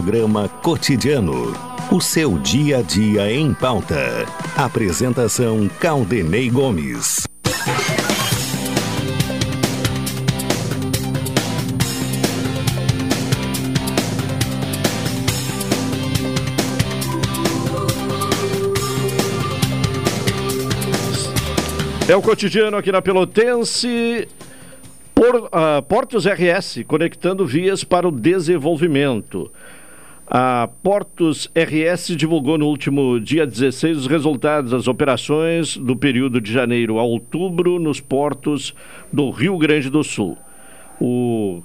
Programa 0.01 0.49
Cotidiano. 0.49 1.53
O 1.91 2.01
seu 2.01 2.39
dia 2.39 2.79
a 2.79 2.81
dia 2.81 3.31
em 3.31 3.53
pauta. 3.53 4.25
Apresentação 4.57 5.69
Caldenei 5.79 6.49
Gomes. 6.49 7.27
É 22.09 22.15
o 22.15 22.21
cotidiano 22.23 22.75
aqui 22.75 22.91
na 22.91 23.03
Pelotense. 23.03 24.27
Por, 25.13 25.35
uh, 25.35 25.83
Portos 25.87 26.25
RS, 26.25 26.83
conectando 26.87 27.45
vias 27.45 27.83
para 27.83 28.07
o 28.07 28.11
desenvolvimento. 28.11 29.51
A 30.33 30.69
Portos 30.81 31.51
RS 31.53 32.15
divulgou 32.15 32.57
no 32.57 32.67
último 32.67 33.19
dia 33.19 33.45
16 33.45 33.97
os 33.97 34.07
resultados 34.07 34.71
das 34.71 34.87
operações 34.87 35.75
do 35.75 35.93
período 35.93 36.39
de 36.39 36.53
janeiro 36.53 36.99
a 36.99 37.03
outubro 37.03 37.77
nos 37.77 37.99
portos 37.99 38.73
do 39.11 39.29
Rio 39.29 39.57
Grande 39.57 39.89
do 39.89 40.01
Sul. 40.05 40.37
O 41.01 41.61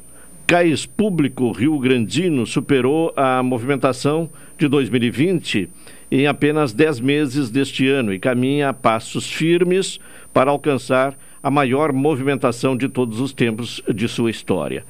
Cais 0.48 0.84
Público 0.84 1.52
Rio 1.52 1.78
Grandino 1.78 2.44
superou 2.44 3.12
a 3.16 3.40
movimentação 3.40 4.28
de 4.58 4.66
2020 4.66 5.70
em 6.10 6.26
apenas 6.26 6.72
10 6.72 6.98
meses 6.98 7.50
deste 7.50 7.86
ano 7.86 8.12
e 8.12 8.18
caminha 8.18 8.70
a 8.70 8.74
passos 8.74 9.30
firmes 9.30 10.00
para 10.34 10.50
alcançar 10.50 11.16
a 11.40 11.48
maior 11.52 11.92
movimentação 11.92 12.76
de 12.76 12.88
todos 12.88 13.20
os 13.20 13.32
tempos 13.32 13.80
de 13.94 14.08
sua 14.08 14.28
história. 14.28 14.84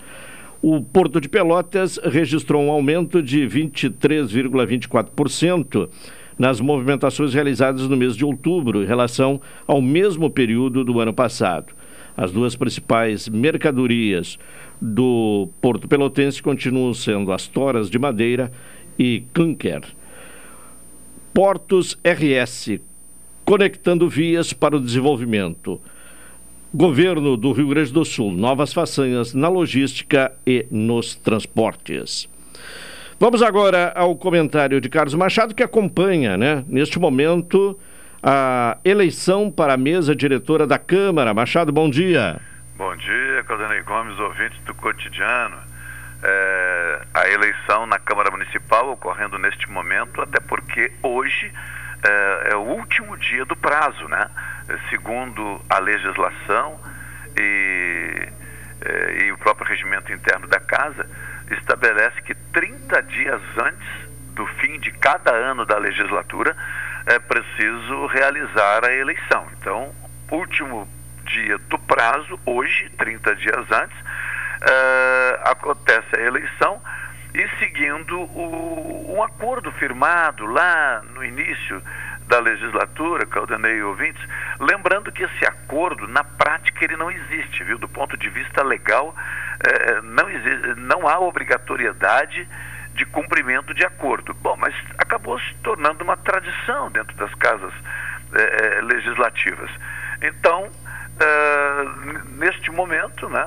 O 0.63 0.81
Porto 0.81 1.21
de 1.21 1.29
Pelotas 1.29 2.01
registrou 2.03 2.63
um 2.63 2.71
aumento 2.71 3.23
de 3.23 3.47
23,24% 3.47 5.91
nas 6.39 6.61
movimentações 6.61 7.35
realizadas 7.35 7.89
no 7.89 7.97
mês 7.97 8.17
de 8.17 8.25
outubro 8.25 8.83
em 8.83 8.87
relação 8.87 9.39
ao 9.67 9.83
mesmo 9.83 10.31
período 10.31 10.85
do 10.85 11.01
ano 11.01 11.13
passado. 11.13 11.75
As 12.17 12.33
duas 12.33 12.57
principais 12.57 13.29
mercadorias 13.29 14.39
do 14.81 15.51
Porto 15.61 15.87
Pelotense 15.87 16.43
continuam 16.43 16.95
sendo 16.95 17.31
as 17.33 17.47
toras 17.47 17.91
de 17.91 17.99
madeira 17.99 18.51
e 18.99 19.25
clinker. 19.35 19.83
Portos 21.35 21.99
RS, 22.03 22.81
conectando 23.45 24.09
vias 24.09 24.55
para 24.55 24.77
o 24.77 24.81
desenvolvimento. 24.81 25.79
Governo 26.77 27.39
do 27.39 27.53
Rio 27.53 27.69
Grande 27.69 27.91
do 27.91 28.05
Sul, 28.05 28.31
novas 28.33 28.71
façanhas 28.71 29.33
na 29.33 29.49
logística 29.49 30.31
e 30.47 30.67
nos 30.71 31.15
transportes. 31.15 32.29
Vamos 33.19 33.43
agora 33.43 33.95
ao 33.97 34.15
comentário 34.15 34.79
de 34.79 34.87
Carlos 34.91 35.15
Machado, 35.15 35.55
que 35.55 35.63
acompanha, 35.63 36.37
né, 36.37 36.63
neste 36.69 36.99
momento, 36.99 37.81
a 38.23 38.77
eleição 38.85 39.51
para 39.51 39.73
a 39.73 39.77
mesa 39.79 40.15
diretora 40.15 40.67
da 40.67 40.79
Câmara. 40.79 41.33
Machado, 41.33 41.73
bom 41.73 41.89
dia. 41.89 42.39
Bom 42.77 42.95
dia, 42.95 43.43
Claudinei 43.47 43.81
Gomes, 43.81 44.19
ouvintes 44.19 44.61
do 44.67 44.75
cotidiano. 44.75 45.57
É, 46.23 47.01
a 47.15 47.27
eleição 47.31 47.87
na 47.87 47.99
Câmara 47.99 48.31
Municipal 48.31 48.91
ocorrendo 48.91 49.39
neste 49.39 49.67
momento, 49.71 50.21
até 50.21 50.41
porque 50.41 50.93
hoje 51.03 51.51
é, 52.07 52.53
é 52.53 52.57
o 52.57 52.61
último 52.61 53.17
dia 53.17 53.45
do 53.45 53.57
prazo, 53.57 54.07
né? 54.09 54.31
Segundo 54.91 55.61
a 55.69 55.79
legislação 55.79 56.81
e, 57.37 58.29
é, 58.81 59.25
e 59.25 59.33
o 59.33 59.39
próprio 59.39 59.67
regimento 59.67 60.13
interno 60.13 60.47
da 60.47 60.61
Casa, 60.61 61.09
estabelece 61.51 62.21
que 62.23 62.35
30 62.35 63.03
dias 63.05 63.41
antes 63.59 64.07
do 64.35 64.47
fim 64.47 64.79
de 64.81 64.91
cada 64.93 65.33
ano 65.33 65.65
da 65.65 65.79
legislatura 65.79 66.57
é 67.07 67.19
preciso 67.19 68.07
realizar 68.07 68.85
a 68.85 68.93
eleição. 68.93 69.47
Então, 69.59 69.95
último 70.31 70.89
dia 71.25 71.59
do 71.59 71.79
prazo, 71.79 72.39
hoje, 72.45 72.91
30 72.99 73.37
dias 73.37 73.71
antes, 73.71 73.97
é, 74.63 75.41
acontece 75.45 76.17
a 76.17 76.21
eleição 76.21 76.81
e 77.37 77.47
seguindo 77.59 78.19
o, 78.19 79.15
um 79.15 79.23
acordo 79.23 79.71
firmado 79.73 80.47
lá 80.47 81.03
no 81.13 81.23
início 81.23 81.83
da 82.27 82.41
legislatura, 82.41 83.27
Caldanei 83.27 83.77
e 83.77 83.83
ouvintes, 83.83 84.23
lembrando 84.59 85.13
que 85.13 85.23
esse 85.23 85.45
acordo, 85.45 86.09
na 86.09 86.25
prática, 86.25 86.83
ele 86.83 86.97
não 86.97 87.11
existe, 87.11 87.63
viu? 87.63 87.79
Do 87.79 87.89
ponto 87.89 88.17
de 88.17 88.31
vista 88.31 88.65
legal, 88.65 89.15
eh, 89.61 90.01
não, 90.03 90.31
existe, 90.31 90.75
não 90.81 91.07
há 91.07 91.19
obrigatoriedade 91.21 92.49
de 92.95 93.05
cumprimento 93.05 93.75
de 93.75 93.85
acordo. 93.85 94.33
Bom, 94.33 94.57
mas 94.57 94.75
acabou 94.97 95.39
se 95.39 95.55
tornando 95.57 96.03
uma 96.03 96.17
tradição 96.17 96.91
dentro 96.91 97.15
das 97.17 97.33
casas 97.35 97.73
eh, 98.33 98.81
legislativas. 98.83 99.71
Então, 100.23 100.71
eh, 101.21 101.85
neste 102.39 102.71
momento, 102.71 103.29
né, 103.29 103.47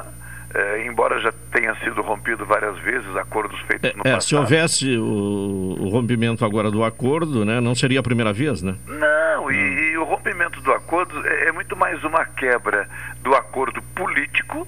é, 0.53 0.85
embora 0.85 1.19
já 1.19 1.31
tenha 1.51 1.75
sido 1.83 2.01
rompido 2.01 2.45
várias 2.45 2.77
vezes 2.79 3.15
acordos 3.15 3.59
feitos 3.61 3.89
é, 3.89 3.93
no 3.93 4.01
é, 4.01 4.15
passado. 4.15 4.21
Se 4.23 4.35
houvesse 4.35 4.97
o, 4.97 5.75
o, 5.79 5.89
rompimento 5.89 6.43
agora 6.43 6.71
do 6.71 6.83
acordo, 6.83 7.45
né, 7.45 7.61
não 7.61 7.75
seria 7.75 7.99
a 7.99 8.03
primeira 8.03 8.33
vez, 8.33 8.63
né? 8.63 8.75
Não, 8.87 9.51
e, 9.51 9.91
e 9.91 9.97
o 9.97 10.03
rompimento 10.03 10.59
do 10.61 10.71
acordo 10.71 11.25
é, 11.27 11.49
é, 11.49 11.51
muito 11.51 11.75
mais 11.75 12.03
uma 12.03 12.25
quebra 12.25 12.89
do 13.21 13.35
acordo 13.35 13.81
político 13.95 14.67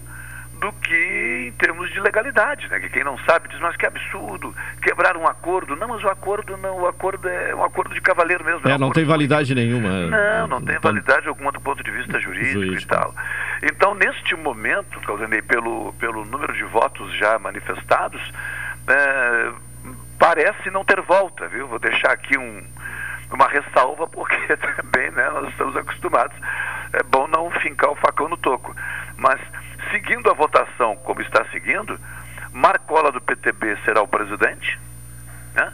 do 0.62 0.72
que 0.74 1.48
em 1.48 1.52
termos 1.54 1.92
de 1.92 2.00
legalidade, 2.00 2.70
né? 2.70 2.80
Que 2.80 2.90
quem 2.90 3.04
não 3.04 3.18
sabe 3.26 3.50
diz, 3.50 3.60
mas 3.60 3.76
que 3.76 3.86
absurdo, 3.86 4.56
quebrar 4.84 5.18
um 5.18 5.28
acordo. 5.28 5.76
Não, 5.76 5.88
mas 5.88 6.04
o 6.04 6.08
acordo 6.08 6.56
não, 6.56 6.82
o 6.82 6.88
acordo 6.88 7.28
é 7.28 7.54
um 7.56 7.64
acordo 7.64 7.96
de 7.96 8.00
cavaleiro 8.00 8.46
mesmo. 8.46 8.70
É, 8.70 8.74
é 8.74 8.76
um 8.76 8.78
não 8.78 8.92
tem 8.92 9.04
validade 9.04 9.54
político. 9.54 9.82
nenhuma. 9.82 10.08
Não, 10.08 10.48
não 10.48 10.62
tem 10.62 10.78
validade 10.78 11.28
alguma 11.28 11.52
do 11.52 11.60
ponto 11.60 11.84
de 11.84 11.90
vista 11.90 12.20
jurídico, 12.20 12.54
jurídico. 12.54 12.84
e 12.84 12.86
tal. 12.86 13.14
Então, 13.64 13.96
neste 13.96 14.36
momento, 14.36 15.00
Claudinei, 15.02 15.42
pelo, 15.42 15.94
pelo 15.94 16.24
número 16.26 16.54
de 16.54 16.64
votos 16.66 17.12
já 17.18 17.40
manifestados, 17.40 18.22
é, 18.88 19.52
parece 20.20 20.70
não 20.70 20.86
ter 20.86 21.02
volta, 21.02 21.48
viu? 21.48 21.68
Vou 21.68 21.80
deixar 21.80 22.12
aqui 22.12 22.38
um, 22.38 22.64
uma 23.32 23.48
ressalva, 23.48 24.06
porque 24.06 24.38
também 24.78 25.10
né, 25.10 25.28
nós 25.32 25.50
estamos 25.50 25.76
acostumados. 25.76 26.38
É 26.94 27.02
bom 27.02 27.28
não 27.28 27.50
fincar 27.50 27.90
o 27.90 27.96
facão 27.96 28.30
no 28.30 28.38
toco. 28.38 28.76
Mas 29.18 29.40
seguindo 29.92 30.30
a 30.30 30.34
votação 30.34 30.96
como 30.98 31.22
está 31.22 31.46
seguindo, 31.52 32.00
Marcola 32.52 33.12
do 33.12 33.22
PTB 33.22 33.78
será 33.86 34.02
o 34.02 34.08
presidente, 34.08 34.80
né? 35.54 35.72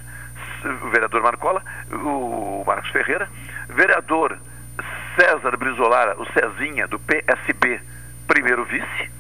o 0.66 0.90
vereador 0.90 1.22
Marcola, 1.22 1.64
o 1.92 2.64
Marcos 2.66 2.90
Ferreira, 2.90 3.30
vereador 3.70 4.38
César 5.16 5.58
Brizolara, 5.58 6.20
o 6.20 6.26
Cezinha, 6.34 6.88
do 6.88 7.00
PSB, 7.00 7.80
primeiro 8.28 8.66
vice. 8.66 9.12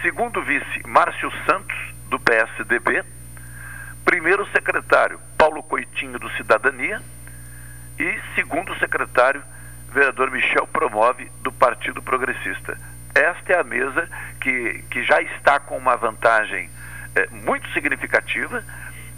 Segundo 0.00 0.42
vice, 0.42 0.82
Márcio 0.86 1.30
Santos, 1.46 1.76
do 2.08 2.18
PSDB. 2.18 3.04
Primeiro 4.04 4.44
secretário, 4.50 5.20
Paulo 5.38 5.62
Coitinho, 5.62 6.18
do 6.18 6.28
Cidadania. 6.30 7.00
E 7.98 8.20
segundo 8.34 8.76
secretário, 8.78 9.42
vereador 9.92 10.30
Michel 10.30 10.66
Promove, 10.66 11.30
do 11.42 11.52
Partido 11.52 12.02
Progressista. 12.02 12.76
Esta 13.14 13.52
é 13.52 13.60
a 13.60 13.64
mesa 13.64 14.08
que, 14.40 14.84
que 14.90 15.02
já 15.04 15.20
está 15.20 15.60
com 15.60 15.76
uma 15.76 15.96
vantagem 15.96 16.70
é, 17.14 17.28
muito 17.30 17.68
significativa 17.72 18.64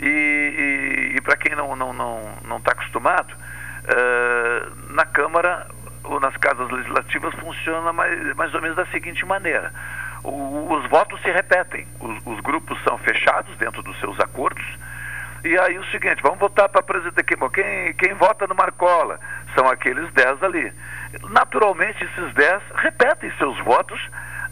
e, 0.01 1.13
e, 1.13 1.17
e 1.17 1.21
para 1.21 1.37
quem 1.37 1.55
não 1.55 1.73
está 1.73 1.77
não, 1.77 1.93
não, 1.93 2.39
não 2.45 2.61
tá 2.61 2.73
acostumado, 2.73 3.33
uh, 3.33 4.93
na 4.93 5.05
Câmara 5.07 5.67
ou 6.03 6.21
nas 6.21 6.37
casas 6.37 6.71
legislativas 6.71 7.35
funciona 7.35 7.93
mais, 7.93 8.35
mais 8.35 8.55
ou 8.55 8.61
menos 8.61 8.77
da 8.77 8.87
seguinte 8.87 9.25
maneira. 9.25 9.73
O, 10.23 10.75
os 10.75 10.89
votos 10.89 11.21
se 11.23 11.31
repetem, 11.31 11.87
os, 12.01 12.19
os, 12.27 12.41
grupos 12.41 12.83
são 12.83 12.99
fechados 12.99 13.57
dentro 13.57 13.83
dos 13.83 13.99
seus 14.01 14.19
acordos, 14.21 14.65
e 15.45 15.59
aí 15.59 15.79
o 15.79 15.85
seguinte, 15.87 16.23
vamos 16.23 16.39
votar 16.39 16.69
para 16.69 16.83
presidente, 16.83 17.37
quem, 17.53 17.95
quem 17.95 18.15
vota 18.15 18.47
no 18.47 18.55
Marcola? 18.55 19.21
São 19.55 19.69
aqueles 19.69 20.11
10 20.13 20.43
ali. 20.43 20.73
Naturalmente, 21.31 22.05
esses 22.05 22.35
10 22.35 22.63
repetem 22.77 23.33
seus 23.39 23.59
votos 23.61 24.01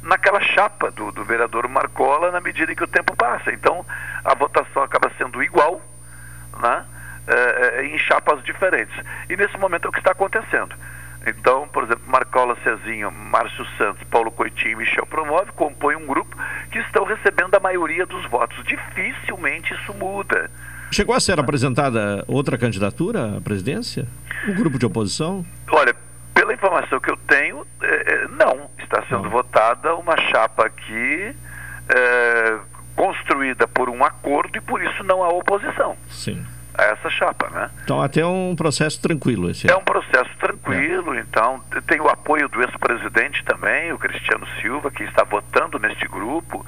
naquela 0.02 0.40
chapa 0.40 0.90
do, 0.90 1.12
do 1.12 1.24
vereador 1.24 1.68
Marcola 1.68 2.30
na 2.30 2.40
medida 2.40 2.72
em 2.72 2.74
que 2.74 2.84
o 2.84 2.88
tempo 2.88 3.14
passa. 3.16 3.52
Então, 3.52 3.84
a 4.24 4.34
votação 4.34 4.82
acaba 4.82 5.10
sendo 5.16 5.42
igual, 5.42 5.80
né? 6.60 6.84
É, 7.26 7.34
é, 7.34 7.86
em 7.86 7.98
chapas 7.98 8.42
diferentes. 8.42 8.94
E 9.30 9.36
nesse 9.36 9.56
momento 9.56 9.86
é 9.86 9.88
o 9.88 9.92
que 9.92 10.00
está 10.00 10.10
acontecendo. 10.10 10.74
Então, 11.24 11.68
por 11.68 11.84
exemplo, 11.84 12.02
Marcola 12.08 12.56
Cezinho, 12.64 13.12
Márcio 13.12 13.64
Santos, 13.78 14.02
Paulo 14.10 14.30
Coitinho 14.32 14.72
e 14.72 14.76
Michel 14.76 15.06
Promove 15.06 15.52
compõem 15.52 15.94
um 15.94 16.06
grupo 16.06 16.36
que 16.72 16.80
estão 16.80 17.04
recebendo 17.04 17.54
a 17.54 17.60
maioria 17.60 18.04
dos 18.04 18.26
votos. 18.26 18.60
Dificilmente 18.64 19.72
isso 19.72 19.94
muda. 19.94 20.50
Chegou 20.90 21.14
a 21.14 21.20
ser 21.20 21.38
apresentada 21.38 22.24
outra 22.26 22.58
candidatura 22.58 23.36
à 23.36 23.40
presidência? 23.40 24.06
Um 24.48 24.54
grupo 24.54 24.78
de 24.78 24.84
oposição? 24.84 25.46
Olha, 25.70 25.94
pela 26.34 26.52
informação 26.54 27.00
que 27.00 27.10
eu 27.10 27.16
tenho, 27.16 27.66
é, 27.82 28.14
é 28.14 28.28
não. 28.28 28.70
Está 28.78 29.02
sendo 29.08 29.24
não. 29.24 29.30
votada 29.30 29.94
uma 29.94 30.16
chapa 30.30 30.66
aqui 30.66 31.36
é, 31.88 32.58
construída 32.96 33.66
por 33.66 33.88
um 33.88 34.04
acordo 34.04 34.56
e 34.56 34.60
por 34.60 34.82
isso 34.82 35.02
não 35.04 35.22
há 35.22 35.28
oposição. 35.28 35.96
Sim 36.10 36.44
a 36.74 36.84
essa 36.84 37.10
chapa, 37.10 37.50
né? 37.50 37.70
Então 37.84 38.00
até 38.00 38.20
é 38.20 38.26
um 38.26 38.54
processo 38.56 39.00
tranquilo 39.00 39.50
esse. 39.50 39.70
É 39.70 39.76
um 39.76 39.84
processo 39.84 40.30
tranquilo, 40.38 41.14
é. 41.14 41.20
então 41.20 41.60
tem 41.86 42.00
o 42.00 42.08
apoio 42.08 42.48
do 42.48 42.62
ex-presidente 42.62 43.44
também, 43.44 43.92
o 43.92 43.98
Cristiano 43.98 44.46
Silva, 44.60 44.90
que 44.90 45.02
está 45.04 45.24
votando 45.24 45.78
neste 45.78 46.06
grupo. 46.08 46.64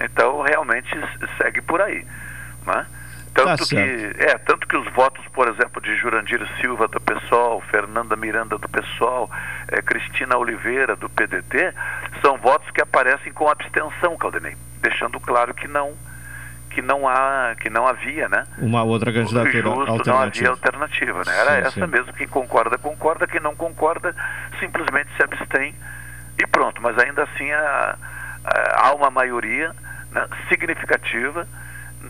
Então 0.00 0.40
realmente 0.42 0.88
segue 1.36 1.60
por 1.60 1.80
aí, 1.80 2.04
né? 2.66 2.86
Tanto 3.34 3.66
tá 3.66 3.76
que 3.76 4.12
é 4.18 4.36
tanto 4.38 4.66
que 4.66 4.76
os 4.76 4.86
votos, 4.92 5.24
por 5.32 5.48
exemplo, 5.48 5.80
de 5.80 5.96
Jurandir 5.96 6.46
Silva 6.60 6.86
do 6.86 7.00
PSOL, 7.00 7.62
Fernanda 7.62 8.14
Miranda 8.14 8.58
do 8.58 8.68
PSOL, 8.68 9.30
é, 9.68 9.80
Cristina 9.80 10.36
Oliveira 10.36 10.94
do 10.94 11.08
PDT, 11.08 11.72
são 12.20 12.36
votos 12.36 12.70
que 12.70 12.82
aparecem 12.82 13.32
com 13.32 13.48
abstenção, 13.48 14.16
Caldenei, 14.18 14.56
deixando 14.82 15.18
claro 15.18 15.54
que 15.54 15.66
não 15.66 15.94
que 16.70 16.80
não 16.80 17.06
há 17.06 17.54
que 17.60 17.68
não 17.68 17.86
havia 17.86 18.28
né? 18.28 18.46
Uma 18.58 18.82
outra 18.82 19.12
candidatura 19.12 19.52
justo, 19.52 19.90
alternativa 19.90 20.06
não 20.06 20.22
havia 20.22 20.48
alternativa. 20.48 21.22
né? 21.24 21.38
Era 21.38 21.50
sim, 21.50 21.60
essa 21.60 21.86
sim. 21.86 21.86
mesmo 21.86 22.12
quem 22.14 22.28
concorda 22.28 22.78
concorda 22.78 23.26
quem 23.26 23.40
não 23.40 23.54
concorda 23.54 24.14
simplesmente 24.58 25.10
se 25.16 25.22
abstém 25.22 25.74
e 26.38 26.46
pronto. 26.46 26.80
Mas 26.82 26.98
ainda 26.98 27.24
assim 27.24 27.50
há, 27.50 27.96
há 28.74 28.94
uma 28.94 29.10
maioria 29.10 29.74
né, 30.10 30.26
significativa 30.48 31.46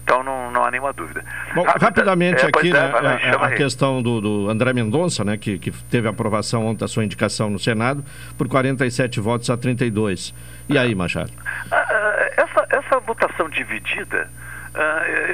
então 0.02 0.22
não, 0.22 0.50
não 0.50 0.64
há 0.64 0.70
nenhuma 0.70 0.92
dúvida. 0.92 1.24
Bom, 1.54 1.64
ah, 1.66 1.76
rapidamente 1.80 2.44
é, 2.44 2.48
aqui, 2.48 2.68
é, 2.68 2.72
né, 2.72 3.36
a, 3.38 3.46
a 3.46 3.50
questão 3.52 4.02
do, 4.02 4.20
do, 4.20 4.50
André 4.50 4.72
Mendonça, 4.72 5.24
né, 5.24 5.36
que, 5.36 5.58
que 5.58 5.70
teve 5.70 6.08
aprovação 6.08 6.66
ontem 6.66 6.80
da 6.80 6.88
sua 6.88 7.04
indicação 7.04 7.48
no 7.48 7.58
Senado, 7.58 8.04
por 8.36 8.48
47 8.48 9.20
votos 9.20 9.48
a 9.48 9.56
32. 9.56 10.34
E 10.68 10.76
aí, 10.76 10.94
Machado? 10.94 11.30
Ah, 11.70 11.86
ah, 11.88 12.30
essa, 12.36 12.66
essa 12.70 13.00
votação 13.00 13.48
dividida 13.48 14.28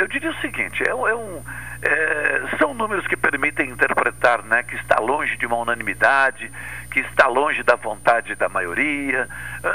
eu 0.00 0.08
diria 0.08 0.30
o 0.30 0.40
seguinte, 0.40 0.82
é, 0.82 0.90
é 0.90 1.14
um, 1.14 1.40
é, 1.80 2.42
são 2.58 2.74
números 2.74 3.06
que 3.06 3.16
permitem 3.16 3.70
interpretar 3.70 4.42
né, 4.42 4.64
que 4.64 4.74
está 4.74 4.98
longe 4.98 5.36
de 5.36 5.46
uma 5.46 5.56
unanimidade, 5.58 6.50
que 6.90 6.98
está 7.00 7.28
longe 7.28 7.62
da 7.62 7.76
vontade 7.76 8.34
da 8.34 8.48
maioria, 8.48 9.28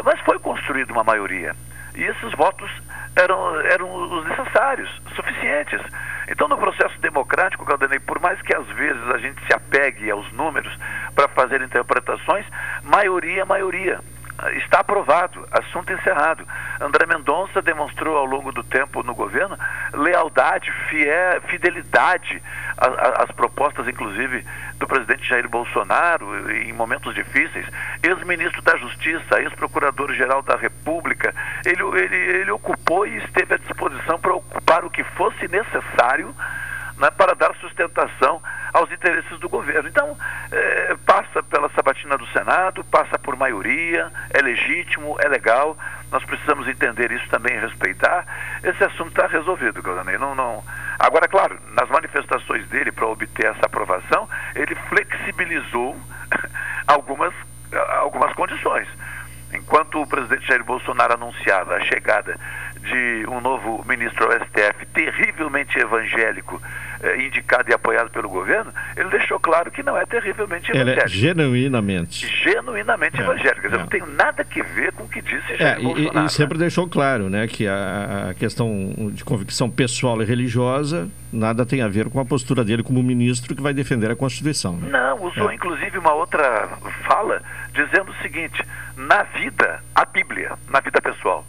mas 0.04 0.20
foi 0.22 0.38
construída 0.40 0.92
uma 0.92 1.04
maioria. 1.04 1.56
E 1.96 2.04
esses 2.04 2.34
votos 2.34 2.70
eram, 3.16 3.60
eram 3.62 3.94
os 3.94 4.26
necessários, 4.26 4.90
suficientes. 5.16 5.82
Então, 6.28 6.48
no 6.48 6.58
processo 6.58 6.98
democrático, 7.00 7.66
Caldanei, 7.66 8.00
por 8.00 8.20
mais 8.20 8.42
que 8.42 8.56
às 8.56 8.66
vezes 8.68 9.10
a 9.10 9.18
gente 9.18 9.46
se 9.46 9.54
apegue 9.54 10.10
aos 10.10 10.32
números 10.32 10.74
para 11.14 11.28
fazer 11.30 11.62
interpretações, 11.62 12.46
maioria 12.84 13.42
é 13.42 13.46
maioria. 13.46 14.00
Está 14.56 14.80
aprovado, 14.80 15.48
assunto 15.52 15.94
encerrado. 15.94 16.46
André 16.82 17.06
Mendonça 17.06 17.62
demonstrou 17.62 18.18
ao 18.18 18.26
longo 18.26 18.52
do 18.52 18.64
tempo 18.64 19.04
no 19.04 19.14
governo 19.14 19.58
lealdade, 19.94 20.72
fiel, 20.90 21.42
fidelidade 21.44 22.42
às 22.78 23.32
propostas, 23.32 23.88
inclusive, 23.88 24.46
do 24.76 24.88
presidente 24.88 25.28
Jair 25.28 25.48
Bolsonaro 25.48 26.52
em 26.52 26.74
momentos 26.74 27.14
difíceis. 27.14 27.66
Ex-ministro 28.02 28.62
da 28.64 28.76
Justiça, 28.78 29.40
ex-procurador-geral 29.40 30.42
da 30.42 30.56
República, 30.56 31.34
ele, 31.64 31.84
ele, 32.00 32.16
ele 32.16 32.52
ocupou 32.52 33.06
e 33.08 33.18
esteve 33.18 33.54
à 33.54 33.58
disposição 33.58 34.20
para 34.20 34.34
ocupar 34.34 34.84
o 34.84 34.90
que 34.90 35.04
fosse 35.04 35.48
necessário 35.48 36.36
né, 37.04 37.12
para 37.12 37.36
dar 37.36 37.54
sustentação 37.56 38.42
aos 38.72 38.90
interesses 38.90 39.38
do 39.40 39.50
governo. 39.50 39.90
Então, 39.90 40.18
é, 40.50 40.96
passa 41.06 41.44
pela 41.44 41.70
sabatina 41.72 42.18
do 42.18 42.26
Senado, 42.28 42.82
passa 42.86 43.20
por 43.20 43.36
maioria, 43.36 44.10
é 44.30 44.42
legítimo, 44.42 45.18
é 45.20 45.28
legal, 45.28 45.78
nós 46.10 46.24
precisamos 46.24 46.66
entender 46.66 47.12
isso 47.12 47.28
também 47.28 47.58
e 47.58 47.60
respeitar. 47.60 48.26
Esse 48.64 48.82
assunto 48.86 49.10
está 49.10 49.28
resolvido, 49.28 49.84
Claudinei. 49.84 50.18
Não, 50.18 50.34
não... 50.34 50.64
Agora, 50.98 51.28
claro, 51.28 51.60
nas 51.74 51.90
manifestações 51.90 52.66
dele 52.70 52.92
para 52.92 53.06
obter 53.06 53.48
essa 53.48 53.66
aprovação, 53.66 54.30
ele 54.56 54.74
flexibilizou 54.88 55.98
algumas, 56.88 57.34
algumas 58.00 58.32
condições. 58.34 58.88
Enquanto 59.54 60.02
o 60.02 60.08
presidente 60.08 60.48
Jair 60.48 60.64
Bolsonaro 60.64 61.14
anunciava 61.14 61.76
a 61.76 61.82
chegada 61.82 62.40
de 62.80 63.26
um 63.28 63.40
novo 63.40 63.84
ministro 63.88 64.26
ao 64.26 64.32
STF 64.32 64.86
terrivelmente 64.94 65.78
evangélico, 65.78 66.62
eh, 67.04 67.22
indicado 67.22 67.70
e 67.70 67.74
apoiado 67.74 68.10
pelo 68.10 68.30
governo, 68.30 68.74
ele 68.96 69.10
deixou 69.10 69.38
claro 69.38 69.70
que 69.70 69.84
não 69.84 69.98
é 69.98 70.06
terrivelmente 70.06 70.72
evangélico. 70.72 71.00
Ele 71.00 71.06
é 71.06 71.08
genuinamente. 71.08 72.26
Genuinamente 72.28 73.20
é, 73.20 73.24
evangélico. 73.24 73.62
Dizer, 73.62 73.76
é. 73.76 73.80
não 73.80 73.88
tem 73.88 74.02
nada 74.16 74.42
que 74.46 74.64
ver 74.64 74.94
com 74.94 75.04
o 75.04 75.10
que 75.10 75.22
disse 75.22 75.58
Jair 75.58 75.80
é. 75.80 75.82
E, 75.82 76.26
e 76.26 76.30
sempre 76.30 76.58
né? 76.58 76.62
deixou 76.62 76.88
claro 76.88 77.30
né, 77.30 77.46
que 77.46 77.68
a, 77.68 78.30
a, 78.30 78.34
questão 78.34 79.12
de 79.12 79.22
convicção 79.26 79.70
pessoal 79.70 80.22
e 80.22 80.26
religiosa 80.26 81.10
nada 81.32 81.66
tem 81.66 81.82
a 81.82 81.90
ver 81.90 82.10
com 82.10 82.22
a 82.22 82.26
postura 82.26 82.64
dele 82.64 82.84
como 82.84 83.04
ministro 83.04 83.54
que 83.54 83.62
vai 83.62 83.74
defender 83.74 84.10
a 84.10 84.16
Constituição. 84.16 84.78
Né? 84.78 84.88
Não, 84.90 85.26
usou 85.26 85.52
é. 85.52 85.56
inclusive 85.56 85.98
uma 85.98 86.14
outra 86.14 86.70
fala 87.06 87.42
dizendo 87.74 88.12
o 88.12 88.16
seguinte: 88.22 88.64
na 88.96 89.24
vida, 89.24 89.84
a 89.94 90.06
Bíblia, 90.06 90.54
na 90.70 90.80
vida 90.80 91.02
pessoal, 91.02 91.46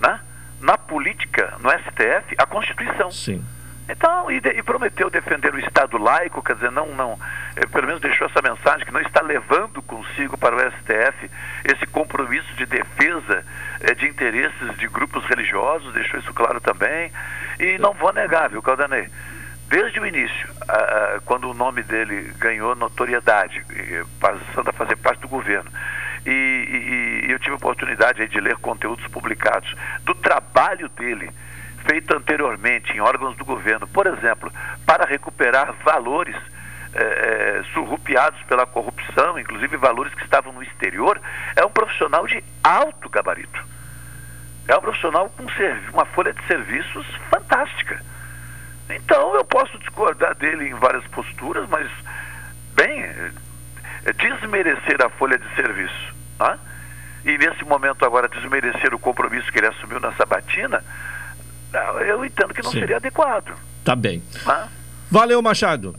né? 0.00 0.20
na 0.60 0.78
política, 0.78 1.54
no 1.60 1.70
STF, 1.70 2.36
a 2.38 2.46
Constituição. 2.46 3.10
Sim. 3.10 3.44
Então, 3.88 4.30
e, 4.30 4.40
de, 4.40 4.50
e, 4.50 4.62
prometeu 4.62 5.10
defender 5.10 5.52
o 5.54 5.58
Estado 5.58 5.98
laico, 5.98 6.42
quer 6.42 6.54
dizer, 6.54 6.70
não, 6.70 6.94
não, 6.94 7.18
eh, 7.56 7.66
pelo 7.66 7.86
menos 7.86 8.00
deixou 8.00 8.28
essa 8.28 8.40
mensagem 8.40 8.86
que 8.86 8.92
não 8.92 9.00
está 9.00 9.20
levando 9.20 9.82
consigo 9.82 10.38
para 10.38 10.54
o 10.54 10.60
STF 10.60 11.30
esse 11.64 11.86
compromisso 11.88 12.54
de 12.54 12.64
defesa 12.64 13.44
eh, 13.80 13.94
de 13.94 14.06
interesses 14.06 14.76
de 14.78 14.86
grupos 14.86 15.24
religiosos, 15.26 15.92
deixou 15.92 16.20
isso 16.20 16.32
claro 16.32 16.60
também. 16.60 17.12
E 17.58 17.76
não 17.78 17.92
vou 17.92 18.12
negar, 18.12 18.50
viu, 18.50 18.62
Caldanei? 18.62 19.08
Desde 19.68 19.98
o 19.98 20.06
início, 20.06 20.48
quando 21.24 21.48
o 21.48 21.54
nome 21.54 21.82
dele 21.82 22.30
ganhou 22.36 22.74
notoriedade, 22.74 23.64
passando 24.20 24.68
a 24.68 24.72
fazer 24.72 24.96
parte 24.96 25.20
do 25.20 25.28
governo, 25.28 25.70
e, 26.26 26.30
e, 26.30 27.26
e 27.26 27.32
eu 27.32 27.38
tive 27.38 27.52
a 27.52 27.56
oportunidade 27.56 28.28
de 28.28 28.40
ler 28.40 28.56
conteúdos 28.56 29.06
publicados 29.08 29.74
do 30.04 30.14
trabalho 30.14 30.90
dele 30.90 31.30
feito 31.86 32.16
anteriormente 32.16 32.92
em 32.92 33.00
órgãos 33.00 33.36
do 33.36 33.44
governo, 33.44 33.86
por 33.86 34.06
exemplo, 34.06 34.52
para 34.86 35.04
recuperar 35.04 35.72
valores 35.84 36.36
é, 36.94 37.62
surrupiados 37.72 38.40
pela 38.42 38.66
corrupção, 38.66 39.38
inclusive 39.38 39.76
valores 39.76 40.14
que 40.14 40.24
estavam 40.24 40.52
no 40.52 40.62
exterior, 40.62 41.20
é 41.56 41.64
um 41.64 41.70
profissional 41.70 42.26
de 42.26 42.42
alto 42.62 43.08
gabarito. 43.08 43.64
É 44.68 44.76
um 44.76 44.80
profissional 44.80 45.28
com 45.30 45.44
uma 45.92 46.04
folha 46.06 46.32
de 46.32 46.46
serviços 46.46 47.06
fantástica. 47.30 48.00
Então 48.88 49.34
eu 49.34 49.44
posso 49.44 49.78
discordar 49.78 50.34
dele 50.34 50.68
em 50.68 50.74
várias 50.74 51.04
posturas, 51.08 51.68
mas, 51.68 51.90
bem, 52.74 53.02
é, 53.02 53.32
desmerecer 54.12 55.02
a 55.04 55.08
folha 55.08 55.38
de 55.38 55.54
serviço. 55.54 56.14
Né? 56.38 56.58
E 57.24 57.38
nesse 57.38 57.64
momento 57.64 58.04
agora 58.04 58.28
desmerecer 58.28 58.94
o 58.94 58.98
compromisso 58.98 59.50
que 59.50 59.58
ele 59.58 59.68
assumiu 59.68 60.00
na 60.00 60.12
sabatina, 60.12 60.84
eu 62.06 62.24
entendo 62.24 62.52
que 62.54 62.62
não 62.62 62.70
Sim. 62.70 62.80
seria 62.80 62.96
adequado. 62.96 63.52
Tá 63.84 63.94
bem. 63.96 64.22
Né? 64.46 64.68
Valeu, 65.10 65.40
Machado. 65.42 65.94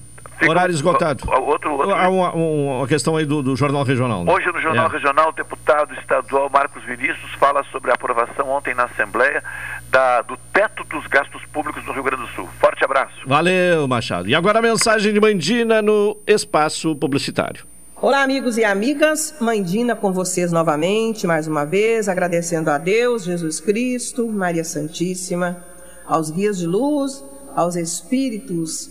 Horário 0.48 0.74
esgotado. 0.74 1.24
Outro, 1.42 1.72
outro, 1.74 1.94
Há 1.94 2.10
uma, 2.10 2.34
uma 2.34 2.88
questão 2.88 3.16
aí 3.16 3.26
do, 3.26 3.42
do 3.42 3.56
Jornal 3.56 3.84
Regional. 3.84 4.26
né? 4.26 4.34
Hoje 4.34 4.48
no 4.52 4.60
Jornal 4.60 4.88
É. 4.88 4.90
Regional, 4.90 5.30
o 5.30 5.32
deputado 5.32 5.94
estadual 5.94 6.50
Marcos 6.50 6.84
Vinícius 6.84 7.32
fala 7.40 7.64
sobre 7.72 7.92
a 7.92 7.94
aprovação 7.94 8.50
ontem 8.50 8.74
na 8.74 8.86
Assembleia 8.86 9.42
da- 9.90 10.22
do 10.24 10.36
teto 10.52 10.84
dos 10.86 11.06
gastos 11.08 11.42
públicos 11.46 11.86
no 11.86 11.94
Rio 11.94 12.04
Grande 12.04 12.24
do 12.24 12.30
Sul. 12.30 12.50
Forte 12.60 12.84
abraço. 12.84 13.14
Valeu, 13.26 13.88
Machado. 13.88 14.28
E 14.28 14.36
agora 14.36 14.60
a 14.60 14.62
mensagem 14.62 15.14
de 15.14 15.20
Mandina 15.22 15.82
no 15.82 16.18
espaço 16.28 16.94
publicitário. 16.96 17.64
Olá, 18.04 18.22
amigos 18.22 18.58
e 18.58 18.66
amigas. 18.66 19.34
Mandina 19.40 19.96
com 19.96 20.12
vocês 20.12 20.52
novamente, 20.52 21.26
mais 21.26 21.48
uma 21.48 21.66
vez, 21.66 22.10
agradecendo 22.10 22.70
a 22.70 22.78
Deus, 22.78 23.24
Jesus 23.24 23.62
Cristo, 23.62 24.28
Maria 24.28 24.66
Santíssima, 24.66 25.64
aos 26.06 26.30
guias 26.30 26.58
de 26.58 26.68
luz, 26.68 27.24
aos 27.56 27.78
espíritos 27.78 28.90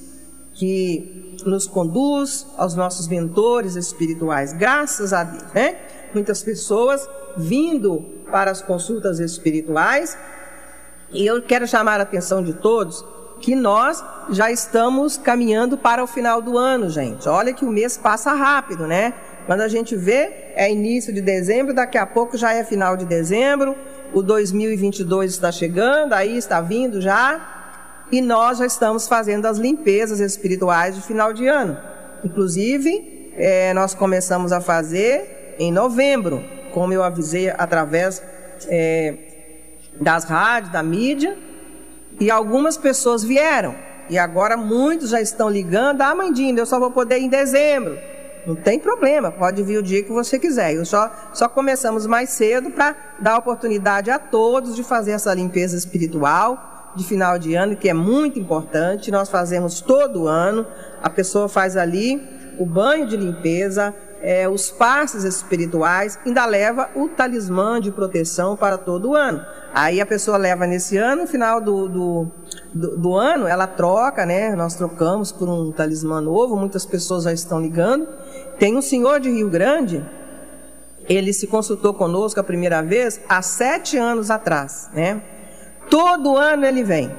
que 0.54 1.36
nos 1.44 1.66
conduz, 1.66 2.46
aos 2.56 2.74
nossos 2.74 3.06
mentores 3.06 3.76
espirituais. 3.76 4.54
Graças 4.54 5.12
a 5.12 5.24
Deus, 5.24 5.52
né? 5.52 5.76
Muitas 6.14 6.42
pessoas 6.42 7.06
vindo 7.36 8.00
para 8.30 8.50
as 8.50 8.62
consultas 8.62 9.20
espirituais 9.20 10.16
e 11.12 11.26
eu 11.26 11.42
quero 11.42 11.68
chamar 11.68 12.00
a 12.00 12.04
atenção 12.04 12.42
de 12.42 12.54
todos 12.54 13.04
que 13.42 13.56
nós 13.56 14.02
já 14.30 14.52
estamos 14.52 15.18
caminhando 15.18 15.76
para 15.76 16.02
o 16.02 16.06
final 16.06 16.40
do 16.40 16.56
ano, 16.56 16.88
gente. 16.88 17.28
Olha 17.28 17.52
que 17.52 17.64
o 17.64 17.70
mês 17.70 17.98
passa 17.98 18.32
rápido, 18.32 18.86
né? 18.86 19.12
Quando 19.46 19.62
a 19.62 19.68
gente 19.68 19.96
vê, 19.96 20.52
é 20.54 20.70
início 20.70 21.12
de 21.12 21.20
dezembro, 21.20 21.74
daqui 21.74 21.98
a 21.98 22.06
pouco 22.06 22.38
já 22.38 22.54
é 22.54 22.62
final 22.62 22.96
de 22.96 23.04
dezembro, 23.04 23.76
o 24.14 24.22
2022 24.22 25.32
está 25.32 25.50
chegando, 25.50 26.12
aí 26.12 26.38
está 26.38 26.60
vindo 26.60 27.00
já, 27.00 28.04
e 28.12 28.20
nós 28.20 28.58
já 28.58 28.66
estamos 28.66 29.08
fazendo 29.08 29.46
as 29.46 29.58
limpezas 29.58 30.20
espirituais 30.20 30.94
de 30.94 31.02
final 31.02 31.32
de 31.32 31.48
ano. 31.48 31.76
Inclusive, 32.24 33.32
eh, 33.36 33.74
nós 33.74 33.92
começamos 33.92 34.52
a 34.52 34.60
fazer 34.60 35.56
em 35.58 35.72
novembro, 35.72 36.44
como 36.72 36.92
eu 36.92 37.02
avisei 37.02 37.50
através 37.50 38.22
eh, 38.68 39.14
das 40.00 40.22
rádios, 40.24 40.72
da 40.72 40.82
mídia, 40.82 41.36
e 42.22 42.30
algumas 42.30 42.76
pessoas 42.76 43.24
vieram. 43.24 43.74
E 44.08 44.16
agora 44.16 44.56
muitos 44.56 45.10
já 45.10 45.20
estão 45.20 45.50
ligando. 45.50 46.02
Ah, 46.02 46.14
Mandinha, 46.14 46.56
eu 46.56 46.66
só 46.66 46.78
vou 46.78 46.92
poder 46.92 47.18
em 47.18 47.28
dezembro. 47.28 47.98
Não 48.46 48.54
tem 48.54 48.78
problema, 48.78 49.32
pode 49.32 49.60
vir 49.62 49.78
o 49.78 49.82
dia 49.82 50.04
que 50.04 50.12
você 50.12 50.38
quiser. 50.38 50.74
Eu 50.74 50.84
só, 50.84 51.10
só 51.32 51.48
começamos 51.48 52.06
mais 52.06 52.30
cedo 52.30 52.70
para 52.70 52.94
dar 53.18 53.38
oportunidade 53.38 54.08
a 54.08 54.20
todos 54.20 54.76
de 54.76 54.84
fazer 54.84 55.12
essa 55.12 55.34
limpeza 55.34 55.76
espiritual 55.76 56.92
de 56.94 57.04
final 57.04 57.38
de 57.38 57.54
ano, 57.54 57.74
que 57.74 57.88
é 57.88 57.94
muito 57.94 58.38
importante. 58.38 59.10
Nós 59.10 59.28
fazemos 59.28 59.80
todo 59.80 60.28
ano. 60.28 60.64
A 61.02 61.10
pessoa 61.10 61.48
faz 61.48 61.76
ali 61.76 62.22
o 62.56 62.64
banho 62.64 63.08
de 63.08 63.16
limpeza, 63.16 63.92
é, 64.20 64.48
os 64.48 64.70
passes 64.70 65.24
espirituais, 65.24 66.18
ainda 66.24 66.46
leva 66.46 66.88
o 66.94 67.08
talismã 67.08 67.80
de 67.80 67.90
proteção 67.90 68.56
para 68.56 68.78
todo 68.78 69.10
o 69.10 69.16
ano. 69.16 69.44
Aí 69.74 70.00
a 70.00 70.06
pessoa 70.06 70.36
leva 70.36 70.66
nesse 70.66 70.98
ano, 70.98 71.22
no 71.22 71.26
final 71.26 71.60
do, 71.60 71.88
do, 71.88 72.30
do, 72.74 72.96
do 72.98 73.14
ano, 73.14 73.46
ela 73.46 73.66
troca, 73.66 74.26
né? 74.26 74.54
Nós 74.54 74.74
trocamos 74.74 75.32
por 75.32 75.48
um 75.48 75.72
talismã 75.72 76.20
novo, 76.20 76.56
muitas 76.56 76.84
pessoas 76.84 77.24
já 77.24 77.32
estão 77.32 77.60
ligando. 77.60 78.06
Tem 78.58 78.76
um 78.76 78.82
senhor 78.82 79.18
de 79.18 79.30
Rio 79.30 79.48
Grande, 79.48 80.04
ele 81.08 81.32
se 81.32 81.46
consultou 81.46 81.94
conosco 81.94 82.38
a 82.38 82.44
primeira 82.44 82.82
vez 82.82 83.20
há 83.28 83.40
sete 83.40 83.96
anos 83.96 84.30
atrás, 84.30 84.90
né? 84.92 85.22
Todo 85.88 86.36
ano 86.36 86.66
ele 86.66 86.84
vem. 86.84 87.10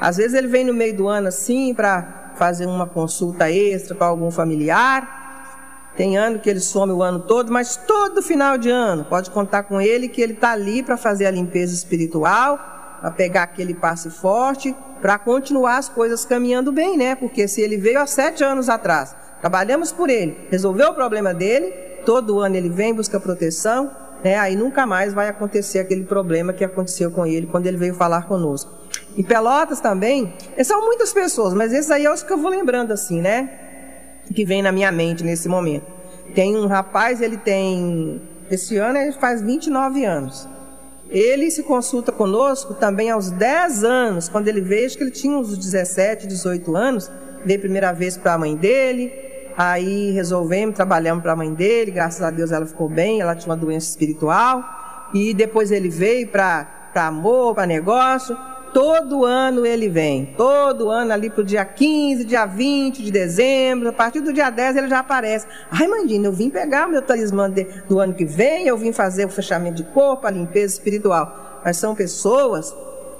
Às 0.00 0.16
vezes 0.16 0.34
ele 0.34 0.48
vem 0.48 0.64
no 0.64 0.74
meio 0.74 0.96
do 0.96 1.06
ano 1.06 1.28
assim 1.28 1.72
para 1.72 2.32
fazer 2.34 2.66
uma 2.66 2.88
consulta 2.88 3.50
extra 3.50 3.94
com 3.94 4.04
algum 4.04 4.30
familiar. 4.30 5.21
Tem 5.96 6.16
ano 6.16 6.38
que 6.38 6.48
ele 6.48 6.60
some 6.60 6.92
o 6.92 7.02
ano 7.02 7.20
todo, 7.20 7.52
mas 7.52 7.76
todo 7.76 8.22
final 8.22 8.56
de 8.56 8.70
ano 8.70 9.04
pode 9.04 9.30
contar 9.30 9.64
com 9.64 9.80
ele 9.80 10.08
que 10.08 10.22
ele 10.22 10.32
está 10.32 10.52
ali 10.52 10.82
para 10.82 10.96
fazer 10.96 11.26
a 11.26 11.30
limpeza 11.30 11.74
espiritual, 11.74 12.58
para 13.00 13.10
pegar 13.10 13.42
aquele 13.42 13.74
passe 13.74 14.08
forte, 14.08 14.74
para 15.02 15.18
continuar 15.18 15.76
as 15.76 15.88
coisas 15.88 16.24
caminhando 16.24 16.72
bem, 16.72 16.96
né? 16.96 17.14
Porque 17.14 17.46
se 17.46 17.60
ele 17.60 17.76
veio 17.76 18.00
há 18.00 18.06
sete 18.06 18.42
anos 18.42 18.68
atrás, 18.68 19.14
trabalhamos 19.40 19.92
por 19.92 20.08
ele, 20.08 20.46
resolveu 20.50 20.90
o 20.90 20.94
problema 20.94 21.34
dele, 21.34 21.70
todo 22.06 22.40
ano 22.40 22.56
ele 22.56 22.70
vem, 22.70 22.94
busca 22.94 23.20
proteção, 23.20 23.90
né? 24.24 24.38
Aí 24.38 24.56
nunca 24.56 24.86
mais 24.86 25.12
vai 25.12 25.28
acontecer 25.28 25.80
aquele 25.80 26.04
problema 26.04 26.52
que 26.52 26.64
aconteceu 26.64 27.10
com 27.10 27.26
ele 27.26 27.46
quando 27.46 27.66
ele 27.66 27.76
veio 27.76 27.94
falar 27.94 28.22
conosco. 28.22 28.72
Em 29.16 29.22
Pelotas 29.22 29.80
também, 29.80 30.32
são 30.64 30.80
muitas 30.82 31.12
pessoas, 31.12 31.52
mas 31.52 31.72
esses 31.72 31.90
aí 31.90 32.06
é 32.06 32.12
os 32.12 32.22
que 32.22 32.32
eu 32.32 32.38
vou 32.38 32.50
lembrando 32.50 32.92
assim, 32.92 33.20
né? 33.20 33.71
Que 34.34 34.44
vem 34.44 34.62
na 34.62 34.72
minha 34.72 34.92
mente 34.92 35.24
nesse 35.24 35.48
momento. 35.48 35.86
Tem 36.34 36.56
um 36.56 36.66
rapaz, 36.66 37.20
ele 37.20 37.36
tem. 37.36 38.20
Esse 38.50 38.76
ano 38.76 38.98
ele 38.98 39.12
faz 39.12 39.42
29 39.42 40.04
anos. 40.04 40.48
Ele 41.10 41.50
se 41.50 41.62
consulta 41.62 42.10
conosco 42.10 42.72
também 42.74 43.10
aos 43.10 43.30
10 43.30 43.84
anos. 43.84 44.28
Quando 44.28 44.48
ele 44.48 44.62
veio, 44.62 44.90
que 44.90 45.02
ele 45.02 45.10
tinha 45.10 45.36
uns 45.36 45.56
17, 45.58 46.26
18 46.26 46.74
anos. 46.74 47.10
Veio 47.44 47.58
a 47.58 47.60
primeira 47.60 47.92
vez 47.92 48.16
para 48.16 48.34
a 48.34 48.38
mãe 48.38 48.56
dele. 48.56 49.12
Aí 49.56 50.10
resolvemos, 50.12 50.74
trabalhamos 50.74 51.22
para 51.22 51.32
a 51.32 51.36
mãe 51.36 51.52
dele. 51.52 51.90
Graças 51.90 52.22
a 52.22 52.30
Deus 52.30 52.50
ela 52.50 52.64
ficou 52.64 52.88
bem. 52.88 53.20
Ela 53.20 53.34
tinha 53.34 53.50
uma 53.50 53.56
doença 53.56 53.90
espiritual. 53.90 54.64
E 55.12 55.34
depois 55.34 55.70
ele 55.70 55.90
veio 55.90 56.28
para 56.28 56.66
amor, 56.94 57.54
para 57.54 57.66
negócio. 57.66 58.34
Todo 58.72 59.24
ano 59.26 59.66
ele 59.66 59.88
vem, 59.88 60.34
todo 60.36 60.88
ano 60.88 61.12
ali 61.12 61.28
pro 61.28 61.44
dia 61.44 61.62
15, 61.64 62.24
dia 62.24 62.46
20 62.46 63.02
de 63.02 63.10
dezembro, 63.10 63.90
a 63.90 63.92
partir 63.92 64.20
do 64.20 64.32
dia 64.32 64.48
10 64.48 64.76
ele 64.76 64.88
já 64.88 65.00
aparece. 65.00 65.46
Ai, 65.70 65.86
Mandina, 65.86 66.26
eu 66.28 66.32
vim 66.32 66.48
pegar 66.48 66.86
o 66.88 66.90
meu 66.90 67.02
talismã 67.02 67.50
de- 67.50 67.64
do 67.86 68.00
ano 68.00 68.14
que 68.14 68.24
vem, 68.24 68.66
eu 68.66 68.76
vim 68.78 68.90
fazer 68.90 69.26
o 69.26 69.28
fechamento 69.28 69.76
de 69.76 69.84
corpo, 69.84 70.26
a 70.26 70.30
limpeza 70.30 70.72
espiritual. 70.74 71.60
Mas 71.62 71.76
são 71.76 71.94
pessoas 71.94 72.74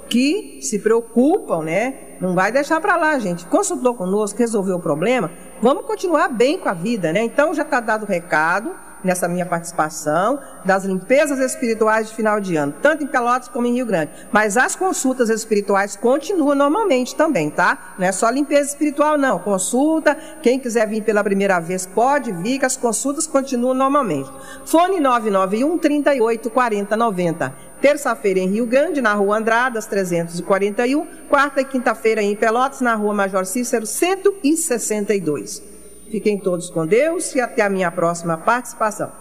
que 0.09 0.59
se 0.61 0.79
preocupam, 0.79 1.63
né? 1.63 1.95
Não 2.19 2.33
vai 2.33 2.51
deixar 2.51 2.81
para 2.81 2.95
lá, 2.97 3.17
gente. 3.19 3.45
Consultou 3.45 3.93
conosco, 3.93 4.39
resolveu 4.39 4.77
o 4.77 4.81
problema, 4.81 5.31
vamos 5.61 5.85
continuar 5.85 6.29
bem 6.29 6.57
com 6.57 6.67
a 6.67 6.73
vida, 6.73 7.13
né? 7.13 7.23
Então 7.23 7.53
já 7.53 7.61
está 7.63 7.79
dado 7.79 8.03
o 8.03 8.07
recado 8.07 8.71
nessa 9.03 9.27
minha 9.27 9.45
participação 9.45 10.39
das 10.63 10.85
limpezas 10.85 11.39
espirituais 11.39 12.09
de 12.09 12.15
final 12.15 12.39
de 12.39 12.55
ano, 12.55 12.73
tanto 12.81 13.03
em 13.03 13.07
Pelotas 13.07 13.47
como 13.47 13.67
em 13.67 13.73
Rio 13.73 13.85
Grande. 13.85 14.11
Mas 14.31 14.57
as 14.57 14.75
consultas 14.75 15.29
espirituais 15.29 15.95
continuam 15.95 16.55
normalmente 16.55 17.15
também, 17.15 17.49
tá? 17.49 17.95
Não 17.97 18.07
é 18.07 18.11
só 18.11 18.29
limpeza 18.29 18.69
espiritual, 18.69 19.17
não. 19.17 19.39
Consulta, 19.39 20.15
quem 20.41 20.59
quiser 20.59 20.87
vir 20.87 21.03
pela 21.03 21.23
primeira 21.23 21.59
vez 21.59 21.85
pode 21.85 22.31
vir, 22.31 22.59
que 22.59 22.65
as 22.65 22.77
consultas 22.77 23.27
continuam 23.27 23.73
normalmente. 23.73 24.31
Fone 24.65 24.99
991 24.99 25.77
38 25.77 26.49
40 26.49 26.95
90. 26.95 27.53
Terça-feira 27.81 28.39
em 28.39 28.47
Rio 28.47 28.65
Grande, 28.65 29.01
na 29.01 29.13
Rua 29.13 29.37
Andradas, 29.37 29.85
341. 29.87 31.05
Quarta 31.27 31.59
e 31.59 31.65
quinta-feira 31.65 32.21
em 32.21 32.33
Pelotas, 32.33 32.79
na 32.79 32.95
Rua 32.95 33.13
Major 33.13 33.45
Cícero, 33.45 33.85
162. 33.85 35.72
Fiquem 36.13 36.37
todos 36.37 36.69
com 36.69 36.85
Deus 36.85 37.33
e 37.33 37.41
até 37.41 37.63
a 37.63 37.69
minha 37.71 37.89
próxima 37.89 38.37
participação. 38.37 39.11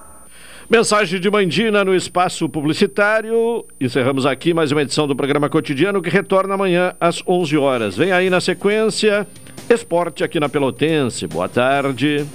Mensagem 0.69 1.19
de 1.19 1.31
Mandina 1.31 1.83
no 1.83 1.95
espaço 1.97 2.47
publicitário. 2.51 3.65
Encerramos 3.81 4.27
aqui 4.27 4.53
mais 4.53 4.73
uma 4.73 4.83
edição 4.83 5.09
do 5.09 5.17
programa 5.17 5.49
cotidiano 5.49 6.03
que 6.03 6.11
retorna 6.11 6.53
amanhã 6.53 6.95
às 7.01 7.27
11 7.27 7.57
horas. 7.57 7.97
Vem 7.97 8.13
aí 8.13 8.29
na 8.29 8.43
sequência, 8.43 9.27
esporte 9.71 10.23
aqui 10.23 10.39
na 10.39 10.51
Pelotense. 10.51 11.27
Boa 11.27 11.49
tarde. 11.49 12.27